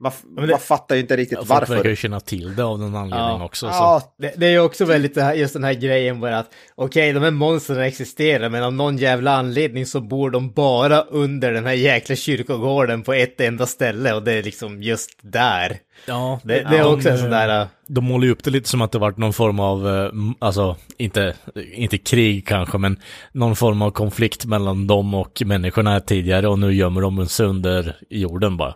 Man, 0.00 0.12
det- 0.36 0.46
man 0.50 0.58
fattar 0.60 0.94
ju 0.94 1.00
inte 1.00 1.16
riktigt 1.16 1.38
Ja, 1.38 1.44
folk 1.44 1.60
verkar 1.62 1.74
varför. 1.74 1.88
ju 1.90 1.96
känna 1.96 2.20
till 2.20 2.56
det 2.56 2.64
av 2.64 2.78
någon 2.78 2.96
anledning 2.96 3.38
Ja. 3.38 3.44
också. 3.44 3.66
Så. 3.66 3.72
Ja, 3.72 4.14
Det, 4.18 4.34
det 4.36 4.46
är 4.46 4.50
ju 4.50 4.60
också 4.60 4.84
väldigt 4.84 5.14
det 5.14 5.22
här, 5.22 5.34
just 5.34 5.52
den 5.54 5.64
här 5.64 5.74
grejen 5.74 6.20
bara 6.20 6.38
att 6.38 6.50
okej, 6.74 7.12
de 7.12 7.22
här 7.22 7.30
monstren 7.30 7.80
existerar, 7.80 8.48
men 8.48 8.62
av 8.62 8.72
någon 8.72 8.96
jävla 8.98 9.32
anledning 9.36 9.86
så 9.86 10.00
bor 10.00 10.30
de 10.30 10.50
bara 10.52 11.00
under 11.00 11.52
den 11.52 11.66
här 11.66 11.72
jäkla 11.72 12.16
kyrkogården 12.16 13.02
på 13.02 13.12
ett 13.12 13.40
enda 13.40 13.66
ställe 13.66 14.14
och 14.14 14.22
det 14.22 14.32
är 14.32 14.42
liksom 14.42 14.82
just 14.82 15.10
där. 15.22 15.78
Ja, 16.06 16.40
Det, 16.44 16.54
det 16.70 16.76
är 16.78 16.92
också 16.94 17.08
en 17.08 17.18
sån 17.18 17.26
eh, 17.26 17.38
där... 17.38 17.60
äh, 17.60 17.66
De 17.88 18.04
målar 18.04 18.24
ju 18.24 18.30
upp 18.32 18.44
det 18.44 18.50
lite 18.50 18.68
som 18.68 18.80
att 18.82 18.92
det 18.92 18.98
varit 18.98 19.16
någon 19.18 19.32
form 19.32 19.60
av, 19.60 19.88
eh, 19.88 20.10
alltså 20.38 20.76
inte, 20.98 21.34
inte 21.74 21.98
krig 21.98 22.46
kanske, 22.46 22.78
men 22.78 22.98
någon 23.32 23.56
form 23.56 23.82
av 23.82 23.90
konflikt 23.90 24.44
mellan 24.44 24.86
dem 24.86 25.14
och 25.14 25.42
människorna 25.46 26.00
tidigare 26.00 26.48
och 26.48 26.58
nu 26.58 26.72
gömmer 26.74 27.00
de 27.00 27.26
sig 27.26 27.46
under 27.46 27.96
jorden 28.10 28.56
bara. 28.56 28.74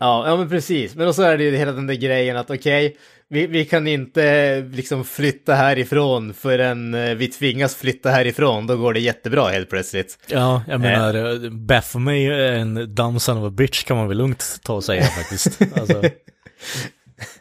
Ja, 0.00 0.28
ja 0.28 0.36
men 0.36 0.48
precis. 0.48 0.94
Men 0.94 1.06
då 1.06 1.12
så 1.12 1.22
är 1.22 1.38
det 1.38 1.44
ju 1.44 1.56
hela 1.56 1.72
den 1.72 1.86
där 1.86 1.94
grejen 1.94 2.36
att 2.36 2.50
okej, 2.50 2.96
vi, 3.28 3.46
vi 3.46 3.64
kan 3.64 3.86
inte 3.86 4.60
liksom 4.72 5.04
flytta 5.04 5.54
härifrån 5.54 6.34
förrän 6.34 6.94
eh, 6.94 7.14
vi 7.14 7.28
tvingas 7.28 7.76
flytta 7.76 8.10
härifrån. 8.10 8.66
Då 8.66 8.76
går 8.76 8.94
det 8.94 9.00
jättebra 9.00 9.48
helt 9.48 9.70
plötsligt. 9.70 10.18
Ja, 10.26 10.62
jag 10.68 10.80
menar, 10.80 11.44
eh. 11.44 11.50
Baphomet 11.50 12.14
är 12.14 12.52
en 12.52 12.94
dumb 12.94 13.20
son 13.20 13.38
of 13.38 13.44
a 13.44 13.50
bitch 13.50 13.84
kan 13.84 13.96
man 13.96 14.08
väl 14.08 14.18
lugnt 14.18 14.60
ta 14.62 14.74
och 14.74 14.84
säga 14.84 15.02
faktiskt. 15.18 15.60
Alltså, 15.76 16.02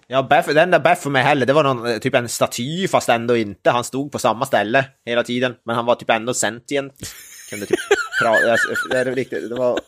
Ja, 0.08 0.24
Baff, 0.24 0.46
den 0.46 0.72
där 0.72 0.80
Baphomet 0.80 1.26
heller, 1.26 1.46
det 1.46 1.54
var 1.54 1.63
någon, 1.63 1.86
eh, 1.88 1.98
typ 1.98 2.16
en 2.16 2.30
staty 2.30 2.88
fast 2.88 3.10
ändå 3.10 3.38
inte. 3.38 3.70
Han 3.70 3.84
stod 3.84 4.12
på 4.12 4.20
samma 4.20 4.46
ställe 4.46 4.86
hela 5.06 5.24
tiden, 5.24 5.56
men 5.66 5.76
han 5.76 5.86
var 5.86 5.96
typ 5.96 6.10
ändå 6.10 6.34
sentient. 6.34 6.94
Kunde 7.50 7.66
typ 7.66 7.80
prata, 8.22 8.56
det, 8.89 8.98
är 8.98 9.06
riktigt, 9.06 9.50
det 9.50 9.56
var, 9.56 9.80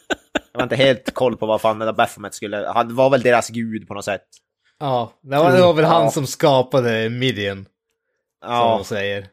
jag 0.55 0.59
var 0.59 0.63
inte 0.63 0.75
helt 0.75 1.13
koll 1.13 1.37
på 1.37 1.45
vad 1.45 1.61
fan 1.61 1.79
den 1.79 1.85
där 1.85 1.93
Baphomet 1.93 2.33
skulle, 2.33 2.67
han 2.67 2.95
var 2.95 3.09
väl 3.09 3.21
deras 3.21 3.49
gud 3.49 3.87
på 3.87 3.93
något 3.93 4.05
sätt. 4.05 4.25
Ja, 4.79 5.13
det 5.21 5.37
var, 5.37 5.51
det 5.51 5.61
var 5.61 5.73
väl 5.73 5.85
han 5.85 6.03
Ja. 6.03 6.11
som 6.11 6.27
skapade 6.27 7.09
Midian, 7.09 7.65
som 8.45 8.53
Ja, 8.53 8.77
de 8.77 8.85
säger. 8.85 9.27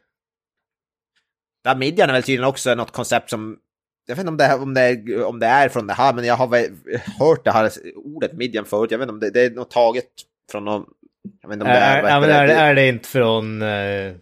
där 1.63 1.75
midjan 1.75 2.09
är 2.09 2.13
väl 2.13 2.23
tydligen 2.23 2.43
också 2.49 2.75
något 2.75 2.91
koncept 2.91 3.29
som, 3.29 3.57
jag 4.07 4.15
vet 4.15 4.19
inte 4.27 4.29
om 4.31 4.37
det, 4.37 4.53
om 4.55 4.73
det, 4.73 4.81
är, 4.81 5.23
om 5.25 5.39
det 5.39 5.45
är 5.47 5.69
från 5.69 5.87
det 5.87 5.93
här, 5.93 6.13
men 6.13 6.25
jag 6.25 6.35
har 6.35 6.47
väl 6.47 6.65
hört 7.19 7.43
det 7.43 7.51
här 7.51 7.71
ordet 7.95 8.33
midjan 8.33 8.65
förut, 8.65 8.91
jag 8.91 8.97
vet 8.97 9.03
inte 9.03 9.13
om 9.13 9.19
det, 9.19 9.29
det 9.29 9.41
är 9.45 9.49
något 9.51 9.71
taget 9.71 10.05
från 10.51 10.65
någon, 10.65 10.85
jag 11.41 11.49
vet 11.49 11.53
inte 11.55 11.65
om 11.65 11.71
det 11.71 11.77
är, 11.77 11.97
ja, 12.09 12.19
men 12.19 12.29
är, 12.29 12.47
det, 12.47 12.53
är 12.53 12.75
det 12.75 12.87
inte 12.87 13.07
från... 13.09 13.61
eh, 13.61 14.13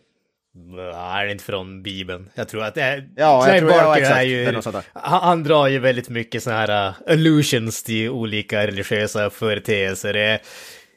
är 0.95 1.25
det 1.25 1.31
inte 1.31 1.43
från 1.43 1.83
Bibeln? 1.83 2.29
Jag 2.35 2.47
tror 2.47 2.63
att 2.63 2.75
det 2.75 2.81
är... 2.81 3.09
Ja, 3.15 3.49
jag 3.49 3.59
tror, 3.59 3.71
ja, 3.71 3.83
Barker 3.83 4.01
exakt, 4.01 4.17
är 4.17 4.23
ju... 4.23 4.43
är 4.43 4.61
sånt 4.61 4.85
han, 4.93 5.21
han 5.21 5.43
drar 5.43 5.67
ju 5.67 5.79
väldigt 5.79 6.09
mycket 6.09 6.43
sådana 6.43 6.59
här 6.59 6.87
uh, 6.87 6.95
allusions 7.07 7.83
till 7.83 8.09
olika 8.09 8.67
religiösa 8.67 9.29
företeelser. 9.29 10.13
Det 10.13 10.19
är, 10.19 10.39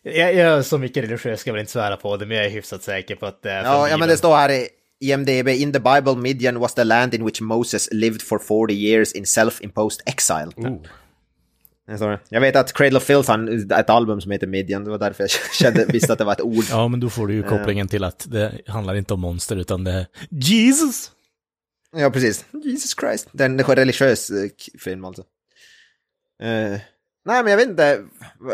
jag, 0.03 0.35
jag 0.35 0.59
är 0.59 0.63
så 0.63 0.79
mycket 0.79 1.05
religiös 1.05 1.41
ska 1.41 1.51
jag 1.51 1.55
väl 1.55 1.61
inte 1.61 1.73
svära 1.73 1.97
på 1.97 2.17
det, 2.17 2.27
men 2.27 2.37
jag 2.37 2.47
är 2.47 2.51
hyfsat 2.51 2.83
säker 2.83 3.17
på 3.17 3.27
att 3.27 3.43
det 3.43 3.51
är 3.51 3.63
från 3.63 3.73
Ja, 3.73 3.79
ja, 3.79 3.83
men 3.83 3.91
Bibeln. 3.91 4.11
det 4.11 4.17
står 4.17 4.37
här 4.37 4.51
i 4.51 4.69
IMDB, 5.01 5.49
in 5.49 5.73
the 5.73 5.81
Bible 5.81 6.17
Midian 6.17 6.61
was 6.61 6.75
the 6.75 6.85
land 6.85 7.15
in 7.15 7.25
which 7.25 7.41
Moses 7.41 7.89
lived 7.93 8.23
for 8.23 8.39
40 8.39 8.75
years 8.75 9.13
in 9.13 9.25
self-imposed 9.25 10.01
exile. 10.07 10.51
Det 10.57 10.89
Jag 12.29 12.41
vet 12.41 12.57
att 12.57 12.73
Cradle 12.73 12.97
of 12.97 13.03
Filth 13.05 13.31
har 13.31 13.81
ett 13.81 13.91
album 13.91 14.21
som 14.21 14.31
heter 14.31 14.47
Midian, 14.47 14.85
det 14.85 14.91
var 14.91 14.99
därför 14.99 15.23
jag 15.23 15.31
kände, 15.53 15.85
visste 15.85 16.13
att 16.13 16.19
det 16.19 16.25
var 16.25 16.33
ett 16.33 16.41
ord. 16.41 16.65
ja, 16.71 16.89
men 16.89 17.01
då 17.01 17.11
får 17.11 17.27
du 17.27 17.35
ju 17.35 17.43
kopplingen 17.43 17.89
till 17.89 18.05
att 18.05 18.27
det 18.29 18.61
handlar 18.67 18.95
inte 18.95 19.15
om 19.15 19.21
monster 19.21 19.57
utan 19.57 19.85
det 19.85 19.91
är 19.93 20.07
Jesus! 20.31 21.11
Ja, 21.97 22.11
precis. 22.11 22.45
Jesus 22.65 22.95
Christ. 23.01 23.29
Det 23.33 23.45
är 23.45 23.49
en 23.49 23.59
religiös 23.61 24.31
eh, 24.31 24.51
film 24.81 25.05
alltså. 25.05 25.23
Eh, 26.43 26.49
nej, 27.27 27.43
men 27.43 27.47
jag 27.47 27.57
vet 27.57 27.69
inte 27.69 28.01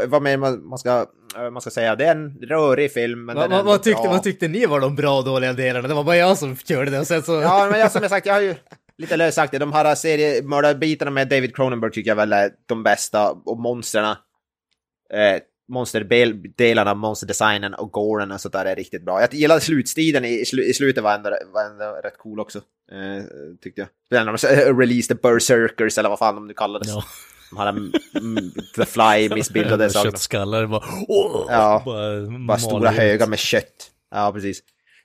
vad 0.06 0.22
mer 0.22 0.36
man, 0.36 0.78
ska, 0.78 1.06
eh, 1.36 1.50
man 1.50 1.60
ska 1.62 1.70
säga. 1.70 1.96
Det 1.96 2.04
är 2.04 2.10
en 2.14 2.38
rörig 2.42 2.92
film, 2.92 3.24
men 3.24 3.36
Vad, 3.36 3.50
den 3.50 3.58
ändå 3.58 3.70
vad, 3.70 3.82
tyckte, 3.82 4.02
bra. 4.02 4.10
vad 4.10 4.22
tyckte 4.22 4.48
ni 4.48 4.66
var 4.66 4.80
de 4.80 4.96
bra 4.96 5.18
och 5.18 5.24
dåliga 5.24 5.52
delarna? 5.52 5.88
Det 5.88 5.94
var 5.94 6.04
bara 6.04 6.16
jag 6.16 6.38
som 6.38 6.56
körde 6.56 6.90
det 6.90 6.98
och 6.98 7.06
sen 7.06 7.22
så... 7.22 7.32
Ja, 7.32 7.68
men 7.70 7.80
jag, 7.80 7.92
som 7.92 8.02
jag 8.02 8.10
sagt, 8.10 8.26
jag 8.26 8.34
har 8.34 8.40
ju 8.40 8.54
lite 9.00 9.16
löst 9.16 9.34
sagt. 9.34 9.60
De 9.60 9.72
här 9.72 9.94
seriemördarbitarna 9.94 11.10
med 11.10 11.28
David 11.28 11.56
Cronenberg 11.56 11.92
tycker 11.92 12.10
jag 12.10 12.16
väl 12.16 12.32
är 12.32 12.50
de 12.66 12.82
bästa. 12.82 13.30
Och 13.30 13.58
monstren. 13.58 14.04
Eh, 14.04 15.40
monsterdelarna, 15.68 16.94
monsterdesignen 16.94 17.74
och 17.74 17.92
goren 17.92 18.32
och 18.32 18.40
sånt 18.40 18.52
där 18.52 18.64
är 18.64 18.76
riktigt 18.76 19.04
bra. 19.04 19.20
Jag 19.20 19.34
gillade 19.34 19.60
slutstriden 19.60 20.24
i, 20.24 20.44
slu, 20.44 20.62
i 20.62 20.74
slutet 20.74 21.04
var 21.04 21.14
ändå, 21.14 21.30
var 21.52 21.64
ändå 21.64 22.00
rätt 22.04 22.18
cool 22.18 22.40
också. 22.40 22.58
Eh, 22.92 23.24
tyckte 23.62 23.80
jag. 23.80 24.24
När 24.24 24.32
de 24.32 24.48
eh, 24.48 24.76
release 24.76 25.08
the 25.08 25.14
berserkers 25.14 25.98
eller 25.98 26.08
vad 26.08 26.18
fan 26.18 26.34
de 26.34 26.46
nu 26.46 26.54
kallades. 26.54 26.88
Ja. 26.88 27.04
De 27.50 27.58
här 27.58 27.68
mm, 27.68 28.50
The 28.76 28.84
Fly 28.84 29.28
missbildade 29.34 29.90
sakerna. 29.90 30.10
Köttskallar 30.10 30.66
bara... 30.66 30.84
Åh, 31.08 31.46
Ja, 31.48 31.82
bara, 31.84 32.38
Bara 32.46 32.58
stora 32.58 32.90
högar 32.90 33.26
med 33.26 33.38
kött. 33.38 33.90
Ja, 34.10 34.32
precis. 34.32 34.62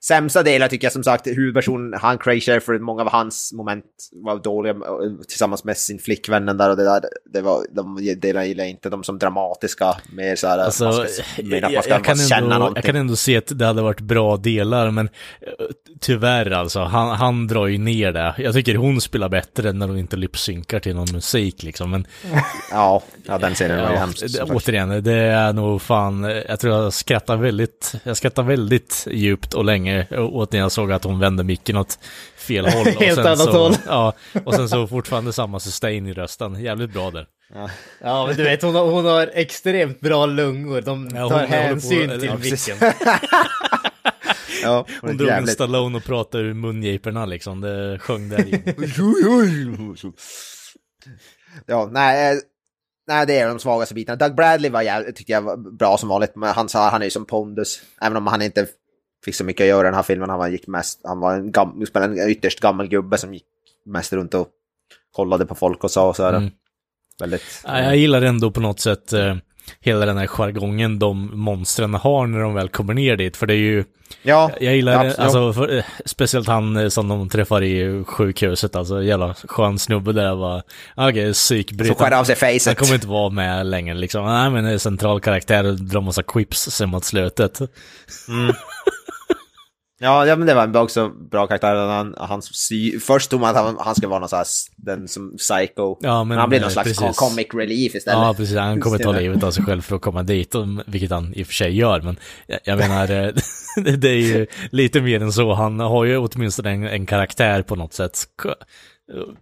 Sämsta 0.08 0.44
delar 0.44 0.68
tycker 0.68 0.86
jag 0.86 0.94
som 0.94 1.04
sagt, 1.04 1.28
huvudpersonen, 1.28 2.00
han 2.00 2.18
Craig 2.18 2.44
Sheffer, 2.44 2.80
många 2.80 3.02
av 3.02 3.10
hans 3.10 3.54
moment 3.54 3.86
var 4.12 4.44
dåliga 4.44 4.74
eh, 4.74 4.80
tillsammans 5.28 5.64
med 5.64 5.78
sin 5.78 6.00
flickvännen 6.00 6.58
där 6.58 6.70
och 6.70 6.78
det 6.78 6.84
där, 6.84 7.02
det 7.34 7.42
var, 7.42 7.66
de 7.72 8.16
delarna 8.18 8.46
gillar 8.46 8.64
jag 8.64 8.72
inte, 8.72 8.90
de 8.90 9.04
som 9.04 9.20
dramatiska, 9.20 9.96
mer 10.12 10.36
så 10.36 10.48
här, 10.48 10.58
Alltså, 10.58 10.84
man 10.84 10.94
ska, 10.94 11.02
att 11.04 11.62
man 11.62 11.72
jag, 11.74 11.84
ska 11.84 11.94
jag, 11.94 12.04
kan 12.04 12.18
känna 12.18 12.38
ändå, 12.38 12.58
någonting. 12.58 12.76
jag 12.76 12.86
kan 12.86 12.96
ändå 12.96 13.16
se 13.16 13.38
att 13.38 13.60
det 13.60 13.66
hade 13.66 13.82
varit 13.82 14.02
bra 14.02 14.38
delar, 14.38 14.92
men 14.92 15.10
eh, 15.42 15.66
tyvärr 16.00 16.52
alltså, 16.52 16.80
han, 16.80 17.16
han 17.16 17.48
drar 17.48 17.68
ju 17.68 17.78
ner 17.78 18.12
det. 18.12 18.36
Jag 18.38 18.54
tycker 18.54 18.76
hon 18.76 19.02
spelar 19.02 19.30
bättre 19.30 19.72
när 19.72 19.88
hon 19.88 19.98
inte 19.98 20.16
lipsynkar 20.16 20.80
till 20.80 20.96
någon 20.96 21.12
musik 21.14 21.64
liksom, 21.64 21.92
men 21.92 22.08
Ja, 22.72 23.04
ja, 23.26 23.38
den 23.38 23.56
serien 23.56 23.82
var 23.82 23.90
ju 23.90 23.94
ja, 23.94 24.00
hemskt. 24.00 24.40
återigen, 24.42 25.04
det 25.04 25.14
är 25.14 25.54
nog 25.54 25.82
fan, 25.82 26.24
jag 26.48 26.60
tror 26.60 26.74
jag 26.74 26.94
skrattar 26.94 27.38
väldigt, 27.38 27.94
jag 28.04 28.18
skrattar 28.18 28.44
väldigt 28.44 29.08
djupt 29.12 29.54
och 29.54 29.66
länge 29.66 29.95
åt 30.12 30.52
när 30.52 30.60
jag 30.60 30.72
såg 30.72 30.92
att 30.92 31.04
hon 31.04 31.20
vände 31.20 31.44
micken 31.44 31.78
åt 31.78 32.00
fel 32.38 32.66
håll. 32.66 32.88
Och 32.96 33.04
Helt 33.04 33.16
sen 33.16 33.26
annat 33.26 33.40
så, 33.40 33.52
håll. 33.52 33.74
Ja, 33.88 34.14
och 34.46 34.54
sen 34.56 34.70
så 34.70 34.88
fortfarande 34.88 35.34
samma 35.34 35.60
sustain 35.60 36.08
i 36.08 36.14
rösten, 36.14 36.60
jävligt 36.64 36.94
bra 36.94 37.12
där. 37.12 37.28
Ja, 38.02 38.28
men 38.28 38.38
du 38.38 38.44
vet, 38.44 38.62
hon 38.62 38.76
har, 38.76 38.86
hon 38.92 39.06
har 39.06 39.32
extremt 39.34 40.00
bra 40.00 40.26
lungor. 40.26 40.82
De 40.82 41.10
Ja, 41.16 41.30
tar 41.30 41.40
på- 41.40 41.46
hänsyn 41.54 42.10
eller- 42.10 42.20
till 42.20 42.30
ja, 42.30 42.38
micken. 42.38 42.94
Ja, 44.64 44.86
Hon 45.02 45.18
drog 45.18 45.30
en. 45.30 45.48
Stallone 45.48 45.98
och 45.98 46.04
pratade 46.04 46.44
ur 46.44 46.54
mungiporna 46.54 47.26
liksom, 47.26 47.62
det 47.62 48.00
sjöng 48.00 48.30
där 48.30 48.40
i. 48.48 48.64
Ja, 51.66 51.90
nej, 51.92 52.32
eh, 52.34 52.38
nej, 53.08 53.26
det 53.28 53.40
är 53.40 53.48
de 53.48 53.60
svagaste 53.60 53.94
bitarna. 53.94 54.16
Doug 54.16 54.36
Bradley 54.36 54.72
var 54.72 54.82
jävligt, 54.82 55.16
tyckte 55.16 55.32
jag 55.32 55.42
var 55.42 55.78
bra 55.78 55.98
som 55.98 56.10
vanligt, 56.10 56.36
men 56.36 56.50
han 56.54 56.70
sa 56.70 56.90
han 56.90 57.02
är 57.02 57.06
ju 57.06 57.12
som 57.12 57.26
Pondus, 57.26 57.82
även 58.02 58.18
om 58.18 58.28
han 58.28 58.42
inte 58.42 58.68
fick 59.26 59.36
så 59.36 59.44
mycket 59.44 59.64
att 59.64 59.68
göra 59.68 59.88
i 59.88 59.90
den 59.90 59.96
här 59.96 60.04
filmen. 60.04 60.30
Han 60.30 60.40
var, 60.40 60.48
gick 60.48 60.68
mest, 60.68 61.02
han 61.04 61.20
var 61.20 61.34
en, 61.34 61.52
gam, 61.52 61.86
en 61.96 62.30
ytterst 62.30 62.60
gammal 62.60 62.88
gubbe 62.88 63.18
som 63.18 63.34
gick 63.34 63.46
mest 63.86 64.14
runt 64.14 64.34
och 64.34 64.48
kollade 65.16 65.46
på 65.46 65.56
folk 65.56 65.84
och 65.84 65.92
sa 65.92 66.14
så 66.14 66.24
här. 66.24 66.34
Mm. 66.34 66.52
Väldigt... 67.20 67.62
Ja, 67.66 67.80
Jag 67.82 67.98
gillar 67.98 68.22
ändå 68.22 68.52
på 68.52 68.60
något 68.60 68.80
sätt 68.80 69.14
eh, 69.14 69.36
hela 69.80 70.06
den 70.06 70.18
här 70.18 70.28
jargongen 70.28 71.00
de 71.00 71.40
monstren 71.40 71.94
har 71.94 72.28
när 72.28 72.40
de 72.40 72.54
väl 72.54 72.70
kommer 72.70 72.94
ner 72.94 73.16
dit, 73.18 73.38
för 73.38 73.48
det 73.48 73.54
är 73.54 73.58
ju 73.58 73.84
Ja, 74.22 74.52
Jag 74.60 74.76
gillar 74.76 74.94
Absolut. 74.94 75.20
alltså, 75.20 75.54
för, 75.54 75.78
eh, 75.78 75.84
speciellt 76.06 76.48
han 76.48 76.78
eh, 76.78 76.88
som 76.88 77.08
de 77.08 77.30
träffar 77.30 77.64
i 77.64 78.04
sjukhuset, 78.04 78.76
alltså 78.76 79.04
jävla 79.04 79.34
skön 79.34 79.80
snubbe 79.80 80.14
där 80.14 80.36
var, 80.36 80.64
okej, 80.96 81.10
okay, 81.10 81.26
skär 81.26 81.34
psykbrytare. 81.34 82.18
av 82.18 82.24
sig 82.24 82.36
Han 82.42 82.54
facet. 82.54 82.78
kommer 82.78 82.94
inte 82.96 83.08
vara 83.08 83.30
med 83.30 83.66
längre 83.66 83.96
liksom. 83.96 84.26
Nej 84.26 84.50
men 84.50 84.64
det 84.64 84.72
är 84.72 84.78
central 84.78 85.20
karaktär 85.20 85.64
och 85.64 85.76
drar 85.82 86.02
massa 86.02 86.24
quips 86.24 86.60
sen 86.60 86.90
mot 86.90 87.06
slutet. 87.06 87.60
Ja, 90.00 90.26
ja, 90.26 90.36
men 90.36 90.48
det 90.48 90.54
var 90.54 90.64
en 90.64 90.76
också 90.76 91.10
bra 91.10 91.48
karaktär. 91.48 91.76
Han, 91.76 92.16
han, 92.18 92.42
sy- 92.42 93.00
först 93.00 93.30
tog 93.30 93.42
man 93.42 93.50
att 93.56 93.64
han, 93.64 93.78
han 93.80 93.96
skulle 93.96 94.10
vara 94.10 94.20
någon 94.20 94.30
sån 94.30 94.38
här, 94.38 94.48
den 94.78 95.08
som 95.08 95.38
psycho. 95.38 95.98
Ja, 96.02 96.18
men, 96.18 96.28
men 96.28 96.38
han 96.38 96.50
blir 96.50 96.60
någon 96.60 96.68
eh, 96.68 96.74
slags 96.74 97.00
precis. 97.00 97.18
comic 97.18 97.48
relief 97.54 97.96
istället. 97.96 98.20
Ja, 98.20 98.34
precis. 98.38 98.58
Han 98.58 98.82
kommer 98.82 98.98
ta 98.98 99.12
livet 99.12 99.44
av 99.44 99.52
sig 99.52 99.64
själv 99.64 99.82
för 99.82 99.96
att 99.96 100.02
komma 100.02 100.24
dit, 100.24 100.56
vilket 100.86 101.12
han 101.12 101.34
i 101.34 101.44
och 101.44 101.48
för 101.48 101.54
sig 101.54 101.78
gör. 101.78 102.02
Men 102.02 102.20
jag, 102.48 102.60
jag 102.64 102.78
menar, 102.78 103.02
eh, 103.02 103.34
det, 103.76 103.96
det 103.98 104.10
är 104.10 104.38
ju 104.38 104.48
lite 104.72 105.02
mer 105.02 105.22
än 105.22 105.34
så. 105.34 105.54
Han 105.54 105.80
har 105.80 106.06
ju 106.06 106.18
åtminstone 106.18 106.72
en, 106.72 106.88
en 106.88 107.06
karaktär 107.06 107.62
på 107.62 107.76
något 107.76 107.94
sätt. 107.94 108.24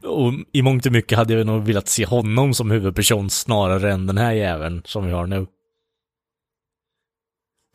Och 0.04 0.34
i 0.54 0.62
mångt 0.62 0.86
och 0.86 0.92
mycket 0.92 1.18
hade 1.18 1.34
jag 1.34 1.46
nog 1.48 1.66
velat 1.66 1.88
se 1.88 2.06
honom 2.06 2.54
som 2.54 2.72
huvudperson 2.72 3.30
snarare 3.30 3.94
än 3.94 4.08
den 4.08 4.18
här 4.18 4.32
jäveln 4.32 4.82
som 4.86 5.06
vi 5.06 5.12
har 5.12 5.28
nu. 5.28 5.48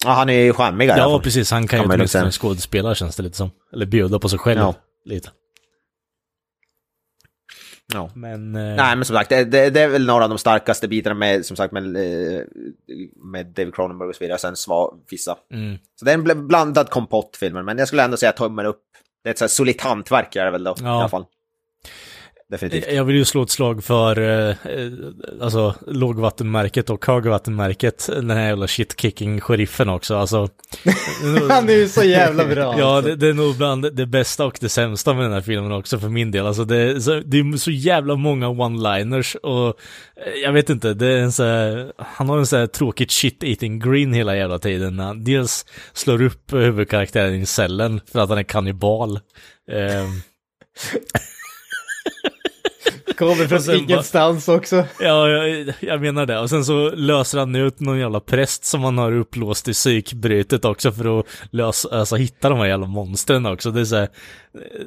Ja, 0.04 0.10
han 0.10 0.28
är 0.30 0.42
ju 0.44 0.52
charmig 0.52 0.88
Ja, 0.88 1.20
precis. 1.24 1.50
Han 1.50 1.66
kan 1.66 1.78
ju 1.82 1.86
åtminstone 1.94 2.30
skådespela 2.30 2.94
känns 2.94 3.16
det 3.16 3.22
lite 3.22 3.36
som. 3.36 3.50
Eller 3.72 3.86
bjuda 3.86 4.18
på 4.18 4.28
sig 4.28 4.38
själv 4.38 4.60
Ja. 4.60 4.74
lite. 5.04 5.30
Ja. 7.94 8.10
Men... 8.14 8.54
eh, 8.54 8.76
Nej, 8.76 8.96
men 8.96 9.04
som 9.04 9.16
sagt, 9.16 9.28
det, 9.30 9.44
det, 9.44 9.70
det 9.70 9.80
är 9.80 9.88
väl 9.88 10.06
några 10.06 10.24
av 10.24 10.30
de 10.30 10.38
starkaste 10.38 10.88
bitarna 10.88 11.14
med, 11.14 11.46
som 11.46 11.56
sagt, 11.56 11.72
med, 11.72 11.96
eh, 11.96 12.40
med 13.32 13.46
David 13.46 13.74
Cronenberg 13.74 14.08
och 14.08 14.14
så 14.14 14.24
vidare. 14.24 14.38
Sen 14.38 14.56
sva, 14.56 14.90
vissa. 15.10 15.36
Mm. 15.52 15.76
Så 15.96 16.04
det 16.04 16.10
är 16.10 16.14
en 16.14 16.26
bl- 16.26 16.46
blandad 16.46 16.90
kompott 16.90 17.36
filmen, 17.40 17.64
men 17.64 17.78
jag 17.78 17.88
skulle 17.88 18.02
ändå 18.04 18.16
säga 18.16 18.32
tummen 18.32 18.66
upp. 18.66 18.82
Det 19.24 19.28
är 19.28 19.30
ett 19.30 19.38
så 19.38 19.44
här 19.44 19.48
solidt 19.48 19.80
hantverk 19.80 20.36
är 20.36 20.44
det 20.44 20.50
väl 20.50 20.64
då, 20.64 20.74
Ja. 20.80 20.84
i 20.84 20.88
alla 20.88 21.08
fall. 21.08 21.24
Definitivt. 22.50 22.92
Jag 22.92 23.04
vill 23.04 23.16
ju 23.16 23.24
slå 23.24 23.42
ett 23.42 23.50
slag 23.50 23.84
för 23.84 24.20
eh, 24.20 24.48
eh, 24.48 24.92
alltså 25.40 25.74
lågvattenmärket 25.86 26.90
och 26.90 27.06
högvattenmärket. 27.06 28.06
Den 28.06 28.30
här 28.30 28.46
jävla 28.46 28.66
shit-kicking-sheriffen 28.66 29.88
också. 29.88 30.16
Alltså, 30.16 30.48
Han 31.50 31.68
är 31.68 31.72
ju 31.72 31.88
så 31.88 32.02
jävla 32.02 32.46
bra. 32.46 32.74
ja, 32.78 32.96
alltså. 32.96 33.10
det, 33.10 33.16
det 33.16 33.28
är 33.28 33.34
nog 33.34 33.56
bland 33.56 33.96
det 33.96 34.06
bästa 34.06 34.46
och 34.46 34.58
det 34.60 34.68
sämsta 34.68 35.14
med 35.14 35.24
den 35.24 35.32
här 35.32 35.40
filmen 35.40 35.72
också 35.72 35.98
för 35.98 36.08
min 36.08 36.30
del. 36.30 36.46
Alltså 36.46 36.64
det, 36.64 37.00
så, 37.00 37.20
det 37.20 37.38
är 37.38 37.56
så 37.56 37.70
jävla 37.70 38.16
många 38.16 38.46
one-liners 38.46 39.36
och 39.36 39.66
eh, 40.26 40.32
jag 40.42 40.52
vet 40.52 40.70
inte, 40.70 40.94
det 40.94 41.06
är 41.06 41.18
en 41.18 41.32
så 41.32 41.42
här, 41.42 41.92
han 41.98 42.28
har 42.28 42.38
en 42.38 42.46
så 42.46 42.56
här 42.56 42.66
tråkigt 42.66 43.10
shit-eating 43.10 43.90
grin 43.90 44.12
hela 44.12 44.36
jävla 44.36 44.58
tiden. 44.58 44.98
Han 44.98 45.24
dels 45.24 45.66
slår 45.92 46.22
upp 46.22 46.52
huvudkaraktären 46.52 47.34
i 47.34 47.46
cellen 47.46 48.00
för 48.12 48.20
att 48.20 48.28
han 48.28 48.38
är 48.38 48.42
kannibal. 48.42 49.20
Ehm, 49.72 50.20
Kommer 53.18 53.46
från 53.46 53.60
sen 53.62 53.74
bara- 53.74 53.82
ingenstans 53.82 54.48
också. 54.48 54.84
Ja, 55.00 55.28
jag, 55.28 55.72
jag 55.80 56.00
menar 56.00 56.26
det. 56.26 56.38
Och 56.38 56.50
sen 56.50 56.64
så 56.64 56.90
löser 56.90 57.38
han 57.38 57.54
ut 57.54 57.80
någon 57.80 57.98
jävla 57.98 58.20
präst 58.20 58.64
som 58.64 58.84
han 58.84 58.98
har 58.98 59.12
upplåst 59.12 59.68
i 59.68 59.72
psykbrytet 59.72 60.64
också 60.64 60.92
för 60.92 61.20
att 61.20 61.26
lösa, 61.50 61.88
alltså 61.98 62.16
hitta 62.16 62.48
de 62.48 62.58
här 62.58 62.66
jävla 62.66 62.86
monstren 62.86 63.46
också. 63.46 63.70
Det 63.70 63.80
är 63.80 63.84
så 63.84 63.96
här, 63.96 64.08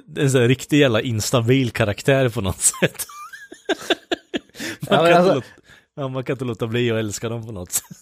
det 0.07 0.21
är 0.21 0.27
så 0.29 0.39
här 0.39 0.47
riktig 0.47 0.79
jävla 0.79 1.01
instabil 1.01 1.71
karaktär 1.71 2.29
på 2.29 2.41
något 2.41 2.61
sätt. 2.81 3.05
Ja, 4.89 5.13
alltså- 5.15 5.41
ja, 6.01 6.07
man 6.07 6.23
kan 6.23 6.33
inte 6.33 6.45
låta 6.45 6.67
bli 6.67 6.91
att 6.91 6.97
älska 6.97 7.29
dem 7.29 7.45
på 7.45 7.51
något 7.51 7.71
sätt. 7.71 7.97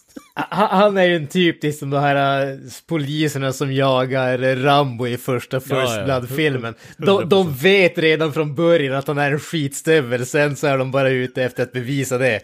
Han, 0.51 0.97
är 0.97 1.03
ju 1.03 1.15
en 1.15 1.27
typ 1.27 1.61
till 1.61 1.77
som 1.77 1.89
de 1.89 1.97
här 1.97 2.47
äh, 2.51 2.57
poliserna 2.87 3.53
som 3.53 3.73
jagar 3.73 4.55
Rambo 4.55 5.07
i 5.07 5.17
första 5.17 5.59
First 5.59 5.71
Ja, 5.71 5.97
ja. 5.97 6.05
Blood-filmen. 6.05 6.75
De, 6.97 7.29
de 7.29 7.53
vet 7.55 7.97
redan 7.97 8.33
från 8.33 8.55
början 8.55 8.95
att 8.95 9.07
han 9.07 9.17
är 9.17 9.31
en 9.31 9.39
skitstövel, 9.39 10.25
sen 10.25 10.55
så 10.55 10.67
är 10.67 10.77
de 10.77 10.91
bara 10.91 11.09
ute 11.09 11.43
efter 11.43 11.63
att 11.63 11.71
bevisa 11.71 12.17
det. 12.17 12.41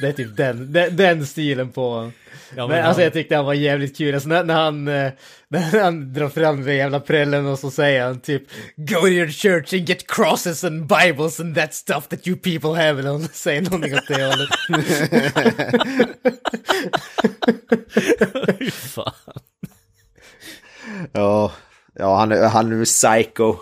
Det 0.00 0.08
är 0.08 0.12
typ 0.12 0.36
den, 0.36 0.72
den, 0.72 0.96
den 0.96 1.26
stilen 1.26 1.70
på... 1.72 2.12
Ja, 2.56 2.66
men 2.66 2.76
men 2.76 2.84
alltså 2.86 3.00
han- 3.00 3.04
jag 3.04 3.12
tyckte 3.12 3.36
han 3.36 3.44
var 3.44 3.54
jävligt 3.54 3.96
kul, 3.98 4.14
alltså 4.14 4.28
när, 4.28 4.44
när 4.44 4.54
han, 4.54 4.88
eh, 4.88 5.12
när 5.48 5.80
han 5.82 6.12
drar 6.12 6.28
fram 6.28 6.64
den 6.64 6.76
jävla 6.76 7.00
prällen 7.00 7.46
och 7.46 7.58
så 7.58 7.70
säger 7.70 8.04
han 8.04 8.20
typ 8.20 8.42
Go 8.76 9.00
to 9.00 9.08
your 9.08 9.28
church 9.28 9.72
and 9.74 9.88
get 9.88 10.06
crosses 10.06 10.64
and 10.64 10.86
bibles 10.86 11.40
and 11.40 11.54
that 11.54 11.74
stuff 11.74 12.08
that 12.08 12.26
you 12.28 12.36
people 12.36 12.70
have, 12.70 13.00
eller 13.00 13.10
han 13.10 13.28
säger 13.32 13.62
någonting 13.62 13.94
åt 13.94 14.08
det 14.08 14.24
hållet. 14.24 14.48
Fan. 18.72 19.12
Ja, 21.12 21.52
ja 21.94 22.16
han, 22.18 22.32
är- 22.32 22.48
han 22.48 22.72
är 22.72 22.76
ju 22.76 22.84
psycho. 22.84 23.56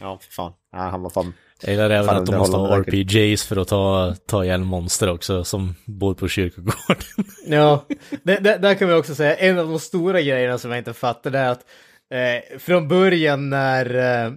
Ja, 0.00 0.18
för 0.22 0.32
fan. 0.32 0.52
Ja, 0.72 0.78
han 0.78 1.02
var 1.02 1.10
fan... 1.10 1.32
Jag 1.62 1.70
gillar 1.70 1.90
även 1.90 2.16
att 2.16 2.26
de 2.26 2.36
måste 2.36 2.56
ha 2.56 2.76
RPGs 2.76 3.44
för 3.44 3.56
att 3.56 3.68
ta, 3.68 4.14
ta 4.26 4.44
ihjäl 4.44 4.64
monster 4.64 5.08
också, 5.10 5.44
som 5.44 5.74
bor 5.84 6.14
på 6.14 6.28
kyrkogården. 6.28 7.02
Ja, 7.46 7.84
det, 8.22 8.36
det, 8.36 8.58
där 8.58 8.74
kan 8.74 8.88
vi 8.88 8.94
också 8.94 9.14
säga, 9.14 9.36
en 9.36 9.58
av 9.58 9.68
de 9.68 9.78
stora 9.78 10.20
grejerna 10.20 10.58
som 10.58 10.70
jag 10.70 10.78
inte 10.78 10.92
fattar 10.92 11.30
det 11.30 11.38
är 11.38 11.50
att 11.50 11.64
eh, 12.10 12.58
från 12.58 12.88
början 12.88 13.50
när, 13.50 13.94
eh, 14.24 14.32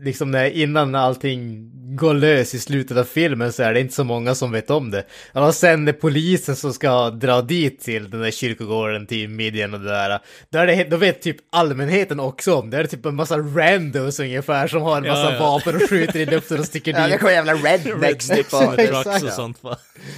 liksom 0.00 0.30
när, 0.30 0.44
innan 0.50 0.94
allting 0.94 1.70
går 1.96 2.14
lös 2.14 2.54
i 2.54 2.58
slutet 2.58 2.96
av 2.96 3.04
filmen 3.04 3.52
så 3.52 3.62
är 3.62 3.74
det 3.74 3.80
inte 3.80 3.94
så 3.94 4.04
många 4.04 4.34
som 4.34 4.52
vet 4.52 4.70
om 4.70 4.90
det. 4.90 5.04
Och 5.32 5.54
sen 5.54 5.84
när 5.84 5.92
polisen 5.92 6.56
som 6.56 6.72
ska 6.72 7.10
dra 7.10 7.42
dit 7.42 7.80
till 7.80 8.10
den 8.10 8.20
där 8.20 8.30
kyrkogården 8.30 9.06
till 9.06 9.28
midjan 9.28 9.74
och 9.74 9.80
det 9.80 9.88
där, 9.90 10.18
då, 10.50 10.58
är 10.58 10.66
det, 10.66 10.84
då 10.84 10.96
vet 10.96 11.22
typ 11.22 11.36
allmänheten 11.52 12.20
också 12.20 12.54
om 12.54 12.70
det. 12.70 12.76
Det 12.76 12.82
är 12.82 12.86
typ 12.86 13.06
en 13.06 13.14
massa 13.14 13.38
randos 13.38 14.20
ungefär 14.20 14.68
som 14.68 14.82
har 14.82 14.96
en 14.96 15.02
massa 15.08 15.22
Ja, 15.22 15.32
ja. 15.32 15.38
vapen 15.40 15.74
och 15.76 15.88
skjuter 15.90 16.20
i 16.20 16.26
luften 16.26 16.58
och 16.58 16.64
sticker 16.66 16.92
Ja, 16.92 17.00
det 17.00 17.08
dit. 17.08 17.20
kommer 17.20 17.32
jävla 17.32 17.54
rednecks 17.54 18.28
typ. 18.28 18.52
Och- 18.52 18.76
Trucks 18.76 19.22
och 19.22 19.30
sånt 19.32 19.62
va. 19.62 19.76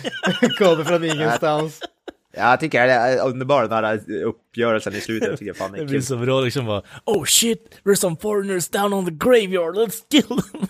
Kommer 0.59 0.85
från 0.85 1.05
ingenstans. 1.05 1.81
Ja, 2.37 2.51
jag 2.51 2.61
tycker 2.61 2.87
det 2.87 2.93
är 2.93 3.27
underbar 3.29 3.63
den 3.63 3.73
här 3.85 4.01
uppgörelsen 4.25 4.95
i 4.95 5.01
slutet. 5.01 5.29
Jag 5.29 5.39
tycker 5.39 5.53
fan 5.55 5.73
det 5.73 5.77
Det 5.79 5.83
är 5.83 5.87
blir 5.87 5.99
kul. 5.99 6.03
så 6.07 6.17
bra 6.17 6.41
liksom 6.41 6.67
bara 6.67 6.83
Oh 7.05 7.25
shit, 7.25 7.81
there's 7.85 7.95
some 7.95 8.17
foreigners 8.23 8.69
down 8.69 8.93
on 8.93 9.05
the 9.05 9.11
graveyard, 9.13 9.77
let's 9.77 9.97
kill 10.11 10.23
them! 10.23 10.67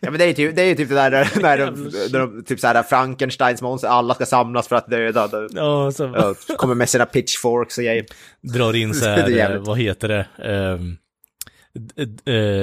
Ja 0.00 0.10
men 0.10 0.18
det 0.18 0.24
är 0.24 0.28
ju 0.28 0.34
typ 0.34 0.56
det, 0.56 0.62
är 0.62 0.74
typ 0.74 0.88
det 0.88 0.94
där 0.94 1.10
när, 1.10 1.42
när 1.42 1.58
de, 1.66 1.74
när 2.12 2.18
de 2.18 2.44
typ 2.44 2.60
såhär 2.60 2.82
Frankensteins 2.82 3.62
monster, 3.62 3.88
alla 3.88 4.14
ska 4.14 4.26
samlas 4.26 4.68
för 4.68 4.76
att 4.76 4.90
döda. 4.90 5.28
De, 5.28 5.48
Ja, 5.52 5.92
så 5.92 6.12
ja, 6.48 6.54
kommer 6.56 6.74
med 6.74 6.88
sina 6.88 7.06
pitchforks 7.06 7.78
och 7.78 7.84
grejer. 7.84 8.04
drar 8.42 8.76
in 8.76 8.94
så 8.94 9.04
Det 9.04 9.10
är 9.10 9.16
här, 9.22 9.28
jävligt. 9.28 9.60
eh, 9.60 9.66
vad 9.66 9.78
heter 9.78 10.08
det? 10.08 10.26
Um, 10.74 10.96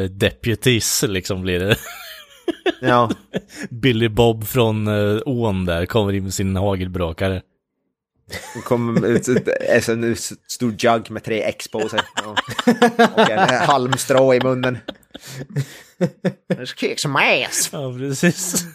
deputies 0.09 1.03
liksom 1.07 1.41
blir 1.41 1.59
det. 1.59 1.75
Ja. 2.81 3.09
Billy 3.69 4.09
Bob 4.09 4.47
från 4.47 4.87
uh, 4.87 5.21
ån 5.25 5.65
där 5.65 5.85
kommer 5.85 6.13
in 6.13 6.23
med 6.23 6.33
sin 6.33 6.55
hagelbrakare. 6.55 7.41
Det 8.55 8.61
kom 8.61 9.03
ut 9.03 9.29
ut- 9.29 9.47
en 9.85 10.15
stor 10.47 10.71
jug 10.77 11.11
med 11.11 11.23
tre 11.23 11.41
X 11.43 11.67
på 11.67 11.89
sig. 11.89 11.99
Och 13.15 13.29
en 13.29 13.39
halmstrå 13.67 14.33
i 14.33 14.39
munnen. 14.43 14.77
Let's 16.53 16.75
kick 16.75 16.99
some 16.99 17.19
ass! 17.45 17.69
Ja, 17.71 17.93
precis. 17.97 18.65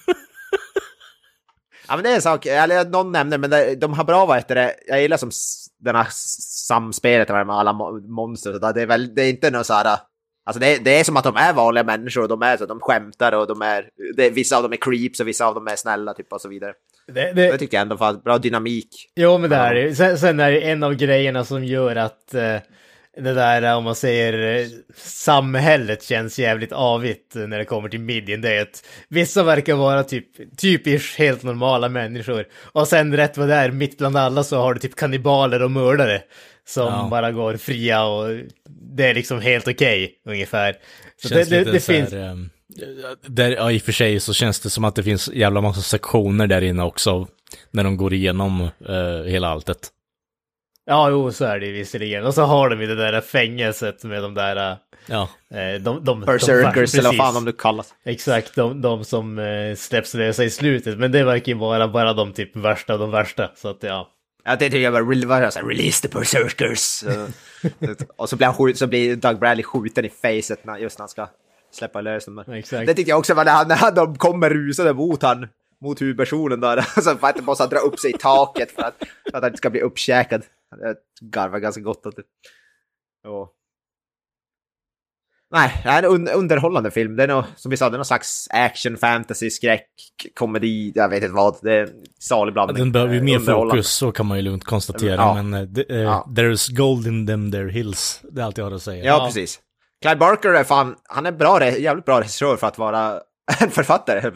Ja 1.88 1.96
men 1.96 2.02
det 2.04 2.10
är 2.10 2.14
en 2.14 2.22
sak, 2.22 2.46
eller 2.46 2.84
någon 2.84 3.12
nämnde 3.12 3.38
men 3.38 3.50
det, 3.50 3.74
de 3.74 3.92
har 3.92 4.04
bra 4.04 4.26
vad 4.26 4.36
heter 4.36 4.54
det, 4.54 4.74
jag 4.86 5.02
gillar 5.02 5.16
som 5.16 5.30
den 5.80 5.96
här 5.96 6.06
samspelet 6.66 7.28
med 7.28 7.50
alla 7.50 7.72
mo- 7.72 8.08
monster 8.08 8.50
och 8.50 8.54
sådär. 8.56 8.72
Det 8.72 8.82
är 8.82 8.86
väl, 8.86 9.14
det 9.14 9.22
är 9.22 9.30
inte 9.30 9.50
något 9.50 9.66
såhär, 9.66 9.98
alltså 10.44 10.60
det, 10.60 10.66
är- 10.66 10.78
det 10.80 10.90
är 11.00 11.04
som 11.04 11.16
att 11.16 11.24
de 11.24 11.36
är 11.36 11.52
vanliga 11.52 11.84
människor 11.84 12.22
och 12.22 12.28
de 12.28 12.42
är 12.42 12.56
så, 12.56 12.66
de 12.66 12.80
skämtar 12.80 13.32
och 13.32 13.46
de 13.46 13.62
är, 13.62 13.88
det, 14.16 14.30
vissa 14.30 14.56
av 14.56 14.62
dem 14.62 14.72
är 14.72 14.76
creeps 14.76 15.20
och 15.20 15.28
vissa 15.28 15.46
av 15.46 15.54
dem 15.54 15.66
är 15.68 15.76
snälla 15.76 16.14
typ 16.14 16.32
och 16.32 16.40
så 16.40 16.48
vidare. 16.48 16.72
Det, 17.06 17.12
Det 17.12 17.32
det, 17.32 17.58
tycker 17.58 17.76
jag 17.76 17.82
ändå 17.82 17.96
var 17.96 18.12
bra 18.14 18.38
dynamik. 18.38 18.88
Jo, 19.16 19.38
men 19.38 19.50
det 19.50 19.56
är 19.56 19.74
det. 19.74 19.94
Sen, 19.94 20.18
sen 20.18 20.40
är 20.40 20.50
det 20.52 20.60
en 20.60 20.82
av 20.82 20.94
grejerna 20.94 21.44
som 21.44 21.64
gör 21.64 21.96
att 21.96 22.34
eh, 22.34 22.56
det 23.16 23.34
där, 23.34 23.62
eh, 23.62 23.76
om 23.76 23.84
man 23.84 23.94
säger, 23.94 24.58
eh, 24.60 24.66
samhället 25.26 26.02
känns 26.02 26.38
jävligt 26.38 26.72
avigt 26.72 27.34
när 27.34 27.58
det 27.58 27.64
kommer 27.64 27.88
till 27.88 28.00
midjan. 28.00 28.40
Det 28.40 28.56
är 28.56 28.62
att 28.62 28.84
vissa 29.08 29.42
verkar 29.42 29.74
vara 29.74 30.04
typ 30.04 30.58
typiskt 30.60 31.18
helt 31.18 31.42
normala 31.42 31.88
människor. 31.88 32.46
Och 32.72 32.88
sen 32.88 33.16
rätt 33.16 33.36
vad 33.38 33.48
det 33.48 33.54
är, 33.54 33.70
mitt 33.70 33.98
bland 33.98 34.16
alla 34.16 34.44
så 34.44 34.56
har 34.56 34.74
du 34.74 34.80
typ 34.80 34.94
kannibaler 34.96 35.62
och 35.62 35.70
mördare. 35.70 36.22
Som 36.68 36.86
Ja. 36.86 37.08
bara 37.10 37.32
går 37.32 37.56
fria 37.56 38.04
och 38.04 38.28
det 38.96 39.06
är 39.06 39.14
liksom 39.14 39.40
helt 39.40 39.68
okej, 39.68 40.14
ungefär. 40.26 40.76
Så 41.22 41.28
Känns 41.28 41.48
det, 41.48 41.64
det, 41.64 41.72
det 41.72 41.80
så 41.80 41.92
här, 41.92 42.00
finns... 42.00 42.12
ehm, 42.12 42.50
där, 43.26 43.50
ja, 43.50 43.70
i 43.72 43.78
och 43.78 43.82
för 43.82 43.92
sig 43.92 44.20
så 44.20 44.32
känns 44.32 44.60
det 44.60 44.70
som 44.70 44.84
att 44.84 44.94
det 44.94 45.02
finns 45.02 45.28
jävla 45.32 45.60
massa 45.60 45.80
sektioner 45.80 46.46
där 46.46 46.62
inne 46.62 46.82
också. 46.82 47.26
När 47.70 47.84
de 47.84 47.96
går 47.96 48.12
igenom 48.14 48.60
eh, 48.88 49.22
hela 49.26 49.48
alltet. 49.48 49.88
Ja, 50.84 51.10
jo, 51.10 51.32
så 51.32 51.44
är 51.44 51.60
det 51.60 51.66
ju 51.66 51.72
visserligen. 51.72 52.24
Och 52.26 52.34
så 52.34 52.42
har 52.42 52.70
de 52.70 52.80
ju 52.80 52.86
det 52.86 52.94
där 52.94 53.20
fängelset 53.20 54.04
med 54.04 54.22
de 54.22 54.34
där... 54.34 54.70
eh, 54.70 54.76
Ja, 55.06 55.28
Eh, 55.54 55.80
de, 55.80 56.04
de, 56.04 56.20
Berserkers 56.20 56.94
eller 56.94 57.08
vad 57.08 57.16
fan 57.16 57.34
de 57.34 57.44
nu 57.44 57.52
kallas. 57.52 57.94
Exakt, 58.04 58.54
de, 58.54 58.80
de 58.80 59.04
som 59.04 59.38
eh, 59.38 59.74
släpps 59.76 60.14
lösa 60.14 60.44
i 60.44 60.50
slutet. 60.50 60.98
Men 60.98 61.12
det 61.12 61.24
verkar 61.24 61.52
ju 61.52 61.58
vara 61.58 61.88
bara 61.88 62.12
de 62.12 62.32
typ 62.32 62.56
värsta 62.56 62.92
av 62.92 62.98
de 62.98 63.10
värsta. 63.10 63.50
Så 63.56 63.68
att 63.68 63.82
ja. 63.82 64.08
Ja, 64.44 64.56
det 64.56 64.64
tycker 64.70 64.78
jag 64.80 64.92
var 64.92 65.02
re- 65.02 65.26
vad 65.26 65.42
jag 65.42 65.52
sa, 65.52 65.60
release 65.60 66.08
the 66.08 66.18
berserkers. 66.18 67.04
Och 68.16 68.28
så 68.28 68.36
blir, 68.36 68.46
han 68.46 68.54
skjut, 68.56 68.78
så 68.78 68.86
blir 68.86 69.16
Doug 69.16 69.38
Bradley 69.38 69.62
skjuten 69.64 70.04
i 70.04 70.08
facet 70.08 70.64
när, 70.64 70.78
just 70.78 70.98
när 70.98 71.02
han 71.02 71.08
ska 71.08 71.28
släppa 71.72 72.00
lös 72.00 72.24
dem. 72.24 72.38
Exakt. 72.38 72.86
Det 72.86 72.94
tyckte 72.94 73.10
jag 73.10 73.18
också 73.18 73.34
var 73.34 73.44
när, 73.44 73.52
han, 73.52 73.68
när 73.68 73.76
han- 73.76 73.94
de 73.94 74.18
kommer 74.18 74.50
rusade 74.50 74.92
mot 74.94 75.22
han, 75.22 75.48
mot 75.80 76.02
huvudpersonen 76.02 76.60
där. 76.60 76.80
Så 77.00 77.16
för 77.16 77.26
att 77.26 77.36
de 77.36 77.42
måste 77.42 77.66
dra 77.66 77.78
upp 77.78 77.98
sig 77.98 78.10
i 78.10 78.18
taket 78.18 78.70
för 78.70 78.82
att, 78.82 78.94
för 79.30 79.36
att 79.36 79.42
han 79.42 79.44
inte 79.50 79.58
ska 79.58 79.70
bli 79.70 79.80
uppkäkad. 79.80 80.42
Jag 80.80 80.96
garvar 81.20 81.58
ganska 81.58 81.80
gott 81.80 82.06
åt 82.06 82.16
det. 82.16 82.22
Ja. 83.22 83.52
Nej, 85.52 85.80
det 85.82 85.88
är 85.88 86.02
en 86.02 86.04
un 86.04 86.28
underhållande 86.28 86.90
film. 86.90 87.16
Det 87.16 87.22
är 87.22 87.28
nog, 87.28 87.44
som 87.56 87.70
vi 87.70 87.76
sa, 87.76 87.90
det 87.90 87.94
är 87.94 87.98
någon 87.98 88.04
slags 88.04 88.48
action, 88.50 88.96
fantasy, 88.96 89.50
skräck, 89.50 89.86
komedi, 90.34 90.92
jag 90.94 91.08
vet 91.08 91.22
inte 91.22 91.34
vad. 91.34 91.56
Det 91.62 91.72
är 91.74 91.82
en 91.82 91.88
salig 92.20 92.50
Ja, 92.50 92.52
blandning. 92.52 92.76
den 92.78 92.92
behöver 92.92 93.12
ju 93.14 93.18
Eh, 93.18 93.24
mer 93.24 93.36
underhållande. 93.38 93.70
fokus, 93.72 93.92
så 93.92 94.12
kan 94.12 94.26
man 94.26 94.38
ju 94.38 94.42
lugnt 94.42 94.64
konstatera. 94.64 95.14
Ja. 95.14 95.42
Men 95.42 95.54
eh, 95.54 95.96
Ja. 95.96 96.26
there's 96.36 96.74
gold 96.76 97.06
in 97.06 97.26
them 97.26 97.52
there 97.52 97.70
hills. 97.70 98.20
Det 98.32 98.40
är 98.40 98.44
allt 98.44 98.58
jag 98.58 98.64
har 98.64 98.72
att 98.72 98.82
säga. 98.82 99.04
Ja, 99.04 99.24
precis. 99.26 99.60
Clive 100.02 100.16
Barker 100.16 100.48
är 100.48 100.64
fan, 100.64 100.94
han 101.04 101.26
är 101.26 101.32
bra, 101.32 101.70
jävligt 101.70 102.04
bra 102.04 102.20
regissör 102.20 102.56
för 102.56 102.66
att 102.66 102.78
vara 102.78 103.20
en 103.60 103.70
författare, 103.70 104.20
höll 104.20 104.32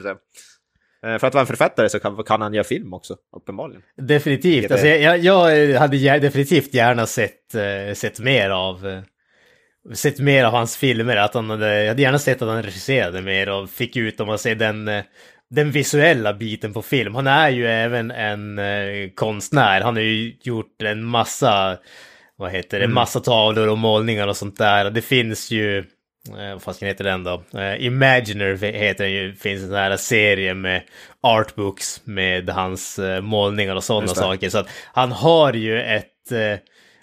För 1.21 1.27
att 1.27 1.35
vara 1.35 1.41
en 1.41 1.47
författare 1.47 1.89
så 1.89 1.99
kan, 1.99 2.25
kan 2.25 2.41
han 2.41 2.55
göra 2.55 2.65
film 2.65 2.95
också, 2.95 3.17
uppenbarligen. 3.37 3.83
Definitivt. 4.03 4.71
Alltså, 4.71 4.87
jag, 4.87 5.19
jag 5.19 5.79
hade 5.79 6.19
definitivt 6.19 6.75
gärna 6.75 7.07
sett, 7.07 7.55
sett 7.95 8.21
mer 8.21 8.51
av... 8.51 9.03
Sett 9.95 10.19
mer 10.19 10.45
av 10.45 10.53
hans 10.53 10.77
filmer, 10.77 11.17
att 11.17 11.35
han 11.35 11.51
hade, 11.51 11.81
jag 11.83 11.89
hade 11.89 12.03
gärna 12.03 12.19
sett 12.19 12.43
att 12.43 12.49
han 12.49 12.63
regisserade 12.63 13.23
mer 13.23 13.49
och 13.49 13.71
fick 13.71 13.97
ut, 13.97 14.21
om 14.21 14.27
man 14.27 14.39
ser 14.39 14.55
den, 14.55 14.89
eh, 14.89 15.05
den 15.51 15.71
visuella 15.71 16.33
biten 16.35 16.73
på 16.73 16.83
film. 16.83 17.15
Han 17.15 17.27
är 17.27 17.49
ju 17.51 17.67
även 17.67 18.11
en 18.11 18.59
eh, 18.59 19.11
konstnär, 19.15 19.81
han 19.81 19.95
har 19.97 20.03
ju 20.03 20.35
gjort 20.43 20.83
en 20.83 21.05
massa, 21.05 21.79
vad 22.37 22.51
heter 22.53 22.79
det, 22.79 22.85
Mm. 22.85 22.95
massa 22.95 23.21
tavlor 23.21 23.69
och 23.69 23.79
målningar 23.79 24.29
och 24.29 24.37
sånt 24.37 24.59
där. 24.59 24.91
Det 24.91 25.03
finns 25.03 25.51
ju 25.51 25.79
eh, 25.79 26.53
vad 26.53 26.63
fan 26.63 26.75
heter 26.81 27.05
den 27.05 27.25
då? 27.25 27.43
Eh, 27.59 27.85
Imaginer 27.87 28.55
heter 28.73 29.05
den 29.05 29.13
ju, 29.13 29.35
finns 29.35 29.63
en 29.63 29.69
sån 29.69 29.77
här 29.77 29.97
serie 29.97 30.55
med 30.55 30.83
artbooks 31.21 32.01
med 32.05 32.51
hans 32.51 32.99
eh, 32.99 33.21
målningar 33.21 33.75
och 33.77 33.85
sådana 33.85 34.07
saker. 34.15 34.49
Så 34.51 34.59
att 34.59 34.69
han 34.93 35.13
har 35.13 35.53
ju 35.53 35.83
ett 35.83 36.33
eh, 36.33 36.59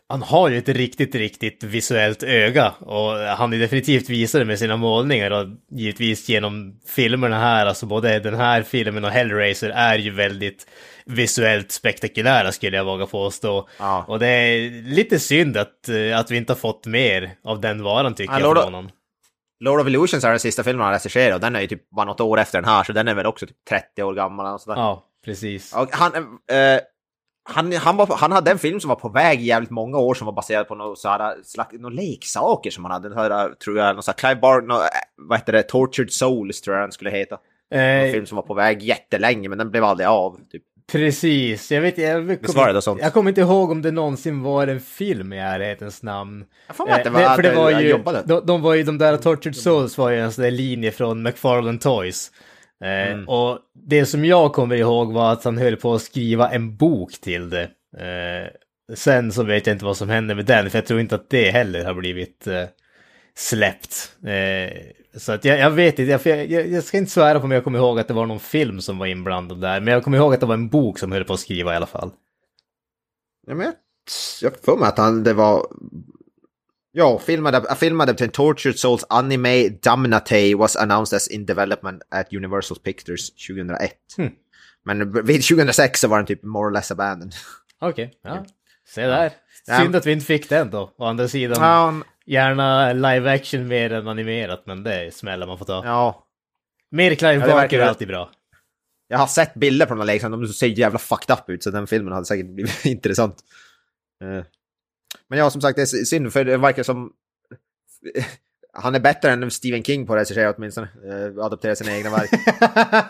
han 0.09 0.21
har 0.21 0.49
ju 0.49 0.57
ett 0.57 0.69
riktigt, 0.69 1.15
riktigt 1.15 1.63
visuellt 1.63 2.23
öga 2.23 2.69
och 2.79 3.11
han 3.17 3.53
är 3.53 3.59
definitivt 3.59 4.09
visar 4.09 4.39
det 4.39 4.45
med 4.45 4.59
sina 4.59 4.77
målningar 4.77 5.31
och 5.31 5.47
givetvis 5.71 6.29
genom 6.29 6.79
filmerna 6.87 7.39
här, 7.39 7.65
alltså 7.65 7.85
både 7.85 8.19
den 8.19 8.35
här 8.35 8.63
filmen 8.63 9.05
och 9.05 9.11
Hellraiser 9.11 9.69
är 9.69 9.97
ju 9.97 10.11
väldigt 10.11 10.67
visuellt 11.05 11.71
spektakulära 11.71 12.51
skulle 12.51 12.77
jag 12.77 12.85
våga 12.85 13.05
påstå. 13.05 13.69
Ja. 13.79 14.05
Och 14.07 14.19
det 14.19 14.27
är 14.27 14.69
lite 14.83 15.19
synd 15.19 15.57
att, 15.57 15.89
eh, 15.89 16.19
att 16.19 16.31
vi 16.31 16.37
inte 16.37 16.53
har 16.53 16.57
fått 16.57 16.85
mer 16.85 17.31
av 17.43 17.61
den 17.61 17.83
varan 17.83 18.15
tycker 18.15 18.33
Ja, 18.33 18.39
jag 18.39 18.55
från 18.55 18.63
honom. 18.63 18.89
Lord 19.59 19.79
of 19.79 19.87
Illusions 19.87 20.23
är 20.23 20.29
den 20.29 20.39
sista 20.39 20.63
filmen 20.63 20.83
han 20.83 20.93
regisserade 20.93 21.35
och 21.35 21.41
den 21.41 21.55
är 21.55 21.61
ju 21.61 21.67
typ 21.67 21.89
bara 21.89 22.05
något 22.05 22.19
år 22.21 22.39
efter 22.39 22.61
den 22.61 22.69
här, 22.69 22.83
så 22.83 22.93
den 22.93 23.07
är 23.07 23.13
väl 23.15 23.25
också 23.25 23.47
typ 23.47 23.65
30 23.69 24.03
år 24.03 24.13
gammal. 24.13 24.53
Och 24.53 24.61
sådär. 24.61 24.77
Ja, 24.81 25.03
precis. 25.25 25.73
Och 25.73 25.89
han, 25.91 26.13
eh, 26.15 26.79
han, 27.43 27.71
han, 27.73 27.97
var, 27.97 28.07
han 28.17 28.31
hade 28.31 28.51
en 28.51 28.57
film 28.59 28.79
som 28.79 28.89
var 28.89 28.95
på 28.95 29.09
väg 29.09 29.41
i 29.41 29.43
jävligt 29.45 29.69
många 29.71 29.97
år 29.97 30.13
som 30.13 30.25
var 30.25 30.33
baserad 30.33 30.67
på 30.67 30.75
några, 30.75 30.95
några 31.79 31.95
leksaker 31.95 32.71
som 32.71 32.85
han 32.85 32.91
hade. 32.91 33.09
Den 33.09 33.17
här, 33.17 33.49
tror 33.63 33.77
jag, 33.77 33.93
någon 33.95 34.03
sån 34.03 34.11
här 34.11 34.17
Clive 34.17 34.41
Bark, 34.41 34.63
nå- 34.67 34.75
eh, 34.75 34.87
vad 35.17 35.37
heter 35.39 35.53
det, 35.53 35.63
Tortured 35.63 36.11
Souls 36.11 36.61
tror 36.61 36.75
jag 36.77 36.83
den 36.83 36.91
skulle 36.91 37.09
heta. 37.09 37.37
En 37.71 38.05
Eh, 38.07 38.11
film 38.11 38.25
som 38.25 38.35
var 38.35 38.41
på 38.43 38.53
väg 38.53 38.83
jättelänge 38.83 39.49
men 39.49 39.57
den 39.57 39.71
blev 39.71 39.83
aldrig 39.83 40.07
av. 40.07 40.37
Typ. 40.51 40.63
precis, 40.91 41.71
jag 41.71 41.81
vet 41.81 41.97
jag, 41.97 42.21
var 42.21 42.81
sånt? 42.81 43.01
jag 43.01 43.13
kommer 43.13 43.29
inte 43.31 43.41
ihåg 43.41 43.71
om 43.71 43.81
det 43.81 43.91
någonsin 43.91 44.43
var 44.43 44.67
en 44.67 44.79
film 44.79 45.33
i 45.33 45.39
ärlighetens 45.39 46.03
namn. 46.03 46.45
Jag 46.67 46.75
får 46.75 46.85
det 46.87 46.91
Eh, 46.91 47.11
var 47.11 47.19
det- 47.19 47.29
att 47.29 47.35
för 47.35 47.43
det 47.43 47.55
var 47.55 47.71
ju, 47.71 48.03
de, 48.25 48.41
de 48.45 48.61
var 48.61 48.73
ju, 48.73 48.83
de 48.83 48.97
där 48.97 49.17
Tortured 49.17 49.55
Souls 49.55 49.97
var 49.97 50.09
ju 50.09 50.19
en 50.19 50.31
sån 50.31 50.43
där 50.43 50.51
linje 50.51 50.91
från 50.91 51.23
McFarlane 51.23 51.77
Toys. 51.79 52.31
Eh, 52.83 53.11
Mm. 53.11 53.29
Och 53.29 53.59
det 53.73 54.05
som 54.05 54.25
jag 54.25 54.53
kommer 54.53 54.75
ihåg 54.75 55.13
var 55.13 55.31
att 55.31 55.43
han 55.43 55.57
höll 55.57 55.75
på 55.75 55.93
att 55.93 56.01
skriva 56.01 56.49
en 56.49 56.77
bok 56.77 57.11
till 57.21 57.49
det. 57.49 57.63
Eh, 57.97 58.95
sen 58.95 59.31
så 59.31 59.43
vet 59.43 59.67
jag 59.67 59.73
inte 59.73 59.85
vad 59.85 59.97
som 59.97 60.09
hände 60.09 60.35
med 60.35 60.45
den, 60.45 60.69
för 60.69 60.77
jag 60.77 60.85
tror 60.85 60.99
inte 60.99 61.15
att 61.15 61.29
det 61.29 61.51
heller 61.51 61.85
har 61.85 61.93
blivit 61.93 62.47
eh, 62.47 62.63
släppt. 63.35 64.17
Så 65.17 65.31
att 65.31 65.45
jag, 65.45 65.59
jag 65.59 65.71
vet 65.71 65.99
inte, 65.99 66.29
jag, 66.29 66.51
jag, 66.51 66.67
jag 66.67 66.83
ska 66.83 66.97
inte 66.97 67.11
svära 67.11 67.39
på 67.39 67.45
om 67.45 67.51
jag 67.51 67.63
kommer 67.63 67.79
ihåg 67.79 67.99
att 67.99 68.07
det 68.07 68.13
var 68.13 68.25
någon 68.25 68.39
film 68.39 68.81
som 68.81 68.97
var 68.97 69.05
inblandad 69.05 69.61
där, 69.61 69.79
men 69.81 69.93
jag 69.93 70.03
kommer 70.03 70.17
ihåg 70.17 70.33
att 70.33 70.39
det 70.39 70.45
var 70.45 70.53
en 70.53 70.69
bok 70.69 70.99
som 70.99 71.11
höll 71.11 71.23
på 71.23 71.33
att 71.33 71.39
skriva 71.39 71.73
i 71.73 71.75
alla 71.75 71.85
fall. 71.85 72.11
Ja, 73.47 73.55
men 73.55 73.65
jag, 73.65 73.73
jag 74.41 74.59
får 74.65 74.77
mig 74.77 74.87
att 74.87 74.97
han, 74.97 75.23
det 75.23 75.33
var... 75.33 75.65
Ja, 76.95 77.19
filmade, 77.19 77.75
filmade 77.75 78.13
till 78.13 78.29
Tortured 78.29 78.79
Souls 78.79 79.05
Anime 79.09 79.69
Damnate 79.69 80.55
was 80.55 80.75
announced 80.75 81.15
as 81.17 81.27
in 81.27 81.45
development 81.45 82.01
at 82.11 82.33
Universal 82.33 82.77
Pictures 82.77 83.29
2001. 83.47 83.91
Hmm. 84.17 84.27
Men 84.85 85.25
vid 85.25 85.43
2006 85.43 85.99
så 86.01 86.07
var 86.07 86.17
den 86.17 86.25
typ 86.25 86.43
more 86.43 86.67
or 86.67 86.71
less 86.71 86.91
abandoned. 86.91 87.33
Okej, 87.81 88.13
ja. 88.23 88.45
Se 88.87 89.05
där. 89.05 89.31
Ja. 89.67 89.79
Synd 89.79 89.95
att 89.95 90.05
vi 90.05 90.11
inte 90.11 90.25
fick 90.25 90.49
den 90.49 90.69
då. 90.69 90.93
Å 90.97 91.05
andra 91.05 91.27
sidan, 91.27 91.57
Ja, 91.61 91.93
gärna 92.25 92.93
live 92.93 93.33
action 93.33 93.67
mer 93.67 93.93
än 93.93 94.07
animerat, 94.07 94.63
men 94.65 94.83
det 94.83 94.93
är 95.05 95.11
smällar 95.11 95.47
man 95.47 95.57
får 95.57 95.65
ta. 95.65 95.81
ja. 95.85 96.27
Mer 96.91 97.15
Clive 97.15 97.47
Ja, 97.47 97.55
Barker 97.55 97.79
är 97.79 97.83
alltid 97.87 98.07
bra. 98.07 98.31
Jag 99.07 99.17
har 99.17 99.27
sett 99.27 99.53
bilder 99.53 99.85
på 99.85 99.93
den 99.93 99.99
här 99.99 100.05
leksaken, 100.05 100.41
de 100.41 100.47
ser 100.47 100.67
jävla 100.67 100.99
fucked 100.99 101.33
up 101.37 101.49
ut, 101.49 101.63
så 101.63 101.69
den 101.71 101.87
filmen 101.87 102.13
hade 102.13 102.25
säkert 102.25 102.45
blivit 102.45 102.85
intressant. 102.85 103.35
Eh, 104.23 104.45
Men 105.33 105.39
ja, 105.39 105.49
som 105.49 105.61
sagt, 105.61 105.75
det 105.75 105.81
är 105.81 106.05
synd, 106.05 106.33
för 106.33 106.45
det 106.45 106.57
verkar 106.57 106.83
som... 106.83 107.11
Han 108.73 108.95
är 108.95 108.99
bättre 108.99 109.31
än 109.31 109.51
Stephen 109.51 109.83
King 109.83 110.07
på 110.07 110.13
att 110.13 110.19
regissera 110.19 110.53
åtminstone. 110.57 110.87
Uh, 111.05 111.45
adoptera 111.45 111.75
sina 111.75 111.97
egna 111.97 112.09
verk. 112.09 112.29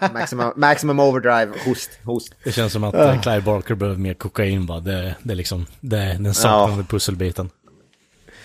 maximum, 0.14 0.54
maximum 0.56 1.00
overdrive, 1.00 1.52
host, 1.66 1.90
host. 2.04 2.36
Det 2.44 2.52
känns 2.52 2.74
som 2.74 2.84
att 2.84 2.96
uh. 2.96 3.22
Clive 3.22 3.42
Barker 3.42 3.76
behöver 3.76 4.00
mer 4.00 4.14
kokain 4.14 4.66
bara. 4.66 4.80
Det, 4.80 5.16
det 5.24 5.34
är 5.34 5.36
liksom, 5.36 5.66
det 5.80 5.98
är 5.98 6.14
den 6.14 6.34
saknade 6.34 6.84
pusselbiten. 6.84 7.50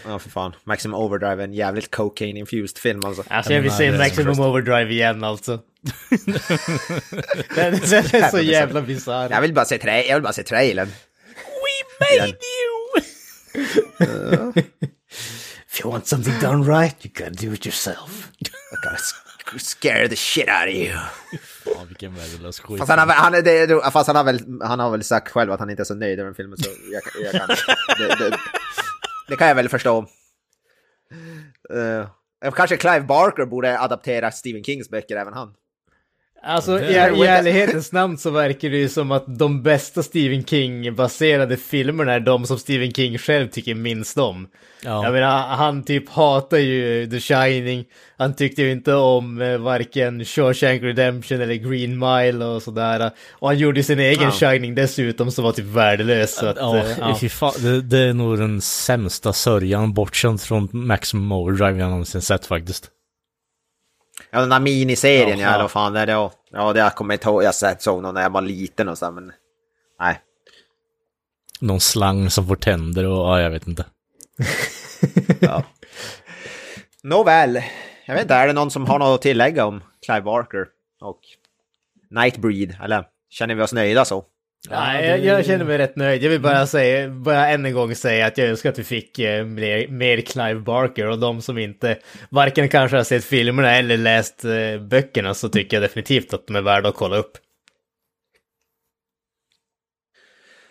Ja, 0.06 0.18
för 0.18 0.30
fan. 0.30 0.54
Maximum 0.64 1.00
overdrive 1.00 1.42
är 1.42 1.44
en 1.44 1.54
jävligt 1.54 1.90
cocaine-infused 1.94 2.78
film 2.78 3.00
alltså. 3.04 3.22
Alltså 3.28 3.52
jag 3.52 3.62
vill 3.62 3.72
se 3.72 3.92
Maximum 3.92 4.40
Overdrive 4.40 4.92
igen 4.92 5.24
alltså. 5.24 5.52
den, 7.54 7.72
den 7.72 8.22
är 8.22 8.30
så 8.30 8.40
jävla 8.40 8.82
bisarr. 8.82 9.30
Jag 9.30 9.40
vill 9.40 9.54
bara 9.54 9.64
se, 9.64 9.76
tra- 9.76 10.04
jag 10.08 10.14
vill 10.14 10.22
bara 10.22 10.32
se 10.32 10.42
trailern. 10.42 10.88
We 10.88 11.84
made 12.00 12.28
you! 12.28 12.77
If 15.70 15.80
you 15.80 15.90
want 15.90 16.06
something 16.06 16.34
done 16.40 16.64
right, 16.64 17.04
you 17.04 17.12
gotta 17.14 17.46
do 17.46 17.52
it 17.52 17.66
yourself. 17.66 18.30
I 18.40 18.44
gotta 18.84 18.96
sc- 18.96 19.58
scare 19.58 20.08
the 20.08 20.16
shit 20.16 20.48
out 20.48 20.68
of 20.68 20.74
you. 20.74 20.92
Fan 21.64 21.86
vilken 21.88 22.14
värdelös 22.14 22.60
skit. 22.60 22.78
Fast 22.78 22.90
han 22.90 22.98
har, 22.98 23.06
väl- 23.06 23.16
han, 23.16 23.32
det, 23.32 23.90
fast 23.92 24.06
han, 24.06 24.16
har 24.16 24.24
väl, 24.24 24.40
han 24.62 24.80
har 24.80 24.90
väl 24.90 25.04
sagt 25.04 25.28
själv 25.28 25.52
att 25.52 25.60
han 25.60 25.70
inte 25.70 25.82
är 25.82 25.84
så 25.84 25.94
nöjd 25.94 26.18
den 26.18 26.34
filmen, 26.34 26.58
så 26.58 26.70
jag, 26.92 27.02
jag 27.24 27.32
kan, 27.32 27.48
det, 27.98 28.14
det, 28.18 28.36
det 29.28 29.36
kan 29.36 29.48
jag 29.48 29.54
väl 29.54 29.68
förstå. 29.68 30.06
Uh, 31.74 32.50
kanske 32.54 32.76
Clive 32.76 33.00
Barker 33.00 33.44
borde 33.46 33.80
adaptera 33.80 34.30
Stephen 34.30 34.64
Kings 34.64 34.90
böcker, 34.90 35.16
även 35.16 35.32
han. 35.32 35.54
Alltså 36.42 36.80
i, 36.80 36.92
i 36.92 36.96
ärlighetens 37.26 37.92
namn 37.92 38.18
så 38.18 38.30
verkar 38.30 38.70
det 38.70 38.76
ju 38.76 38.88
som 38.88 39.12
att 39.12 39.38
de 39.38 39.62
bästa 39.62 40.02
Stephen 40.02 40.44
King-baserade 40.44 41.56
filmerna 41.56 42.12
är 42.12 42.20
de 42.20 42.46
som 42.46 42.58
Stephen 42.58 42.92
King 42.92 43.18
själv 43.18 43.48
tycker 43.48 43.74
minst 43.74 44.18
om. 44.18 44.48
Ja. 44.84 45.04
Jag 45.04 45.12
menar, 45.12 45.46
han 45.46 45.82
typ 45.82 46.08
hatar 46.08 46.58
ju 46.58 47.06
The 47.06 47.20
Shining. 47.20 47.84
Han 48.18 48.36
tyckte 48.36 48.62
ju 48.62 48.72
inte 48.72 48.94
om 48.94 49.42
eh, 49.42 49.58
varken 49.58 50.24
Shawshank 50.24 50.82
Redemption 50.82 51.40
eller 51.40 51.54
Green 51.54 51.98
Mile 51.98 52.44
och 52.44 52.62
sådär. 52.62 53.10
Och 53.30 53.48
han 53.48 53.58
gjorde 53.58 53.82
sin 53.82 53.98
egen 53.98 54.22
Ja. 54.22 54.30
Shining 54.30 54.74
dessutom 54.74 55.30
som 55.30 55.44
var 55.44 55.52
typ 55.52 55.64
värdelös. 55.64 56.36
Så 56.36 56.46
att, 56.46 56.56
Ja, 56.56 56.76
eh, 56.76 56.98
ja. 56.98 57.28
fan, 57.28 57.52
det, 57.58 57.82
det 57.82 57.98
är 57.98 58.12
nog 58.12 58.38
den 58.38 58.60
sämsta 58.60 59.32
sörjan 59.32 59.94
bortsett 59.94 60.42
från 60.42 60.68
Maximum 60.72 61.32
Overdrive 61.32 61.78
jag 61.78 61.90
någonsin 61.90 62.22
sett 62.22 62.46
faktiskt. 62.46 62.90
Ja, 64.30 64.40
den 64.40 64.48
där 64.48 64.60
miniserien, 64.60 65.38
Jaha. 65.38 65.52
ja, 65.52 65.58
vad 65.58 65.70
fan 65.70 65.96
är 65.96 66.06
det 66.06 66.12
då? 66.12 66.32
Ja, 66.50 66.72
det 66.72 66.80
jag 66.80 66.94
kommer 66.94 67.14
inte 67.14 67.28
ihåg, 67.28 67.42
jag 67.42 67.48
har 67.48 67.52
sett 67.52 67.82
så 67.82 68.00
någon 68.00 68.14
när 68.14 68.22
jag 68.22 68.30
var 68.30 68.42
liten 68.42 68.88
och 68.88 68.98
så, 68.98 69.10
men... 69.10 69.32
Nej. 70.00 70.20
Någon 71.60 71.80
slang 71.80 72.30
som 72.30 72.46
får 72.46 72.56
tänder 72.56 73.06
och 73.06 73.18
ja, 73.18 73.40
jag 73.40 73.50
vet 73.50 73.66
inte. 73.66 73.84
Ja. 75.40 75.62
Nåväl, 77.02 77.62
jag 78.06 78.14
vet 78.14 78.22
inte, 78.22 78.34
är 78.34 78.46
det 78.46 78.52
någon 78.52 78.70
som 78.70 78.86
har 78.86 78.98
något 78.98 79.14
att 79.14 79.22
tillägga 79.22 79.66
om 79.66 79.82
Clive 80.06 80.20
Barker 80.20 80.66
och 81.00 81.20
Nightbreed, 82.10 82.76
eller 82.82 83.04
känner 83.30 83.54
vi 83.54 83.62
oss 83.62 83.72
nöjda 83.72 84.04
så? 84.04 84.24
Nej, 84.70 85.06
jag, 85.06 85.24
jag 85.24 85.46
känner 85.46 85.64
mig 85.64 85.78
rätt 85.78 85.96
nöjd. 85.96 86.22
Jag 86.22 86.30
vill 86.30 86.40
bara 86.40 86.66
säga, 86.66 87.08
bara 87.08 87.48
än 87.48 87.66
en 87.66 87.74
gång 87.74 87.94
säga 87.94 88.26
att 88.26 88.38
jag 88.38 88.48
önskar 88.48 88.70
att 88.70 88.78
vi 88.78 88.84
fick 88.84 89.18
eh, 89.18 89.44
mer, 89.44 89.88
mer 89.88 90.20
Clive 90.20 90.60
Barker 90.60 91.06
och 91.06 91.18
de 91.18 91.42
som 91.42 91.58
inte 91.58 91.98
varken 92.30 92.68
kanske 92.68 92.96
har 92.96 93.04
sett 93.04 93.24
filmerna 93.24 93.76
eller 93.76 93.96
läst 93.96 94.44
eh, 94.44 94.80
böckerna 94.80 95.34
så 95.34 95.48
tycker 95.48 95.76
jag 95.76 95.84
definitivt 95.84 96.34
att 96.34 96.46
de 96.46 96.56
är 96.56 96.62
värda 96.62 96.88
att 96.88 96.94
kolla 96.94 97.16
upp. 97.16 97.38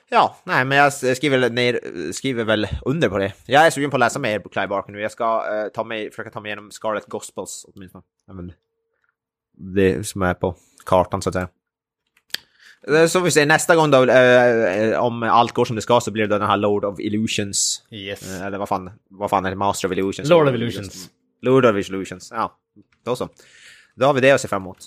Ja, 0.10 0.38
nej, 0.44 0.66
men 0.66 0.78
jag 0.78 0.94
skriver, 0.94 1.50
ner, 1.50 1.80
skriver 2.12 2.44
väl 2.44 2.68
under 2.86 3.10
på 3.10 3.18
det. 3.18 3.34
Jag 3.46 3.66
är 3.66 3.70
sugen 3.70 3.90
på 3.90 3.96
att 3.96 4.00
läsa 4.00 4.20
mer 4.20 4.40
på 4.40 4.50
Clive 4.50 4.68
Barker 4.68 4.92
nu. 4.92 5.02
Jag 5.02 5.12
ska 5.12 5.46
eh, 5.52 5.68
ta 5.68 5.84
mig, 5.84 6.12
försöka 6.12 6.30
ta 6.30 6.40
mig 6.40 6.50
igenom 6.50 6.72
Scarlet 6.72 7.06
Gospels 7.06 7.66
åtminstone. 7.74 8.04
Det 8.28 8.54
det 9.58 10.08
som 10.08 10.22
är 10.22 10.34
på 10.34 10.56
kartan 10.86 11.22
så 11.22 11.30
att 11.30 11.34
säga. 11.34 11.48
Eh, 12.90 13.08
Så 13.08 13.20
vi 13.20 13.32
se 13.32 13.46
nästa 13.46 13.76
gång 13.76 13.92
då, 13.92 14.04
eh, 14.04 15.00
om 15.00 15.24
allt 15.24 15.52
går 15.52 15.66
som 15.66 15.76
det 15.76 15.82
ska 15.82 16.00
så 16.02 16.12
blir 16.12 16.28
det 16.28 16.38
den 16.40 16.48
här 16.48 16.58
Lord 16.58 16.86
of 16.86 17.00
Illusions. 17.00 17.84
Yes. 17.92 18.28
Eh, 18.40 18.46
Eller 18.46 18.58
vad 18.58 18.70
fan, 18.70 18.90
vad 19.10 19.30
fan 19.30 19.46
är 19.46 19.50
det? 19.50 19.56
Master 19.56 19.88
of 19.88 19.92
Illusions? 19.92 20.30
Lord 20.30 20.48
of 20.48 20.56
Illusions. 20.56 21.10
Lord 21.42 21.66
of 21.66 21.90
Illusions, 21.90 22.32
ja. 22.36 22.58
Då 23.06 23.16
så. 23.16 23.30
Då 23.96 24.06
har 24.06 24.14
vi 24.14 24.22
det 24.22 24.32
att 24.32 24.42
se 24.42 24.48
fram 24.48 24.62
emot. 24.62 24.78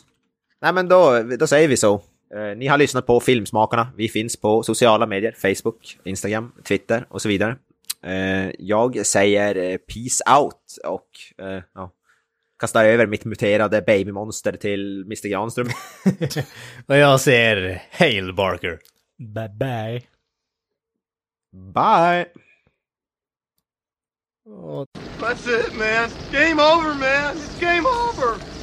Nej 0.63 0.73
men 0.73 0.89
då, 0.89 1.23
då 1.39 1.47
säger 1.47 1.69
vi 1.69 1.77
så. 1.77 1.95
Eh, 2.35 2.57
ni 2.57 2.67
har 2.67 2.79
lyssnat 2.79 3.07
på 3.07 3.21
Filmsmakarna. 3.21 3.89
Vi 3.97 4.09
finns 4.09 4.37
på 4.37 4.63
sociala 4.63 5.07
medier, 5.07 5.33
Facebook, 5.33 5.99
Instagram, 6.05 6.53
Twitter 6.65 7.07
och 7.09 7.23
så 7.23 7.29
vidare. 7.29 7.57
Eh, 8.05 8.51
jag 8.59 9.07
säger 9.07 9.57
eh, 9.57 9.77
peace 9.77 10.39
out 10.41 10.79
och 10.85 11.45
eh, 11.47 11.63
ja, 11.75 11.91
kastar 12.61 12.85
över 12.85 13.07
mitt 13.07 13.25
muterade 13.25 13.83
babymonster 13.83 14.53
till 14.53 15.03
Mr 15.03 15.29
Granström. 15.29 15.69
och 16.87 16.97
jag 16.97 17.21
ser 17.21 17.83
Hail 17.91 18.35
Barker. 18.35 18.79
Bye 19.19 19.49
bye. 19.49 20.03
Bye! 21.75 22.27
That's 25.21 25.47
it, 25.47 25.75
man. 25.79 26.11
Game 26.33 26.61
over, 26.61 26.95
man. 26.95 27.37
It's 27.37 27.61
game 27.61 27.87
over. 27.87 28.60